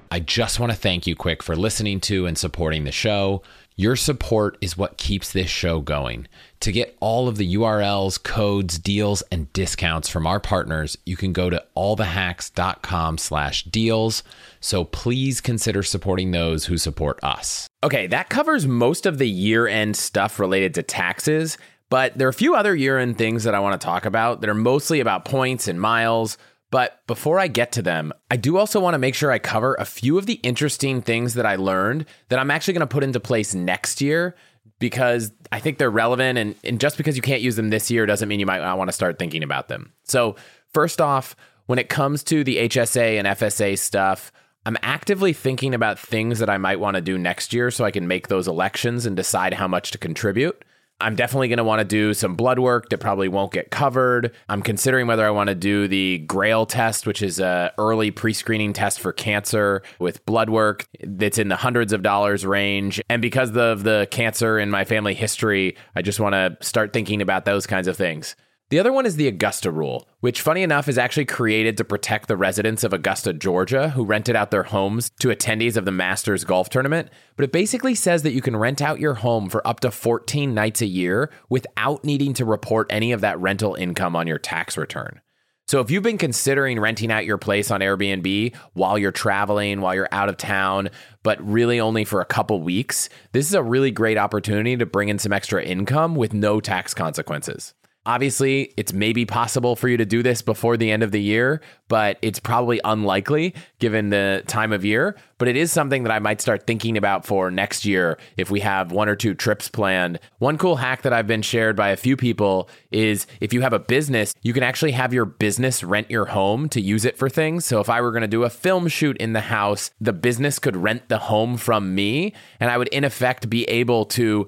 I 0.09 0.19
just 0.19 0.59
want 0.59 0.71
to 0.71 0.77
thank 0.77 1.05
you 1.05 1.15
quick 1.15 1.43
for 1.43 1.55
listening 1.55 1.99
to 1.99 2.25
and 2.25 2.39
supporting 2.39 2.85
the 2.85 2.91
show. 2.91 3.43
Your 3.75 3.95
support 3.95 4.57
is 4.59 4.75
what 4.75 4.97
keeps 4.97 5.31
this 5.31 5.47
show 5.47 5.81
going. 5.81 6.27
To 6.65 6.71
get 6.71 6.97
all 6.99 7.27
of 7.27 7.37
the 7.37 7.53
URLs, 7.57 8.23
codes, 8.23 8.79
deals, 8.79 9.21
and 9.31 9.53
discounts 9.53 10.09
from 10.09 10.25
our 10.25 10.39
partners, 10.39 10.97
you 11.05 11.15
can 11.15 11.31
go 11.31 11.51
to 11.51 11.63
allthehacks.com 11.77 13.19
slash 13.19 13.65
deals. 13.65 14.23
So 14.61 14.83
please 14.83 15.41
consider 15.41 15.83
supporting 15.83 16.31
those 16.31 16.65
who 16.65 16.79
support 16.79 17.19
us. 17.21 17.67
Okay, 17.83 18.07
that 18.07 18.29
covers 18.29 18.65
most 18.65 19.05
of 19.05 19.19
the 19.19 19.29
year 19.29 19.67
end 19.67 19.95
stuff 19.95 20.39
related 20.39 20.73
to 20.73 20.81
taxes, 20.81 21.59
but 21.91 22.17
there 22.17 22.25
are 22.25 22.31
a 22.31 22.33
few 22.33 22.55
other 22.55 22.75
year 22.75 22.97
end 22.97 23.19
things 23.19 23.43
that 23.43 23.53
I 23.53 23.59
want 23.59 23.79
to 23.79 23.85
talk 23.85 24.07
about 24.07 24.41
that 24.41 24.49
are 24.49 24.55
mostly 24.55 24.99
about 24.99 25.23
points 25.23 25.67
and 25.67 25.79
miles. 25.79 26.35
But 26.71 27.05
before 27.05 27.37
I 27.37 27.47
get 27.47 27.73
to 27.73 27.83
them, 27.83 28.11
I 28.31 28.37
do 28.37 28.57
also 28.57 28.79
want 28.79 28.95
to 28.95 28.99
make 28.99 29.13
sure 29.13 29.31
I 29.31 29.37
cover 29.37 29.75
a 29.75 29.85
few 29.85 30.17
of 30.17 30.25
the 30.25 30.39
interesting 30.41 31.03
things 31.03 31.35
that 31.35 31.45
I 31.45 31.57
learned 31.57 32.07
that 32.29 32.39
I'm 32.39 32.49
actually 32.49 32.73
going 32.73 32.87
to 32.87 32.87
put 32.87 33.03
into 33.03 33.19
place 33.19 33.53
next 33.53 34.01
year 34.01 34.35
because 34.79 35.31
I 35.51 35.59
think 35.59 35.77
they're 35.77 35.89
relevant. 35.89 36.37
And, 36.37 36.55
and 36.63 36.79
just 36.79 36.97
because 36.97 37.15
you 37.15 37.21
can't 37.21 37.41
use 37.41 37.55
them 37.55 37.69
this 37.69 37.89
year 37.89 38.05
doesn't 38.05 38.27
mean 38.27 38.39
you 38.39 38.45
might 38.45 38.61
not 38.61 38.77
want 38.77 38.89
to 38.89 38.93
start 38.93 39.19
thinking 39.19 39.43
about 39.43 39.67
them. 39.67 39.93
So, 40.03 40.35
first 40.73 41.01
off, 41.01 41.35
when 41.65 41.79
it 41.79 41.89
comes 41.89 42.23
to 42.25 42.43
the 42.43 42.57
HSA 42.57 43.17
and 43.17 43.27
FSA 43.27 43.77
stuff, 43.77 44.31
I'm 44.65 44.77
actively 44.81 45.33
thinking 45.33 45.73
about 45.73 45.99
things 45.99 46.39
that 46.39 46.49
I 46.49 46.57
might 46.57 46.79
want 46.79 46.95
to 46.95 47.01
do 47.01 47.17
next 47.17 47.53
year 47.53 47.69
so 47.69 47.85
I 47.85 47.91
can 47.91 48.07
make 48.07 48.27
those 48.27 48.47
elections 48.47 49.05
and 49.05 49.15
decide 49.15 49.53
how 49.53 49.67
much 49.67 49.91
to 49.91 49.97
contribute. 49.97 50.65
I'm 51.01 51.15
definitely 51.15 51.49
going 51.49 51.57
to 51.57 51.63
want 51.63 51.79
to 51.79 51.85
do 51.85 52.13
some 52.13 52.35
blood 52.35 52.57
work 52.57 52.89
that 52.89 52.99
probably 52.99 53.27
won't 53.27 53.51
get 53.51 53.69
covered. 53.69 54.31
I'm 54.47 54.61
considering 54.61 55.07
whether 55.07 55.25
I 55.25 55.29
want 55.29 55.49
to 55.49 55.55
do 55.55 55.89
the 55.89 56.19
GRAIL 56.19 56.65
test, 56.65 57.05
which 57.05 57.21
is 57.21 57.39
a 57.39 57.73
early 57.77 58.11
pre-screening 58.11 58.71
test 58.71 59.01
for 59.01 59.11
cancer 59.11 59.83
with 59.99 60.25
blood 60.25 60.49
work 60.49 60.87
that's 61.03 61.37
in 61.37 61.49
the 61.49 61.57
hundreds 61.57 61.91
of 61.91 62.01
dollars 62.01 62.45
range. 62.45 63.01
And 63.09 63.21
because 63.21 63.55
of 63.57 63.83
the 63.83 64.07
cancer 64.09 64.57
in 64.57 64.71
my 64.71 64.85
family 64.85 65.13
history, 65.13 65.75
I 65.95 66.01
just 66.01 66.21
want 66.21 66.33
to 66.33 66.57
start 66.65 66.93
thinking 66.93 67.21
about 67.21 67.43
those 67.43 67.67
kinds 67.67 67.89
of 67.89 67.97
things. 67.97 68.35
The 68.71 68.79
other 68.79 68.91
one 68.91 69.05
is 69.05 69.15
the 69.15 69.27
Augusta 69.27 69.69
rule, 69.69 70.09
which, 70.21 70.41
funny 70.41 70.63
enough, 70.63 70.87
is 70.87 70.97
actually 70.97 71.25
created 71.25 71.77
to 71.77 71.83
protect 71.83 72.27
the 72.27 72.35
residents 72.35 72.83
of 72.83 72.93
Augusta, 72.93 73.31
Georgia, 73.31 73.89
who 73.89 74.03
rented 74.03 74.35
out 74.35 74.49
their 74.49 74.63
homes 74.63 75.11
to 75.19 75.27
attendees 75.27 75.77
of 75.77 75.85
the 75.85 75.91
Masters 75.91 76.43
golf 76.43 76.69
tournament. 76.69 77.09
But 77.35 77.43
it 77.43 77.51
basically 77.51 77.93
says 77.93 78.23
that 78.23 78.33
you 78.33 78.41
can 78.41 78.57
rent 78.57 78.81
out 78.81 78.99
your 78.99 79.13
home 79.13 79.49
for 79.49 79.65
up 79.67 79.81
to 79.81 79.91
14 79.91 80.55
nights 80.55 80.81
a 80.81 80.87
year 80.87 81.29
without 81.47 82.03
needing 82.03 82.33
to 82.33 82.45
report 82.45 82.87
any 82.89 83.11
of 83.11 83.21
that 83.21 83.39
rental 83.39 83.75
income 83.75 84.15
on 84.15 84.25
your 84.25 84.39
tax 84.39 84.77
return. 84.77 85.21
So 85.67 85.79
if 85.79 85.91
you've 85.91 86.01
been 86.01 86.17
considering 86.17 86.79
renting 86.79 87.11
out 87.11 87.25
your 87.25 87.37
place 87.37 87.69
on 87.69 87.81
Airbnb 87.81 88.55
while 88.73 88.97
you're 88.97 89.11
traveling, 89.11 89.81
while 89.81 89.93
you're 89.93 90.09
out 90.11 90.29
of 90.29 90.37
town, 90.37 90.89
but 91.21 91.39
really 91.47 91.79
only 91.79 92.03
for 92.03 92.19
a 92.19 92.25
couple 92.25 92.59
weeks, 92.61 93.09
this 93.31 93.47
is 93.47 93.53
a 93.53 93.63
really 93.63 93.91
great 93.91 94.17
opportunity 94.17 94.75
to 94.75 94.87
bring 94.87 95.09
in 95.09 95.19
some 95.19 95.33
extra 95.33 95.63
income 95.63 96.15
with 96.15 96.33
no 96.33 96.59
tax 96.59 96.95
consequences. 96.95 97.75
Obviously, 98.05 98.73
it's 98.77 98.93
maybe 98.93 99.25
possible 99.25 99.75
for 99.75 99.89
you 99.89 99.97
to 99.97 100.05
do 100.05 100.21
this 100.21 100.41
before 100.41 100.77
the 100.77 100.91
end 100.91 101.01
of 101.01 101.11
the 101.11 101.21
year, 101.21 101.61
but 101.87 102.17
it's 102.21 102.39
probably 102.39 102.79
unlikely 102.83 103.55
given 103.79 104.09
the 104.09 104.43
time 104.45 104.71
of 104.71 104.85
year. 104.85 105.15
But 105.37 105.47
it 105.47 105.57
is 105.57 105.71
something 105.71 106.03
that 106.03 106.11
I 106.11 106.19
might 106.19 106.39
start 106.39 106.65
thinking 106.65 106.97
about 106.97 107.25
for 107.25 107.51
next 107.51 107.83
year 107.83 108.17
if 108.37 108.49
we 108.49 108.61
have 108.61 108.91
one 108.91 109.09
or 109.09 109.15
two 109.15 109.33
trips 109.33 109.67
planned. 109.67 110.19
One 110.37 110.57
cool 110.57 110.77
hack 110.77 111.01
that 111.01 111.13
I've 111.13 111.27
been 111.27 111.41
shared 111.41 111.75
by 111.75 111.89
a 111.89 111.97
few 111.97 112.15
people 112.15 112.69
is 112.91 113.27
if 113.41 113.51
you 113.51 113.61
have 113.61 113.73
a 113.73 113.79
business, 113.79 114.33
you 114.43 114.53
can 114.53 114.63
actually 114.63 114.91
have 114.91 115.13
your 115.13 115.25
business 115.25 115.83
rent 115.83 116.09
your 116.09 116.25
home 116.25 116.69
to 116.69 116.79
use 116.79 117.05
it 117.05 117.17
for 117.17 117.27
things. 117.27 117.65
So 117.65 117.79
if 117.79 117.89
I 117.89 118.01
were 118.01 118.11
going 118.11 118.21
to 118.21 118.27
do 118.27 118.43
a 118.43 118.49
film 118.49 118.87
shoot 118.87 119.17
in 119.17 119.33
the 119.33 119.41
house, 119.41 119.91
the 119.99 120.13
business 120.13 120.59
could 120.59 120.77
rent 120.77 121.09
the 121.09 121.17
home 121.17 121.57
from 121.57 121.95
me, 121.95 122.33
and 122.59 122.69
I 122.69 122.77
would 122.77 122.87
in 122.89 123.03
effect 123.03 123.49
be 123.49 123.65
able 123.65 124.05
to 124.05 124.47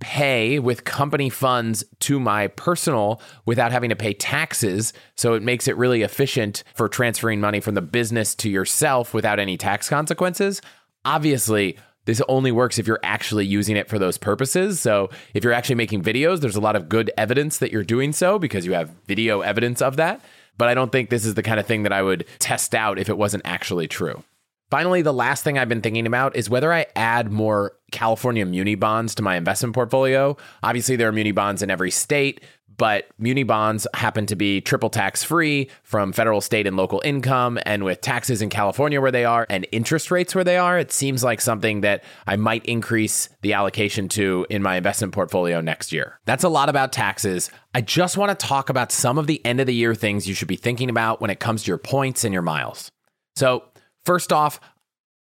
pay 0.00 0.58
with 0.58 0.84
company 0.84 1.28
funds 1.28 1.84
to 2.00 2.20
my 2.20 2.46
personal 2.48 3.20
without 3.46 3.72
having 3.72 3.90
to 3.90 3.96
pay 3.96 4.12
taxes. 4.12 4.92
So 5.16 5.34
it 5.34 5.42
makes 5.42 5.68
it 5.68 5.76
really 5.76 6.02
efficient 6.02 6.62
for 6.74 6.88
transferring 6.88 7.40
money 7.40 7.60
from 7.60 7.74
the 7.74 7.82
business 7.82 8.34
to 8.36 8.50
yourself 8.50 9.12
without 9.12 9.38
any 9.40 9.56
tax 9.56 9.88
consequences. 9.88 10.62
Obviously, 11.04 11.76
this 12.04 12.22
only 12.28 12.52
works 12.52 12.78
if 12.78 12.86
you're 12.86 13.00
actually 13.02 13.44
using 13.44 13.76
it 13.76 13.88
for 13.88 13.98
those 13.98 14.16
purposes. 14.16 14.80
So 14.80 15.10
if 15.34 15.44
you're 15.44 15.52
actually 15.52 15.74
making 15.74 16.02
videos, 16.02 16.40
there's 16.40 16.56
a 16.56 16.60
lot 16.60 16.76
of 16.76 16.88
good 16.88 17.10
evidence 17.18 17.58
that 17.58 17.70
you're 17.70 17.84
doing 17.84 18.12
so 18.12 18.38
because 18.38 18.64
you 18.64 18.72
have 18.72 18.90
video 19.06 19.42
evidence 19.42 19.82
of 19.82 19.96
that. 19.96 20.22
But 20.56 20.68
I 20.68 20.74
don't 20.74 20.90
think 20.90 21.10
this 21.10 21.26
is 21.26 21.34
the 21.34 21.42
kind 21.42 21.60
of 21.60 21.66
thing 21.66 21.82
that 21.82 21.92
I 21.92 22.02
would 22.02 22.24
test 22.38 22.74
out 22.74 22.98
if 22.98 23.08
it 23.08 23.18
wasn't 23.18 23.42
actually 23.44 23.88
true. 23.88 24.24
Finally, 24.70 25.02
the 25.02 25.14
last 25.14 25.44
thing 25.44 25.56
I've 25.56 25.68
been 25.68 25.80
thinking 25.80 26.06
about 26.06 26.36
is 26.36 26.50
whether 26.50 26.72
I 26.72 26.86
add 26.94 27.32
more 27.32 27.72
California 27.90 28.44
muni 28.44 28.74
bonds 28.74 29.14
to 29.14 29.22
my 29.22 29.36
investment 29.36 29.74
portfolio. 29.74 30.36
Obviously, 30.62 30.96
there 30.96 31.08
are 31.08 31.12
muni 31.12 31.32
bonds 31.32 31.62
in 31.62 31.70
every 31.70 31.90
state, 31.90 32.42
but 32.76 33.08
muni 33.18 33.44
bonds 33.44 33.86
happen 33.94 34.26
to 34.26 34.36
be 34.36 34.60
triple 34.60 34.90
tax 34.90 35.24
free 35.24 35.70
from 35.82 36.12
federal, 36.12 36.42
state, 36.42 36.66
and 36.66 36.76
local 36.76 37.00
income. 37.02 37.58
And 37.64 37.82
with 37.82 38.02
taxes 38.02 38.42
in 38.42 38.50
California 38.50 39.00
where 39.00 39.10
they 39.10 39.24
are 39.24 39.46
and 39.48 39.66
interest 39.72 40.10
rates 40.10 40.34
where 40.34 40.44
they 40.44 40.58
are, 40.58 40.78
it 40.78 40.92
seems 40.92 41.24
like 41.24 41.40
something 41.40 41.80
that 41.80 42.04
I 42.26 42.36
might 42.36 42.64
increase 42.66 43.30
the 43.40 43.54
allocation 43.54 44.08
to 44.10 44.46
in 44.50 44.62
my 44.62 44.76
investment 44.76 45.14
portfolio 45.14 45.62
next 45.62 45.92
year. 45.92 46.20
That's 46.26 46.44
a 46.44 46.48
lot 46.48 46.68
about 46.68 46.92
taxes. 46.92 47.50
I 47.74 47.80
just 47.80 48.18
want 48.18 48.38
to 48.38 48.46
talk 48.46 48.68
about 48.68 48.92
some 48.92 49.18
of 49.18 49.26
the 49.26 49.44
end 49.46 49.60
of 49.60 49.66
the 49.66 49.74
year 49.74 49.94
things 49.94 50.28
you 50.28 50.34
should 50.34 50.48
be 50.48 50.56
thinking 50.56 50.90
about 50.90 51.22
when 51.22 51.30
it 51.30 51.40
comes 51.40 51.64
to 51.64 51.68
your 51.68 51.78
points 51.78 52.22
and 52.22 52.34
your 52.34 52.42
miles. 52.42 52.90
So, 53.34 53.64
First 54.08 54.32
off, 54.32 54.58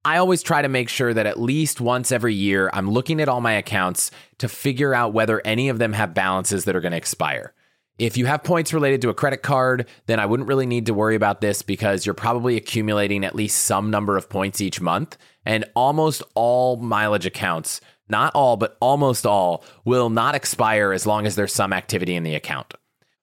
I 0.04 0.18
always 0.18 0.44
try 0.44 0.62
to 0.62 0.68
make 0.68 0.90
sure 0.90 1.14
that 1.14 1.26
at 1.26 1.40
least 1.40 1.80
once 1.80 2.12
every 2.12 2.34
year 2.34 2.70
I'm 2.74 2.92
looking 2.92 3.22
at 3.22 3.30
all 3.30 3.40
my 3.40 3.54
accounts 3.54 4.12
to 4.40 4.50
figure 4.50 4.94
out 4.94 5.14
whether 5.14 5.42
any 5.46 5.70
of 5.70 5.78
them 5.78 5.94
have 5.94 6.14
balances 6.14 6.66
that 6.66 6.76
are 6.76 6.82
going 6.82 6.92
to 6.92 6.98
expire. 6.98 7.54
If 7.98 8.18
you 8.18 8.26
have 8.26 8.44
points 8.44 8.74
related 8.74 9.02
to 9.04 9.10
a 9.10 9.14
credit 9.14 9.42
card, 9.42 9.88
then 10.08 10.20
I 10.20 10.26
wouldn't 10.26 10.50
really 10.50 10.66
need 10.66 10.88
to 10.88 10.94
worry 10.94 11.16
about 11.16 11.40
this 11.40 11.62
because 11.62 12.06
you're 12.06 12.14
probably 12.14 12.58
accumulating 12.58 13.24
at 13.24 13.36
least 13.36 13.62
some 13.62 13.90
number 13.90 14.18
of 14.18 14.28
points 14.28 14.60
each 14.60 14.82
month. 14.82 15.18
And 15.46 15.64
almost 15.78 16.22
all 16.36 16.76
mileage 16.76 17.26
accounts, 17.26 17.80
not 18.10 18.36
all, 18.36 18.58
but 18.58 18.76
almost 18.82 19.26
all, 19.26 19.64
will 19.86 20.10
not 20.10 20.36
expire 20.36 20.92
as 20.92 21.08
long 21.08 21.26
as 21.26 21.38
there's 21.38 21.54
some 21.54 21.72
activity 21.72 22.16
in 22.16 22.24
the 22.24 22.36
account. 22.36 22.74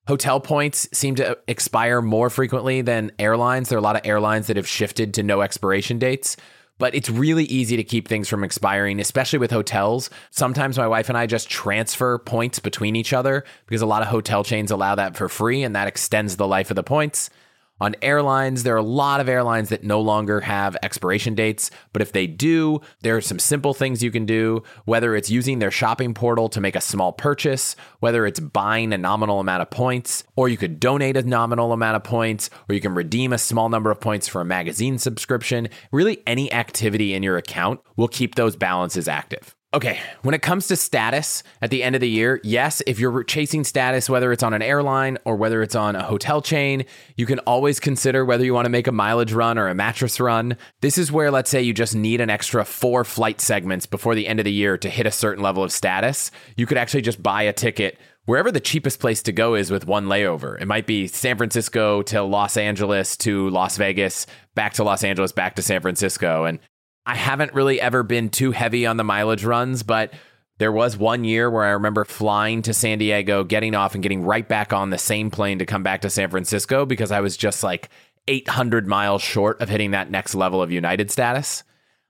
Hotel 0.09 0.40
points 0.40 0.88
seem 0.92 1.14
to 1.16 1.38
expire 1.46 2.03
more 2.03 2.30
frequently 2.30 2.82
than 2.82 3.12
airlines. 3.18 3.68
There 3.68 3.76
are 3.76 3.80
a 3.80 3.82
lot 3.82 3.96
of 3.96 4.03
airlines 4.05 4.48
that 4.48 4.57
have 4.57 4.66
shifted 4.66 5.14
to 5.14 5.22
no 5.22 5.40
expiration 5.40 5.98
dates. 5.98 6.36
but 6.80 6.94
it's 6.94 7.11
really 7.11 7.44
easy 7.44 7.76
to 7.76 7.84
keep 7.84 8.09
things 8.09 8.26
from 8.26 8.42
expiring, 8.42 8.98
especially 8.98 9.38
with 9.38 9.51
hotels. 9.51 10.09
Sometimes 10.30 10.78
my 10.78 10.88
wife 10.88 11.11
and 11.11 11.16
I 11.18 11.26
just 11.26 11.48
transfer 11.51 12.18
points 12.18 12.59
between 12.59 12.96
each 12.96 13.12
other 13.12 13.44
because 13.66 13.82
a 13.82 13.86
lot 13.86 14.03
of 14.03 14.09
hotel 14.09 14.42
chains 14.42 14.70
allow 14.70 14.94
that 14.94 15.14
for 15.14 15.28
free 15.28 15.62
and 15.62 15.76
that 15.76 15.86
extends 15.86 16.36
the 16.36 16.48
life 16.48 16.70
of 16.70 16.76
the 16.76 16.82
points. 16.82 17.28
On 17.81 17.95
airlines, 18.03 18.62
there 18.62 18.74
are 18.74 18.78
a 18.78 18.83
lot 18.83 19.20
of 19.20 19.28
airlines 19.28 19.70
that 19.70 19.85
no 19.85 20.01
longer 20.01 20.41
have 20.41 20.76
expiration 20.83 21.35
dates, 21.35 21.70
but 21.93 22.03
if 22.03 22.12
they 22.12 22.26
do, 22.26 22.81
there 23.01 23.16
are 23.16 23.22
some 23.22 23.39
simple 23.39 23.72
things 23.72 24.03
you 24.03 24.11
can 24.11 24.26
do, 24.26 24.62
whether 24.85 25.16
it's 25.16 25.31
using 25.31 25.59
their 25.59 25.70
shopping 25.70 26.12
portal 26.12 26.49
to 26.51 26.61
make 26.61 26.76
a 26.76 26.81
small 26.81 27.12
purchase, 27.12 27.76
whether 28.01 28.26
it's 28.26 28.41
buying 28.41 28.93
a 28.93 28.99
nominal 28.99 29.41
amount 29.41 29.62
of 29.62 29.70
points, 29.70 30.24
or 30.37 30.49
you 30.49 30.59
could 30.59 30.78
donate 30.78 31.16
a 31.16 31.22
nominal 31.22 31.72
amount 31.72 31.97
of 31.97 32.05
points, 32.05 32.51
or 32.68 32.74
you 32.74 32.81
can 32.81 32.95
redeem 32.95 33.33
a 33.33 33.39
small 33.39 33.68
number 33.70 33.91
of 33.91 34.01
points 34.01 34.28
for 34.28 34.41
a 34.41 34.45
magazine 34.45 34.99
subscription. 34.99 35.68
Really, 35.91 36.22
any 36.26 36.53
activity 36.53 37.14
in 37.14 37.22
your 37.22 37.39
account 37.39 37.81
will 37.97 38.09
keep 38.09 38.35
those 38.35 38.57
balances 38.57 39.09
active. 39.09 39.57
Okay, 39.73 40.01
when 40.23 40.35
it 40.35 40.43
comes 40.43 40.66
to 40.66 40.75
status 40.75 41.45
at 41.62 41.71
the 41.71 41.85
end 41.85 41.95
of 41.95 42.01
the 42.01 42.09
year, 42.09 42.41
yes, 42.43 42.83
if 42.89 42.99
you're 42.99 43.23
chasing 43.23 43.62
status, 43.62 44.11
whether 44.11 44.33
it's 44.33 44.43
on 44.43 44.53
an 44.53 44.62
airline 44.62 45.16
or 45.25 45.37
whether 45.37 45.62
it's 45.62 45.77
on 45.77 45.95
a 45.95 46.03
hotel 46.03 46.43
chain, 46.43 46.85
you 47.16 47.25
can 47.25 47.39
always 47.41 47.79
consider 47.79 48.25
whether 48.25 48.45
you 48.45 48.53
want 48.53 48.64
to 48.64 48.71
make 48.71 48.89
a 48.89 48.93
mileage 48.93 49.33
run 49.33 49.59
or 49.59 49.68
a 49.68 49.75
mattress 49.77 50.18
run. 50.18 50.57
This 50.81 50.99
is 50.99 51.12
where, 51.12 51.31
let's 51.31 51.51
say, 51.51 51.62
you 51.62 51.73
just 51.73 51.95
need 51.95 52.21
an 52.21 52.31
extra 52.31 52.64
four 52.64 53.05
flight 53.05 53.41
segments 53.41 53.87
before 53.87 54.16
the 54.16 54.27
end 54.27 54.41
of 54.41 54.45
the 54.45 54.53
year 54.53 54.77
to 54.77 54.91
hit 54.91 55.07
a 55.07 55.12
certain 55.12 55.45
level 55.45 55.62
of 55.62 55.71
status. 55.71 56.33
You 56.57 56.66
could 56.66 56.77
actually 56.77 57.03
just 57.03 57.23
buy 57.23 57.43
a 57.45 57.53
ticket 57.53 57.97
wherever 58.25 58.51
the 58.51 58.59
cheapest 58.59 58.99
place 58.99 59.23
to 59.23 59.31
go 59.31 59.55
is 59.55 59.71
with 59.71 59.87
one 59.87 60.07
layover. 60.07 60.61
It 60.61 60.66
might 60.66 60.89
be 60.89 61.07
San 61.07 61.37
Francisco 61.37 62.03
to 62.03 62.25
Los 62.25 62.57
Angeles 62.57 63.16
to 63.18 63.49
Las 63.51 63.77
Vegas, 63.77 64.27
back 64.57 64.73
to 64.75 64.83
Los 64.83 65.05
Angeles, 65.05 65.31
back 65.31 65.55
to 65.55 65.62
San 65.62 65.81
Francisco. 65.81 66.45
And 66.45 66.59
I 67.11 67.16
haven't 67.16 67.54
really 67.54 67.80
ever 67.80 68.04
been 68.04 68.28
too 68.28 68.52
heavy 68.52 68.86
on 68.86 68.96
the 68.96 69.02
mileage 69.02 69.44
runs, 69.44 69.82
but 69.82 70.12
there 70.58 70.70
was 70.70 70.96
one 70.96 71.24
year 71.24 71.50
where 71.50 71.64
I 71.64 71.70
remember 71.70 72.04
flying 72.04 72.62
to 72.62 72.72
San 72.72 72.98
Diego, 72.98 73.42
getting 73.42 73.74
off, 73.74 73.94
and 73.94 74.02
getting 74.02 74.22
right 74.22 74.48
back 74.48 74.72
on 74.72 74.90
the 74.90 74.96
same 74.96 75.28
plane 75.28 75.58
to 75.58 75.66
come 75.66 75.82
back 75.82 76.02
to 76.02 76.11
San 76.11 76.30
Francisco 76.30 76.86
because 76.86 77.11
I 77.11 77.18
was 77.18 77.36
just 77.36 77.64
like 77.64 77.88
800 78.28 78.86
miles 78.86 79.22
short 79.22 79.61
of 79.61 79.68
hitting 79.68 79.90
that 79.90 80.12
next 80.12 80.36
level 80.36 80.62
of 80.62 80.70
United 80.70 81.11
status. 81.11 81.64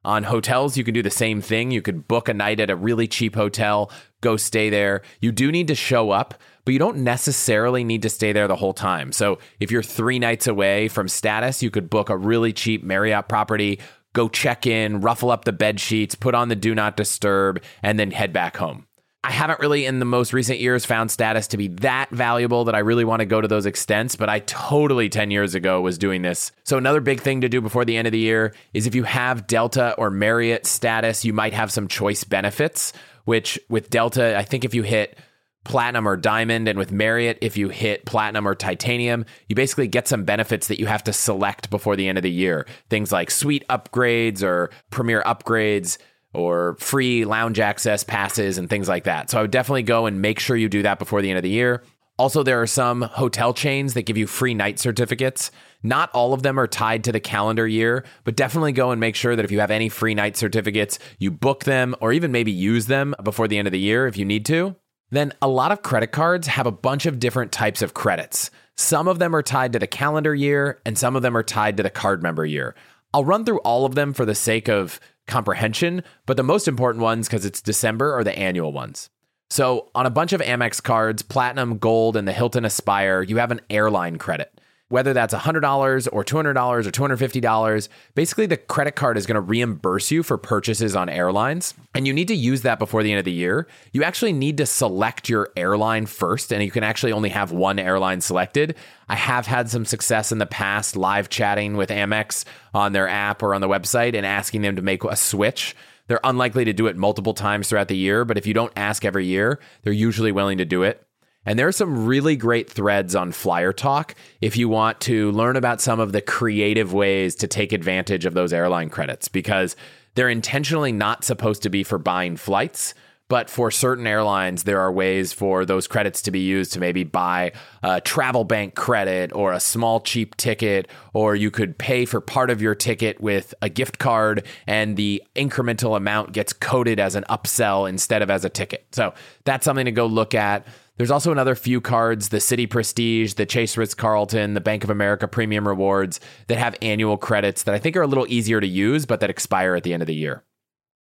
On 0.05 0.25
hotels, 0.25 0.77
you 0.77 0.85
can 0.85 0.93
do 0.93 1.03
the 1.03 1.09
same 1.09 1.41
thing. 1.41 1.71
You 1.71 1.81
could 1.81 2.07
book 2.07 2.29
a 2.29 2.35
night 2.35 2.61
at 2.61 2.69
a 2.69 2.77
really 2.77 3.09
cheap 3.09 3.35
hotel, 3.35 3.91
go 4.21 4.37
stay 4.37 4.69
there. 4.69 5.01
You 5.23 5.33
do 5.33 5.51
need 5.51 5.69
to 5.69 5.75
show 5.75 6.11
up, 6.11 6.35
but 6.67 6.73
you 6.73 6.79
don't 6.79 6.99
necessarily 6.99 7.85
need 7.85 8.03
to 8.03 8.11
stay 8.11 8.33
there 8.33 8.49
the 8.49 8.57
whole 8.57 8.75
time. 8.75 9.13
So 9.13 9.39
if 9.61 9.71
you're 9.71 9.83
three 9.83 10.19
nights 10.19 10.47
away 10.47 10.89
from 10.89 11.09
status, 11.09 11.63
you 11.63 11.71
could 11.71 11.89
book 11.89 12.11
a 12.11 12.19
really 12.19 12.53
cheap 12.53 12.85
Marriott 12.85 13.29
property, 13.29 13.81
go 14.13 14.29
check 14.29 14.67
in, 14.67 15.01
ruffle 15.01 15.31
up 15.31 15.45
the 15.45 15.53
bed 15.53 15.81
sheets, 15.81 16.15
put 16.15 16.35
on 16.35 16.49
the 16.49 16.57
do 16.57 16.75
not 16.75 16.97
disturb, 16.97 17.63
and 17.83 17.99
then 17.99 18.11
head 18.11 18.33
back 18.33 18.57
home. 18.57 18.87
I 19.23 19.33
haven't 19.33 19.61
really 19.61 19.85
in 19.85 19.99
the 19.99 20.07
most 20.07 20.33
recent 20.33 20.61
years 20.61 20.87
found 20.87 21.11
status 21.11 21.47
to 21.49 21.59
be 21.59 21.69
that 21.69 22.09
valuable 22.11 22.65
that 22.65 22.75
I 22.75 22.79
really 22.79 23.05
want 23.05 23.21
to 23.21 23.27
go 23.27 23.39
to 23.39 23.47
those 23.47 23.67
extents, 23.67 24.17
but 24.17 24.31
I 24.31 24.39
totally 24.41 25.11
10 25.11 25.31
years 25.31 25.55
ago 25.55 25.83
was 25.83 25.99
doing 25.99 26.23
this. 26.23 26.53
So, 26.65 26.79
another 26.79 27.03
big 27.03 27.21
thing 27.21 27.43
to 27.43 27.49
do 27.49 27.61
before 27.61 27.85
the 27.85 27.99
end 27.99 28.09
of 28.09 28.13
the 28.13 28.19
year 28.19 28.55
is 28.73 28.87
if 28.87 28.95
you 28.95 29.03
have 29.03 29.47
Delta 29.47 29.95
or 29.99 30.11
Marriott 30.11 30.65
status, 30.65 31.23
you 31.23 31.35
might 31.35 31.53
have 31.53 31.71
some 31.71 31.87
choice 31.87 32.25
benefits, 32.25 32.95
which 33.27 33.61
with 33.69 33.91
Delta, 33.91 34.39
I 34.39 34.43
think 34.43 34.65
if 34.65 34.75
you 34.75 34.85
hit 34.85 35.19
platinum 35.65 36.07
or 36.09 36.17
diamond. 36.17 36.69
And 36.69 36.79
with 36.79 36.93
Marriott, 36.93 37.39
if 37.41 37.57
you 37.57 37.69
hit 37.69 38.07
platinum 38.07 38.47
or 38.47 38.55
titanium, 38.55 39.25
you 39.49 39.55
basically 39.55 39.89
get 39.89 40.09
some 40.09 40.25
benefits 40.25 40.69
that 40.69 40.81
you 40.81 40.87
have 40.87 41.05
to 41.05 41.13
select 41.13 41.71
before 41.71 41.97
the 41.97 42.09
end 42.09 42.19
of 42.19 42.23
the 42.23 42.31
year. 42.31 42.67
Things 42.89 43.13
like 43.13 43.31
suite 43.31 43.65
upgrades 43.69 44.43
or 44.43 44.71
premier 44.91 45.23
upgrades 45.23 45.99
or 46.33 46.77
free 46.79 47.25
lounge 47.25 47.59
access 47.59 48.05
passes 48.05 48.57
and 48.57 48.71
things 48.71 48.89
like 48.89 49.05
that. 49.05 49.31
So 49.31 49.39
I 49.39 49.43
would 49.43 49.51
definitely 49.51 49.83
go 49.83 50.07
and 50.07 50.23
make 50.23 50.39
sure 50.39 50.57
you 50.57 50.69
do 50.69 50.83
that 50.83 50.99
before 50.99 51.23
the 51.23 51.31
end 51.31 51.39
of 51.39 51.43
the 51.43 51.51
year. 51.51 51.83
Also, 52.19 52.43
there 52.43 52.61
are 52.61 52.67
some 52.67 53.01
hotel 53.01 53.55
chains 53.55 53.95
that 53.95 54.03
give 54.03 54.19
you 54.19 54.27
free 54.27 54.53
night 54.53 54.79
certificates. 54.79 55.51
Not 55.83 56.11
all 56.13 56.35
of 56.35 56.43
them 56.43 56.61
are 56.61 56.67
tied 56.67 57.03
to 57.05 57.13
the 57.13 57.21
calendar 57.21 57.67
year, 57.67 58.05
but 58.25 58.37
definitely 58.37 58.73
go 58.73 58.91
and 58.91 59.01
make 59.01 59.17
sure 59.17 59.35
that 59.35 59.45
if 59.45 59.51
you 59.51 59.61
have 59.61 59.71
any 59.71 59.89
free 59.89 60.15
night 60.15 60.37
certificates, 60.37 60.99
you 61.19 61.31
book 61.31 61.65
them 61.65 61.95
or 62.01 62.13
even 62.13 62.31
maybe 62.31 62.53
use 62.53 62.87
them 62.87 63.15
before 63.25 63.49
the 63.49 63.57
end 63.57 63.67
of 63.67 63.73
the 63.73 63.79
year 63.79 64.07
if 64.07 64.19
you 64.19 64.27
need 64.27 64.45
to. 64.47 64.77
Then 65.11 65.33
a 65.43 65.49
lot 65.49 65.73
of 65.73 65.83
credit 65.83 66.13
cards 66.13 66.47
have 66.47 66.67
a 66.67 66.73
bunch 66.73 67.07
of 67.07 67.19
different 67.19 67.53
types 67.53 67.83
of 67.83 67.95
credits. 67.95 68.51
Some 68.77 69.09
of 69.09 69.19
them 69.19 69.35
are 69.35 69.43
tied 69.43 69.73
to 69.73 69.79
the 69.79 69.87
calendar 69.87 70.35
year, 70.35 70.81
and 70.87 70.97
some 70.97 71.17
of 71.17 71.23
them 71.23 71.37
are 71.37 71.43
tied 71.43 71.77
to 71.77 71.83
the 71.83 71.91
card 71.91 72.23
member 72.23 72.47
year. 72.47 72.75
I'll 73.13 73.25
run 73.25 73.45
through 73.45 73.59
all 73.59 73.85
of 73.85 73.95
them 73.95 74.13
for 74.13 74.25
the 74.25 74.35
sake 74.35 74.69
of 74.69 75.01
comprehension, 75.27 76.03
but 76.27 76.37
the 76.37 76.43
most 76.43 76.69
important 76.69 77.03
ones, 77.03 77.29
because 77.29 77.45
it's 77.45 77.61
December, 77.61 78.15
are 78.15 78.25
the 78.25 78.39
annual 78.39 78.73
ones. 78.73 79.11
So, 79.51 79.91
on 79.97 80.07
a 80.07 80.11
bunch 80.11 80.33
of 80.33 80.41
Amex 80.41 80.81
cards, 80.81 81.23
Platinum, 81.23 81.79
Gold, 81.79 82.17
and 82.17 82.29
the 82.29 82.33
Hilton 82.33 82.65
Aspire, 82.65 83.23
you 83.23 83.39
have 83.39 83.51
an 83.51 83.61
airline 83.69 84.17
credit 84.17 84.60
whether 84.91 85.13
that's 85.13 85.33
$100 85.33 86.09
or 86.13 86.25
$200 86.25 86.87
or 86.87 86.91
$250, 86.91 87.89
basically 88.17 88.47
the 88.47 88.57
credit 88.57 88.97
card 88.97 89.17
is 89.17 89.25
going 89.25 89.37
to 89.37 89.41
reimburse 89.41 90.11
you 90.11 90.23
for 90.25 90.37
purchases 90.37 90.97
on 90.97 91.09
airlines. 91.09 91.75
And 91.95 92.09
you 92.09 92.13
need 92.13 92.29
to 92.29 92.35
use 92.35 92.63
that 92.63 92.81
before 92.81 93.05
the 93.05 93.13
end 93.13 93.21
of 93.21 93.25
the 93.25 93.33
year. 93.33 93.69
You 93.93 94.03
actually 94.03 94.33
need 94.33 94.57
to 94.59 94.67
select 94.67 95.29
your 95.29 95.51
airline 95.57 96.07
first, 96.07 96.53
and 96.53 96.63
you 96.63 96.73
can 96.73 96.83
actually 96.83 97.13
only 97.13 97.29
have 97.29 97.53
one 97.53 97.79
airline 97.79 98.21
selected. 98.21 98.75
I 99.09 99.15
have 99.15 99.47
had 99.47 99.71
some 99.71 99.85
success 99.85 100.33
in 100.33 100.39
the 100.39 100.47
past 100.47 100.97
live 100.97 101.29
chatting 101.29 101.77
with 101.77 101.91
Amex 101.91 102.45
on 102.75 102.93
their 102.93 103.09
app 103.09 103.45
or 103.45 103.55
on 103.55 103.61
the 103.61 103.69
website 103.69 104.17
and 104.17 104.27
asking 104.27 104.63
them 104.63 104.75
to 104.75 104.83
make 104.83 105.05
a 105.05 105.15
switch. 105.17 105.77
They're 106.09 106.21
unlikely 106.25 106.65
to 106.65 106.73
do 106.73 106.89
it 106.89 106.97
multiple 106.97 107.35
times 107.35 107.69
throughout 107.69 107.87
the 107.87 107.97
year, 107.97 108.25
but 108.25 108.37
if 108.37 108.45
you 108.45 108.55
don't 108.55 108.73
ask 108.75 109.05
every 109.05 109.27
year, 109.27 109.61
they're 109.83 109.93
usually 109.93 110.33
willing 110.33 110.59
to 110.59 110.65
do 110.65 110.83
it. 110.83 111.07
And 111.47 111.59
there 111.59 111.69
are 111.69 111.73
some 111.73 112.07
really 112.07 112.37
great 112.37 112.71
threads 112.71 113.15
on 113.15 113.33
Flyer 113.33 113.73
Talk 113.73 114.15
if 114.41 114.57
you 114.57 114.69
want 114.69 115.01
to 115.03 115.31
learn 115.33 115.57
about 115.57 115.81
some 115.81 115.99
of 115.99 116.13
the 116.13 116.21
creative 116.21 116.93
ways 116.93 117.35
to 117.37 117.47
take 117.47 117.73
advantage 117.73 118.27
of 118.27 118.35
those 118.35 118.53
airline 118.53 118.91
credits 118.91 119.29
because 119.29 119.75
they're 120.15 120.29
intentionally 120.29 120.93
not 120.93 121.25
supposed 121.25 121.63
to 121.63 121.71
be 121.71 121.83
for 121.83 121.99
buying 121.99 122.37
flights. 122.37 122.95
But 123.31 123.49
for 123.49 123.71
certain 123.71 124.09
airlines, 124.09 124.65
there 124.65 124.81
are 124.81 124.91
ways 124.91 125.33
for 125.33 125.65
those 125.65 125.87
credits 125.87 126.21
to 126.23 126.33
be 126.33 126.41
used 126.41 126.73
to 126.73 126.81
maybe 126.81 127.05
buy 127.05 127.53
a 127.81 128.01
travel 128.01 128.43
bank 128.43 128.75
credit 128.75 129.33
or 129.33 129.53
a 129.53 129.61
small 129.61 130.01
cheap 130.01 130.37
ticket, 130.37 130.89
or 131.15 131.37
you 131.37 131.53
could 131.53 131.79
pay 131.79 132.05
for 132.05 132.21
part 132.21 132.51
of 132.51 132.61
your 132.61 132.75
ticket 132.75 133.21
with 133.21 133.55
a 133.63 133.69
gift 133.69 134.01
card 134.01 134.45
and 134.67 134.97
the 134.97 135.23
incremental 135.37 135.97
amount 135.97 136.33
gets 136.33 136.53
coded 136.53 136.99
as 136.99 137.15
an 137.15 137.25
upsell 137.31 137.89
instead 137.89 138.21
of 138.21 138.31
as 138.31 138.45
a 138.45 138.49
ticket. 138.49 138.85
So 138.91 139.15
that's 139.45 139.65
something 139.65 139.85
to 139.85 139.93
go 139.93 140.07
look 140.07 140.35
at. 140.35 140.67
There's 140.97 141.13
also 141.13 141.31
another 141.31 141.55
few 141.55 141.81
cards, 141.81 142.31
the 142.31 142.39
Citi 142.39 142.69
Prestige, 142.69 143.35
the 143.35 143.47
Chase 143.47 143.77
Ritz 143.77 143.95
Carlton, 143.95 144.55
the 144.55 144.61
Bank 144.61 144.83
of 144.83 144.91
America 144.91 145.29
Premium 145.29 145.69
Rewards 145.69 146.19
that 146.49 146.59
have 146.59 146.75
annual 146.83 147.17
credits 147.17 147.63
that 147.63 147.77
I 147.77 147.79
think 147.79 147.97
are 147.97 148.03
a 148.03 148.09
little 148.09 148.27
easier 148.29 148.61
to 148.61 148.67
use, 148.67 149.07
but 149.07 149.21
that 149.21 149.31
expire 149.31 149.77
at 149.77 149.85
the 149.85 149.95
end 149.95 150.03
of 150.03 150.09
the 150.09 150.17
year. 150.17 150.43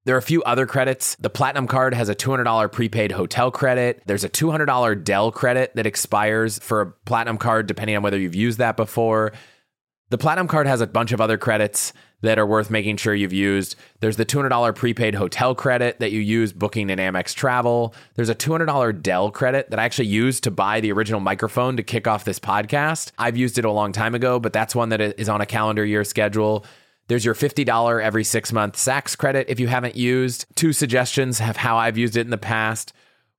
There 0.06 0.14
are 0.14 0.18
a 0.18 0.22
few 0.22 0.42
other 0.42 0.66
credits. 0.66 1.14
The 1.16 1.30
Platinum 1.30 1.66
card 1.66 1.94
has 1.94 2.10
a 2.10 2.14
$200 2.14 2.70
prepaid 2.70 3.12
hotel 3.12 3.50
credit. 3.50 4.02
There's 4.04 4.24
a 4.24 4.28
$200 4.28 5.02
Dell 5.02 5.32
credit 5.32 5.74
that 5.76 5.86
expires 5.86 6.58
for 6.58 6.80
a 6.82 6.90
Platinum 7.06 7.38
card, 7.38 7.66
depending 7.66 7.96
on 7.96 8.02
whether 8.02 8.18
you've 8.18 8.34
used 8.34 8.58
that 8.58 8.76
before. 8.76 9.32
The 10.10 10.18
Platinum 10.18 10.46
card 10.46 10.66
has 10.66 10.82
a 10.82 10.86
bunch 10.86 11.12
of 11.12 11.22
other 11.22 11.38
credits 11.38 11.94
that 12.20 12.38
are 12.38 12.46
worth 12.46 12.70
making 12.70 12.98
sure 12.98 13.14
you've 13.14 13.32
used. 13.32 13.76
There's 14.00 14.16
the 14.16 14.26
$200 14.26 14.74
prepaid 14.74 15.14
hotel 15.14 15.54
credit 15.54 16.00
that 16.00 16.12
you 16.12 16.20
use 16.20 16.52
booking 16.52 16.90
in 16.90 16.98
Amex 16.98 17.34
Travel. 17.34 17.94
There's 18.14 18.28
a 18.28 18.34
$200 18.34 19.02
Dell 19.02 19.30
credit 19.30 19.70
that 19.70 19.78
I 19.78 19.84
actually 19.84 20.08
used 20.08 20.44
to 20.44 20.50
buy 20.50 20.80
the 20.80 20.92
original 20.92 21.20
microphone 21.20 21.78
to 21.78 21.82
kick 21.82 22.06
off 22.06 22.24
this 22.24 22.38
podcast. 22.38 23.12
I've 23.18 23.38
used 23.38 23.58
it 23.58 23.64
a 23.64 23.70
long 23.70 23.92
time 23.92 24.14
ago, 24.14 24.38
but 24.38 24.52
that's 24.52 24.74
one 24.74 24.90
that 24.90 25.00
is 25.00 25.30
on 25.30 25.40
a 25.40 25.46
calendar 25.46 25.84
year 25.84 26.04
schedule. 26.04 26.66
There's 27.06 27.24
your 27.24 27.34
$50 27.34 28.02
every 28.02 28.24
six 28.24 28.52
month 28.52 28.76
Saks 28.76 29.16
credit 29.16 29.48
if 29.48 29.60
you 29.60 29.68
haven't 29.68 29.96
used. 29.96 30.46
Two 30.54 30.72
suggestions 30.72 31.40
of 31.40 31.56
how 31.56 31.76
I've 31.76 31.98
used 31.98 32.16
it 32.16 32.22
in 32.22 32.30
the 32.30 32.38
past. 32.38 32.92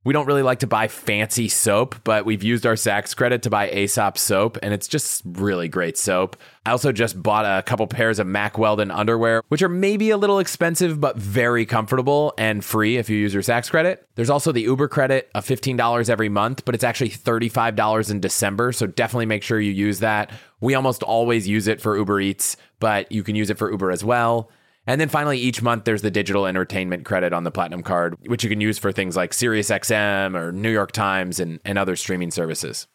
We 0.06 0.14
don't 0.14 0.28
really 0.28 0.44
like 0.44 0.60
to 0.60 0.68
buy 0.68 0.88
fancy 0.88 1.48
soap, 1.48 1.96
but 2.04 2.26
we've 2.26 2.44
used 2.44 2.68
our 2.68 2.76
Saks 2.76 3.16
credit 3.16 3.42
to 3.42 3.50
buy 3.50 3.72
Aesop 3.72 4.20
soap, 4.20 4.60
and 4.62 4.72
it's 4.72 4.88
just 4.88 5.24
really 5.26 5.68
great 5.68 5.98
soap. 5.98 6.38
I 6.64 6.70
also 6.70 6.92
just 6.92 7.22
bought 7.24 7.44
a 7.46 7.64
couple 7.64 7.88
pairs 7.88 8.20
of 8.20 8.28
Mack 8.28 8.60
Weldon 8.60 8.92
underwear, 8.92 9.42
which 9.48 9.64
are 9.64 9.70
maybe 9.70 10.12
a 10.12 10.18
little 10.18 10.38
expensive, 10.38 11.02
but 11.02 11.18
very 11.18 11.66
comfortable 11.66 12.36
and 12.38 12.64
free 12.64 12.98
if 12.98 13.10
you 13.10 13.18
use 13.18 13.34
your 13.34 13.42
Saks 13.42 13.72
credit. 13.72 14.08
There's 14.14 14.30
also 14.30 14.52
the 14.52 14.62
Uber 14.62 14.90
credit 14.90 15.32
of 15.34 15.44
$15 15.44 16.08
every 16.08 16.30
month, 16.30 16.66
but 16.66 16.76
it's 16.76 16.84
actually 16.84 17.10
$35 17.10 18.12
in 18.12 18.20
December, 18.20 18.74
so 18.74 18.86
definitely 18.86 19.26
make 19.26 19.42
sure 19.42 19.60
you 19.60 19.72
use 19.72 20.02
that. 20.02 20.30
We 20.62 20.76
almost 20.76 21.02
always 21.02 21.48
use 21.48 21.68
it 21.68 21.82
for 21.82 21.98
Uber 21.98 22.22
Eats, 22.22 22.58
but 22.80 23.12
you 23.12 23.24
can 23.24 23.36
use 23.36 23.50
it 23.50 23.58
for 23.58 23.72
Uber 23.72 23.90
as 23.90 24.04
well. 24.04 24.52
And 24.88 25.02
then 25.02 25.10
finally, 25.10 25.40
each 25.40 25.62
month 25.62 25.86
there's 25.86 26.04
the 26.04 26.12
digital 26.12 26.46
entertainment 26.46 27.06
credit 27.06 27.34
on 27.34 27.44
the 27.44 27.52
Platinum 27.52 27.82
card, 27.82 28.16
which 28.28 28.44
you 28.44 28.50
can 28.50 28.62
use 28.62 28.78
for 28.78 28.92
things 28.92 29.16
like 29.16 29.32
SiriusXM 29.32 30.36
or 30.36 30.52
New 30.52 30.70
York 30.72 30.92
Times 30.92 31.40
and, 31.40 31.60
and 31.66 31.78
other 31.78 31.96
streaming 31.96 32.32
services. 32.32 32.88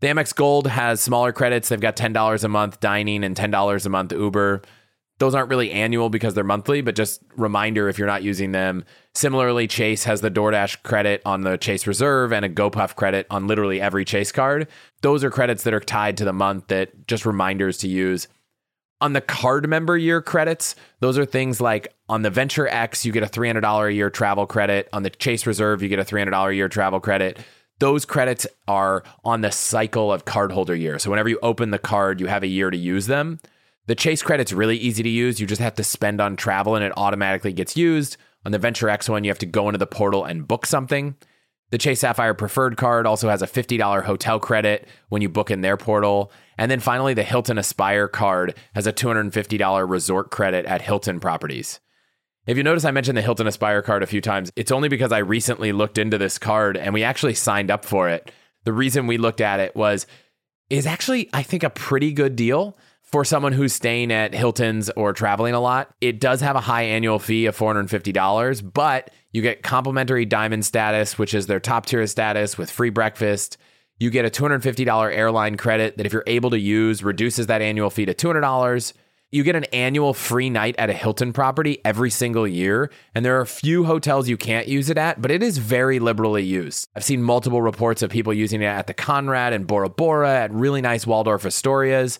The 0.00 0.08
Amex 0.08 0.34
Gold 0.34 0.66
has 0.66 1.00
smaller 1.00 1.32
credits. 1.32 1.68
They've 1.68 1.80
got 1.80 1.96
$10 1.96 2.44
a 2.44 2.48
month 2.48 2.80
dining 2.80 3.24
and 3.24 3.36
$10 3.36 3.86
a 3.86 3.88
month 3.88 4.12
Uber. 4.12 4.62
Those 5.18 5.34
aren't 5.34 5.50
really 5.50 5.70
annual 5.70 6.08
because 6.08 6.34
they're 6.34 6.42
monthly, 6.42 6.80
but 6.80 6.96
just 6.96 7.22
reminder 7.36 7.88
if 7.88 7.98
you're 7.98 8.08
not 8.08 8.24
using 8.24 8.50
them. 8.50 8.84
Similarly, 9.14 9.68
Chase 9.68 10.02
has 10.02 10.20
the 10.20 10.30
DoorDash 10.30 10.82
credit 10.82 11.22
on 11.24 11.42
the 11.42 11.56
Chase 11.56 11.86
Reserve 11.86 12.32
and 12.32 12.44
a 12.44 12.48
GoPuff 12.48 12.96
credit 12.96 13.26
on 13.30 13.46
literally 13.46 13.80
every 13.80 14.04
Chase 14.04 14.32
card. 14.32 14.66
Those 15.02 15.22
are 15.22 15.30
credits 15.30 15.62
that 15.62 15.74
are 15.74 15.80
tied 15.80 16.16
to 16.16 16.24
the 16.24 16.32
month 16.32 16.66
that 16.68 17.06
just 17.06 17.24
reminders 17.24 17.78
to 17.78 17.88
use. 17.88 18.26
On 19.02 19.14
the 19.14 19.20
card 19.20 19.68
member 19.68 19.98
year 19.98 20.22
credits, 20.22 20.76
those 21.00 21.18
are 21.18 21.24
things 21.24 21.60
like 21.60 21.92
on 22.08 22.22
the 22.22 22.30
Venture 22.30 22.68
X, 22.68 23.04
you 23.04 23.10
get 23.10 23.24
a 23.24 23.26
$300 23.26 23.88
a 23.88 23.92
year 23.92 24.10
travel 24.10 24.46
credit. 24.46 24.88
On 24.92 25.02
the 25.02 25.10
Chase 25.10 25.44
Reserve, 25.44 25.82
you 25.82 25.88
get 25.88 25.98
a 25.98 26.04
$300 26.04 26.50
a 26.50 26.54
year 26.54 26.68
travel 26.68 27.00
credit. 27.00 27.40
Those 27.80 28.04
credits 28.04 28.46
are 28.68 29.02
on 29.24 29.40
the 29.40 29.50
cycle 29.50 30.12
of 30.12 30.24
cardholder 30.24 30.78
year. 30.78 31.00
So 31.00 31.10
whenever 31.10 31.28
you 31.28 31.40
open 31.42 31.72
the 31.72 31.80
card, 31.80 32.20
you 32.20 32.28
have 32.28 32.44
a 32.44 32.46
year 32.46 32.70
to 32.70 32.76
use 32.76 33.08
them. 33.08 33.40
The 33.86 33.96
Chase 33.96 34.22
credit's 34.22 34.52
really 34.52 34.76
easy 34.76 35.02
to 35.02 35.08
use. 35.08 35.40
You 35.40 35.48
just 35.48 35.60
have 35.60 35.74
to 35.74 35.84
spend 35.84 36.20
on 36.20 36.36
travel 36.36 36.76
and 36.76 36.84
it 36.84 36.92
automatically 36.96 37.52
gets 37.52 37.76
used. 37.76 38.16
On 38.46 38.52
the 38.52 38.58
Venture 38.60 38.88
X 38.88 39.08
one, 39.08 39.24
you 39.24 39.30
have 39.30 39.38
to 39.40 39.46
go 39.46 39.68
into 39.68 39.78
the 39.78 39.86
portal 39.88 40.24
and 40.24 40.46
book 40.46 40.64
something. 40.64 41.16
The 41.72 41.78
Chase 41.78 42.00
Sapphire 42.00 42.34
Preferred 42.34 42.76
card 42.76 43.06
also 43.06 43.30
has 43.30 43.40
a 43.40 43.46
$50 43.46 44.04
hotel 44.04 44.38
credit 44.38 44.86
when 45.08 45.22
you 45.22 45.30
book 45.30 45.50
in 45.50 45.62
their 45.62 45.78
portal. 45.78 46.30
And 46.58 46.70
then 46.70 46.80
finally, 46.80 47.14
the 47.14 47.22
Hilton 47.22 47.56
Aspire 47.56 48.08
card 48.08 48.54
has 48.74 48.86
a 48.86 48.92
$250 48.92 49.88
resort 49.88 50.30
credit 50.30 50.66
at 50.66 50.82
Hilton 50.82 51.18
properties. 51.18 51.80
If 52.46 52.58
you 52.58 52.62
notice, 52.62 52.84
I 52.84 52.90
mentioned 52.90 53.16
the 53.16 53.22
Hilton 53.22 53.46
Aspire 53.46 53.80
card 53.80 54.02
a 54.02 54.06
few 54.06 54.20
times. 54.20 54.52
It's 54.54 54.70
only 54.70 54.90
because 54.90 55.12
I 55.12 55.18
recently 55.18 55.72
looked 55.72 55.96
into 55.96 56.18
this 56.18 56.38
card 56.38 56.76
and 56.76 56.92
we 56.92 57.04
actually 57.04 57.34
signed 57.34 57.70
up 57.70 57.86
for 57.86 58.10
it. 58.10 58.30
The 58.64 58.72
reason 58.74 59.06
we 59.06 59.16
looked 59.16 59.40
at 59.40 59.58
it 59.58 59.74
was 59.74 60.06
is 60.68 60.86
actually, 60.86 61.30
I 61.32 61.42
think, 61.42 61.62
a 61.62 61.70
pretty 61.70 62.12
good 62.12 62.36
deal 62.36 62.76
for 63.00 63.24
someone 63.24 63.52
who's 63.52 63.72
staying 63.72 64.12
at 64.12 64.34
Hilton's 64.34 64.90
or 64.90 65.14
traveling 65.14 65.54
a 65.54 65.60
lot, 65.60 65.94
it 66.02 66.20
does 66.20 66.42
have 66.42 66.56
a 66.56 66.60
high 66.60 66.82
annual 66.82 67.18
fee 67.18 67.46
of 67.46 67.56
$450, 67.56 68.72
but 68.72 69.10
you 69.32 69.42
get 69.42 69.62
complimentary 69.62 70.24
diamond 70.24 70.64
status, 70.64 71.18
which 71.18 71.34
is 71.34 71.46
their 71.46 71.60
top 71.60 71.86
tier 71.86 72.06
status 72.06 72.58
with 72.58 72.70
free 72.70 72.90
breakfast. 72.90 73.56
You 73.98 74.10
get 74.10 74.24
a 74.24 74.30
$250 74.30 75.14
airline 75.14 75.56
credit 75.56 75.96
that, 75.96 76.06
if 76.06 76.12
you're 76.12 76.24
able 76.26 76.50
to 76.50 76.58
use, 76.58 77.02
reduces 77.02 77.46
that 77.46 77.62
annual 77.62 77.88
fee 77.88 78.04
to 78.04 78.14
$200. 78.14 78.92
You 79.30 79.42
get 79.42 79.56
an 79.56 79.64
annual 79.72 80.12
free 80.12 80.50
night 80.50 80.74
at 80.76 80.90
a 80.90 80.92
Hilton 80.92 81.32
property 81.32 81.78
every 81.86 82.10
single 82.10 82.46
year. 82.46 82.90
And 83.14 83.24
there 83.24 83.38
are 83.38 83.42
a 83.42 83.46
few 83.46 83.84
hotels 83.84 84.28
you 84.28 84.36
can't 84.36 84.68
use 84.68 84.90
it 84.90 84.98
at, 84.98 85.22
but 85.22 85.30
it 85.30 85.42
is 85.42 85.56
very 85.56 85.98
liberally 85.98 86.44
used. 86.44 86.88
I've 86.94 87.04
seen 87.04 87.22
multiple 87.22 87.62
reports 87.62 88.02
of 88.02 88.10
people 88.10 88.34
using 88.34 88.60
it 88.60 88.66
at 88.66 88.88
the 88.88 88.94
Conrad 88.94 89.54
and 89.54 89.66
Bora 89.66 89.88
Bora, 89.88 90.34
at 90.34 90.52
really 90.52 90.82
nice 90.82 91.06
Waldorf 91.06 91.44
Astorias. 91.44 92.18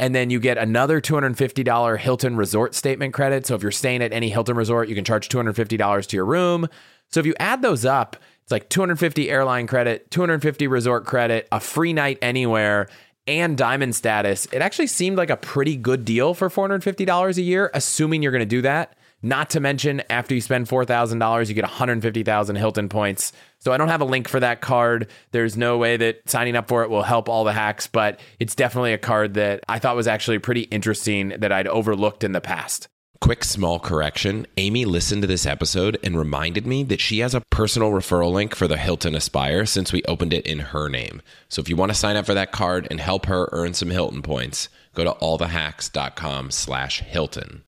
And 0.00 0.14
then 0.14 0.30
you 0.30 0.38
get 0.38 0.58
another 0.58 1.00
$250 1.00 1.98
Hilton 1.98 2.36
resort 2.36 2.74
statement 2.74 3.14
credit. 3.14 3.46
So 3.46 3.54
if 3.54 3.62
you're 3.62 3.72
staying 3.72 4.02
at 4.02 4.12
any 4.12 4.30
Hilton 4.30 4.56
resort, 4.56 4.88
you 4.88 4.94
can 4.94 5.04
charge 5.04 5.28
$250 5.28 6.06
to 6.06 6.16
your 6.16 6.24
room. 6.24 6.68
So 7.10 7.20
if 7.20 7.26
you 7.26 7.34
add 7.40 7.62
those 7.62 7.84
up, 7.84 8.16
it's 8.42 8.52
like 8.52 8.68
250 8.68 9.30
airline 9.30 9.66
credit, 9.66 10.10
250 10.10 10.66
resort 10.68 11.04
credit, 11.04 11.48
a 11.50 11.60
free 11.60 11.92
night 11.92 12.18
anywhere, 12.22 12.88
and 13.26 13.58
diamond 13.58 13.94
status. 13.94 14.46
It 14.52 14.62
actually 14.62 14.86
seemed 14.86 15.18
like 15.18 15.30
a 15.30 15.36
pretty 15.36 15.76
good 15.76 16.04
deal 16.04 16.32
for 16.32 16.48
$450 16.48 17.36
a 17.36 17.42
year, 17.42 17.70
assuming 17.74 18.22
you're 18.22 18.32
going 18.32 18.40
to 18.40 18.46
do 18.46 18.62
that. 18.62 18.96
Not 19.22 19.50
to 19.50 19.60
mention, 19.60 20.02
after 20.10 20.34
you 20.34 20.40
spend 20.40 20.68
$4,000, 20.68 21.48
you 21.48 21.54
get 21.54 21.64
150,000 21.64 22.56
Hilton 22.56 22.88
points. 22.88 23.32
So 23.58 23.72
I 23.72 23.76
don't 23.76 23.88
have 23.88 24.00
a 24.00 24.04
link 24.04 24.28
for 24.28 24.38
that 24.38 24.60
card. 24.60 25.08
There's 25.32 25.56
no 25.56 25.76
way 25.76 25.96
that 25.96 26.28
signing 26.30 26.54
up 26.54 26.68
for 26.68 26.84
it 26.84 26.90
will 26.90 27.02
help 27.02 27.28
all 27.28 27.42
the 27.42 27.52
hacks, 27.52 27.88
but 27.88 28.20
it's 28.38 28.54
definitely 28.54 28.92
a 28.92 28.98
card 28.98 29.34
that 29.34 29.64
I 29.68 29.80
thought 29.80 29.96
was 29.96 30.06
actually 30.06 30.38
pretty 30.38 30.62
interesting 30.62 31.30
that 31.30 31.50
I'd 31.50 31.66
overlooked 31.66 32.22
in 32.22 32.32
the 32.32 32.40
past. 32.40 32.86
Quick 33.20 33.42
small 33.42 33.80
correction. 33.80 34.46
Amy 34.56 34.84
listened 34.84 35.22
to 35.22 35.28
this 35.28 35.44
episode 35.44 35.98
and 36.04 36.16
reminded 36.16 36.64
me 36.64 36.84
that 36.84 37.00
she 37.00 37.18
has 37.18 37.34
a 37.34 37.42
personal 37.50 37.90
referral 37.90 38.32
link 38.32 38.54
for 38.54 38.68
the 38.68 38.76
Hilton 38.76 39.16
Aspire 39.16 39.66
since 39.66 39.92
we 39.92 40.04
opened 40.04 40.32
it 40.32 40.46
in 40.46 40.60
her 40.60 40.88
name. 40.88 41.20
So 41.48 41.60
if 41.60 41.68
you 41.68 41.74
want 41.74 41.90
to 41.90 41.98
sign 41.98 42.16
up 42.16 42.26
for 42.26 42.34
that 42.34 42.52
card 42.52 42.86
and 42.88 43.00
help 43.00 43.26
her 43.26 43.48
earn 43.50 43.74
some 43.74 43.90
Hilton 43.90 44.22
points, 44.22 44.68
go 44.94 45.02
to 45.02 45.10
allthehacks.com 45.10 46.52
slash 46.52 47.00
Hilton. 47.00 47.64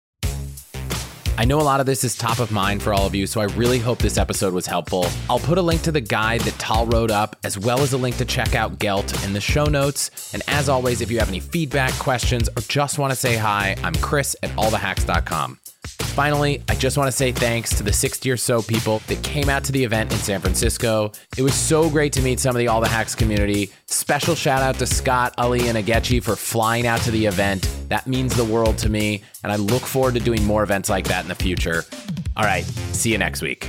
I 1.39 1.45
know 1.45 1.61
a 1.61 1.63
lot 1.63 1.81
of 1.81 1.87
this 1.87 2.05
is 2.05 2.17
top 2.17 2.39
of 2.39 2.51
mind 2.51 2.83
for 2.83 2.93
all 2.93 3.07
of 3.07 3.15
you, 3.15 3.27
so 3.27 3.41
I 3.41 3.45
really 3.45 3.79
hope 3.79 3.99
this 3.99 4.19
episode 4.19 4.53
was 4.53 4.67
helpful. 4.67 5.07
I'll 5.29 5.39
put 5.39 5.59
a 5.59 5.63
link 5.63 5.83
to 5.83 5.93
the 5.93 6.01
guide 6.01 6.43
that 6.43 6.59
Tal 6.59 6.87
wrote 6.87 7.11
up, 7.11 7.37
as 7.45 7.59
well 7.59 7.81
as 7.81 7.93
a 7.93 7.99
link 7.99 8.17
to 8.19 8.25
check 8.25 8.55
out 8.55 8.79
Gelt 8.79 9.25
in 9.25 9.33
the 9.33 9.41
show 9.41 9.65
notes. 9.65 10.35
And 10.35 10.43
as 10.49 10.69
always, 10.69 11.01
if 11.01 11.11
you 11.11 11.19
have 11.19 11.29
any 11.29 11.41
feedback, 11.41 11.93
questions, 11.95 12.49
or 12.49 12.63
just 12.63 12.99
want 12.99 13.13
to 13.13 13.17
say 13.17 13.37
hi, 13.37 13.77
I'm 13.83 13.95
Chris 13.95 14.37
at 14.43 14.51
allthehacks.com. 14.51 15.59
Finally, 15.83 16.63
I 16.69 16.75
just 16.75 16.99
want 16.99 17.09
to 17.09 17.17
say 17.17 17.33
thanks 17.33 17.77
to 17.77 17.83
the 17.83 17.93
60 17.93 18.31
or 18.31 18.37
so 18.37 18.61
people 18.61 18.99
that 19.07 19.23
came 19.23 19.49
out 19.49 19.65
to 19.65 19.73
the 19.73 19.83
event 19.83 20.13
in 20.13 20.19
San 20.19 20.41
Francisco. 20.41 21.13
It 21.39 21.43
was 21.43 21.55
so 21.55 21.89
great 21.89 22.13
to 22.15 22.23
meet 22.23 22.41
some 22.41 22.55
of 22.55 22.59
the 22.59 22.69
All 22.69 22.81
the 22.81 22.89
Hacks 22.89 23.15
community. 23.15 23.71
Special 23.87 24.35
shout 24.35 24.61
out 24.63 24.75
to 24.81 24.87
Scott, 24.87 25.35
Ali, 25.39 25.69
and 25.69 25.79
Agechi 25.79 26.23
for 26.23 26.37
flying 26.37 26.87
out 26.87 27.01
to 27.03 27.11
the 27.11 27.25
event. 27.27 27.69
That 27.89 28.07
means 28.07 28.35
the 28.37 28.45
world 28.45 28.77
to 28.79 28.89
me, 28.89 29.23
and 29.43 29.53
I 29.53 29.57
look 29.57 29.83
forward 29.83 30.15
to 30.15 30.21
doing 30.21 30.45
more 30.45 30.63
events 30.63 30.91
like 30.91 31.07
that 31.09 31.23
in 31.25 31.29
the 31.29 31.35
future. 31.35 31.85
All 32.37 32.45
right, 32.45 32.65
see 32.65 33.13
you 33.13 33.19
next 33.19 33.41
week. 33.41 33.69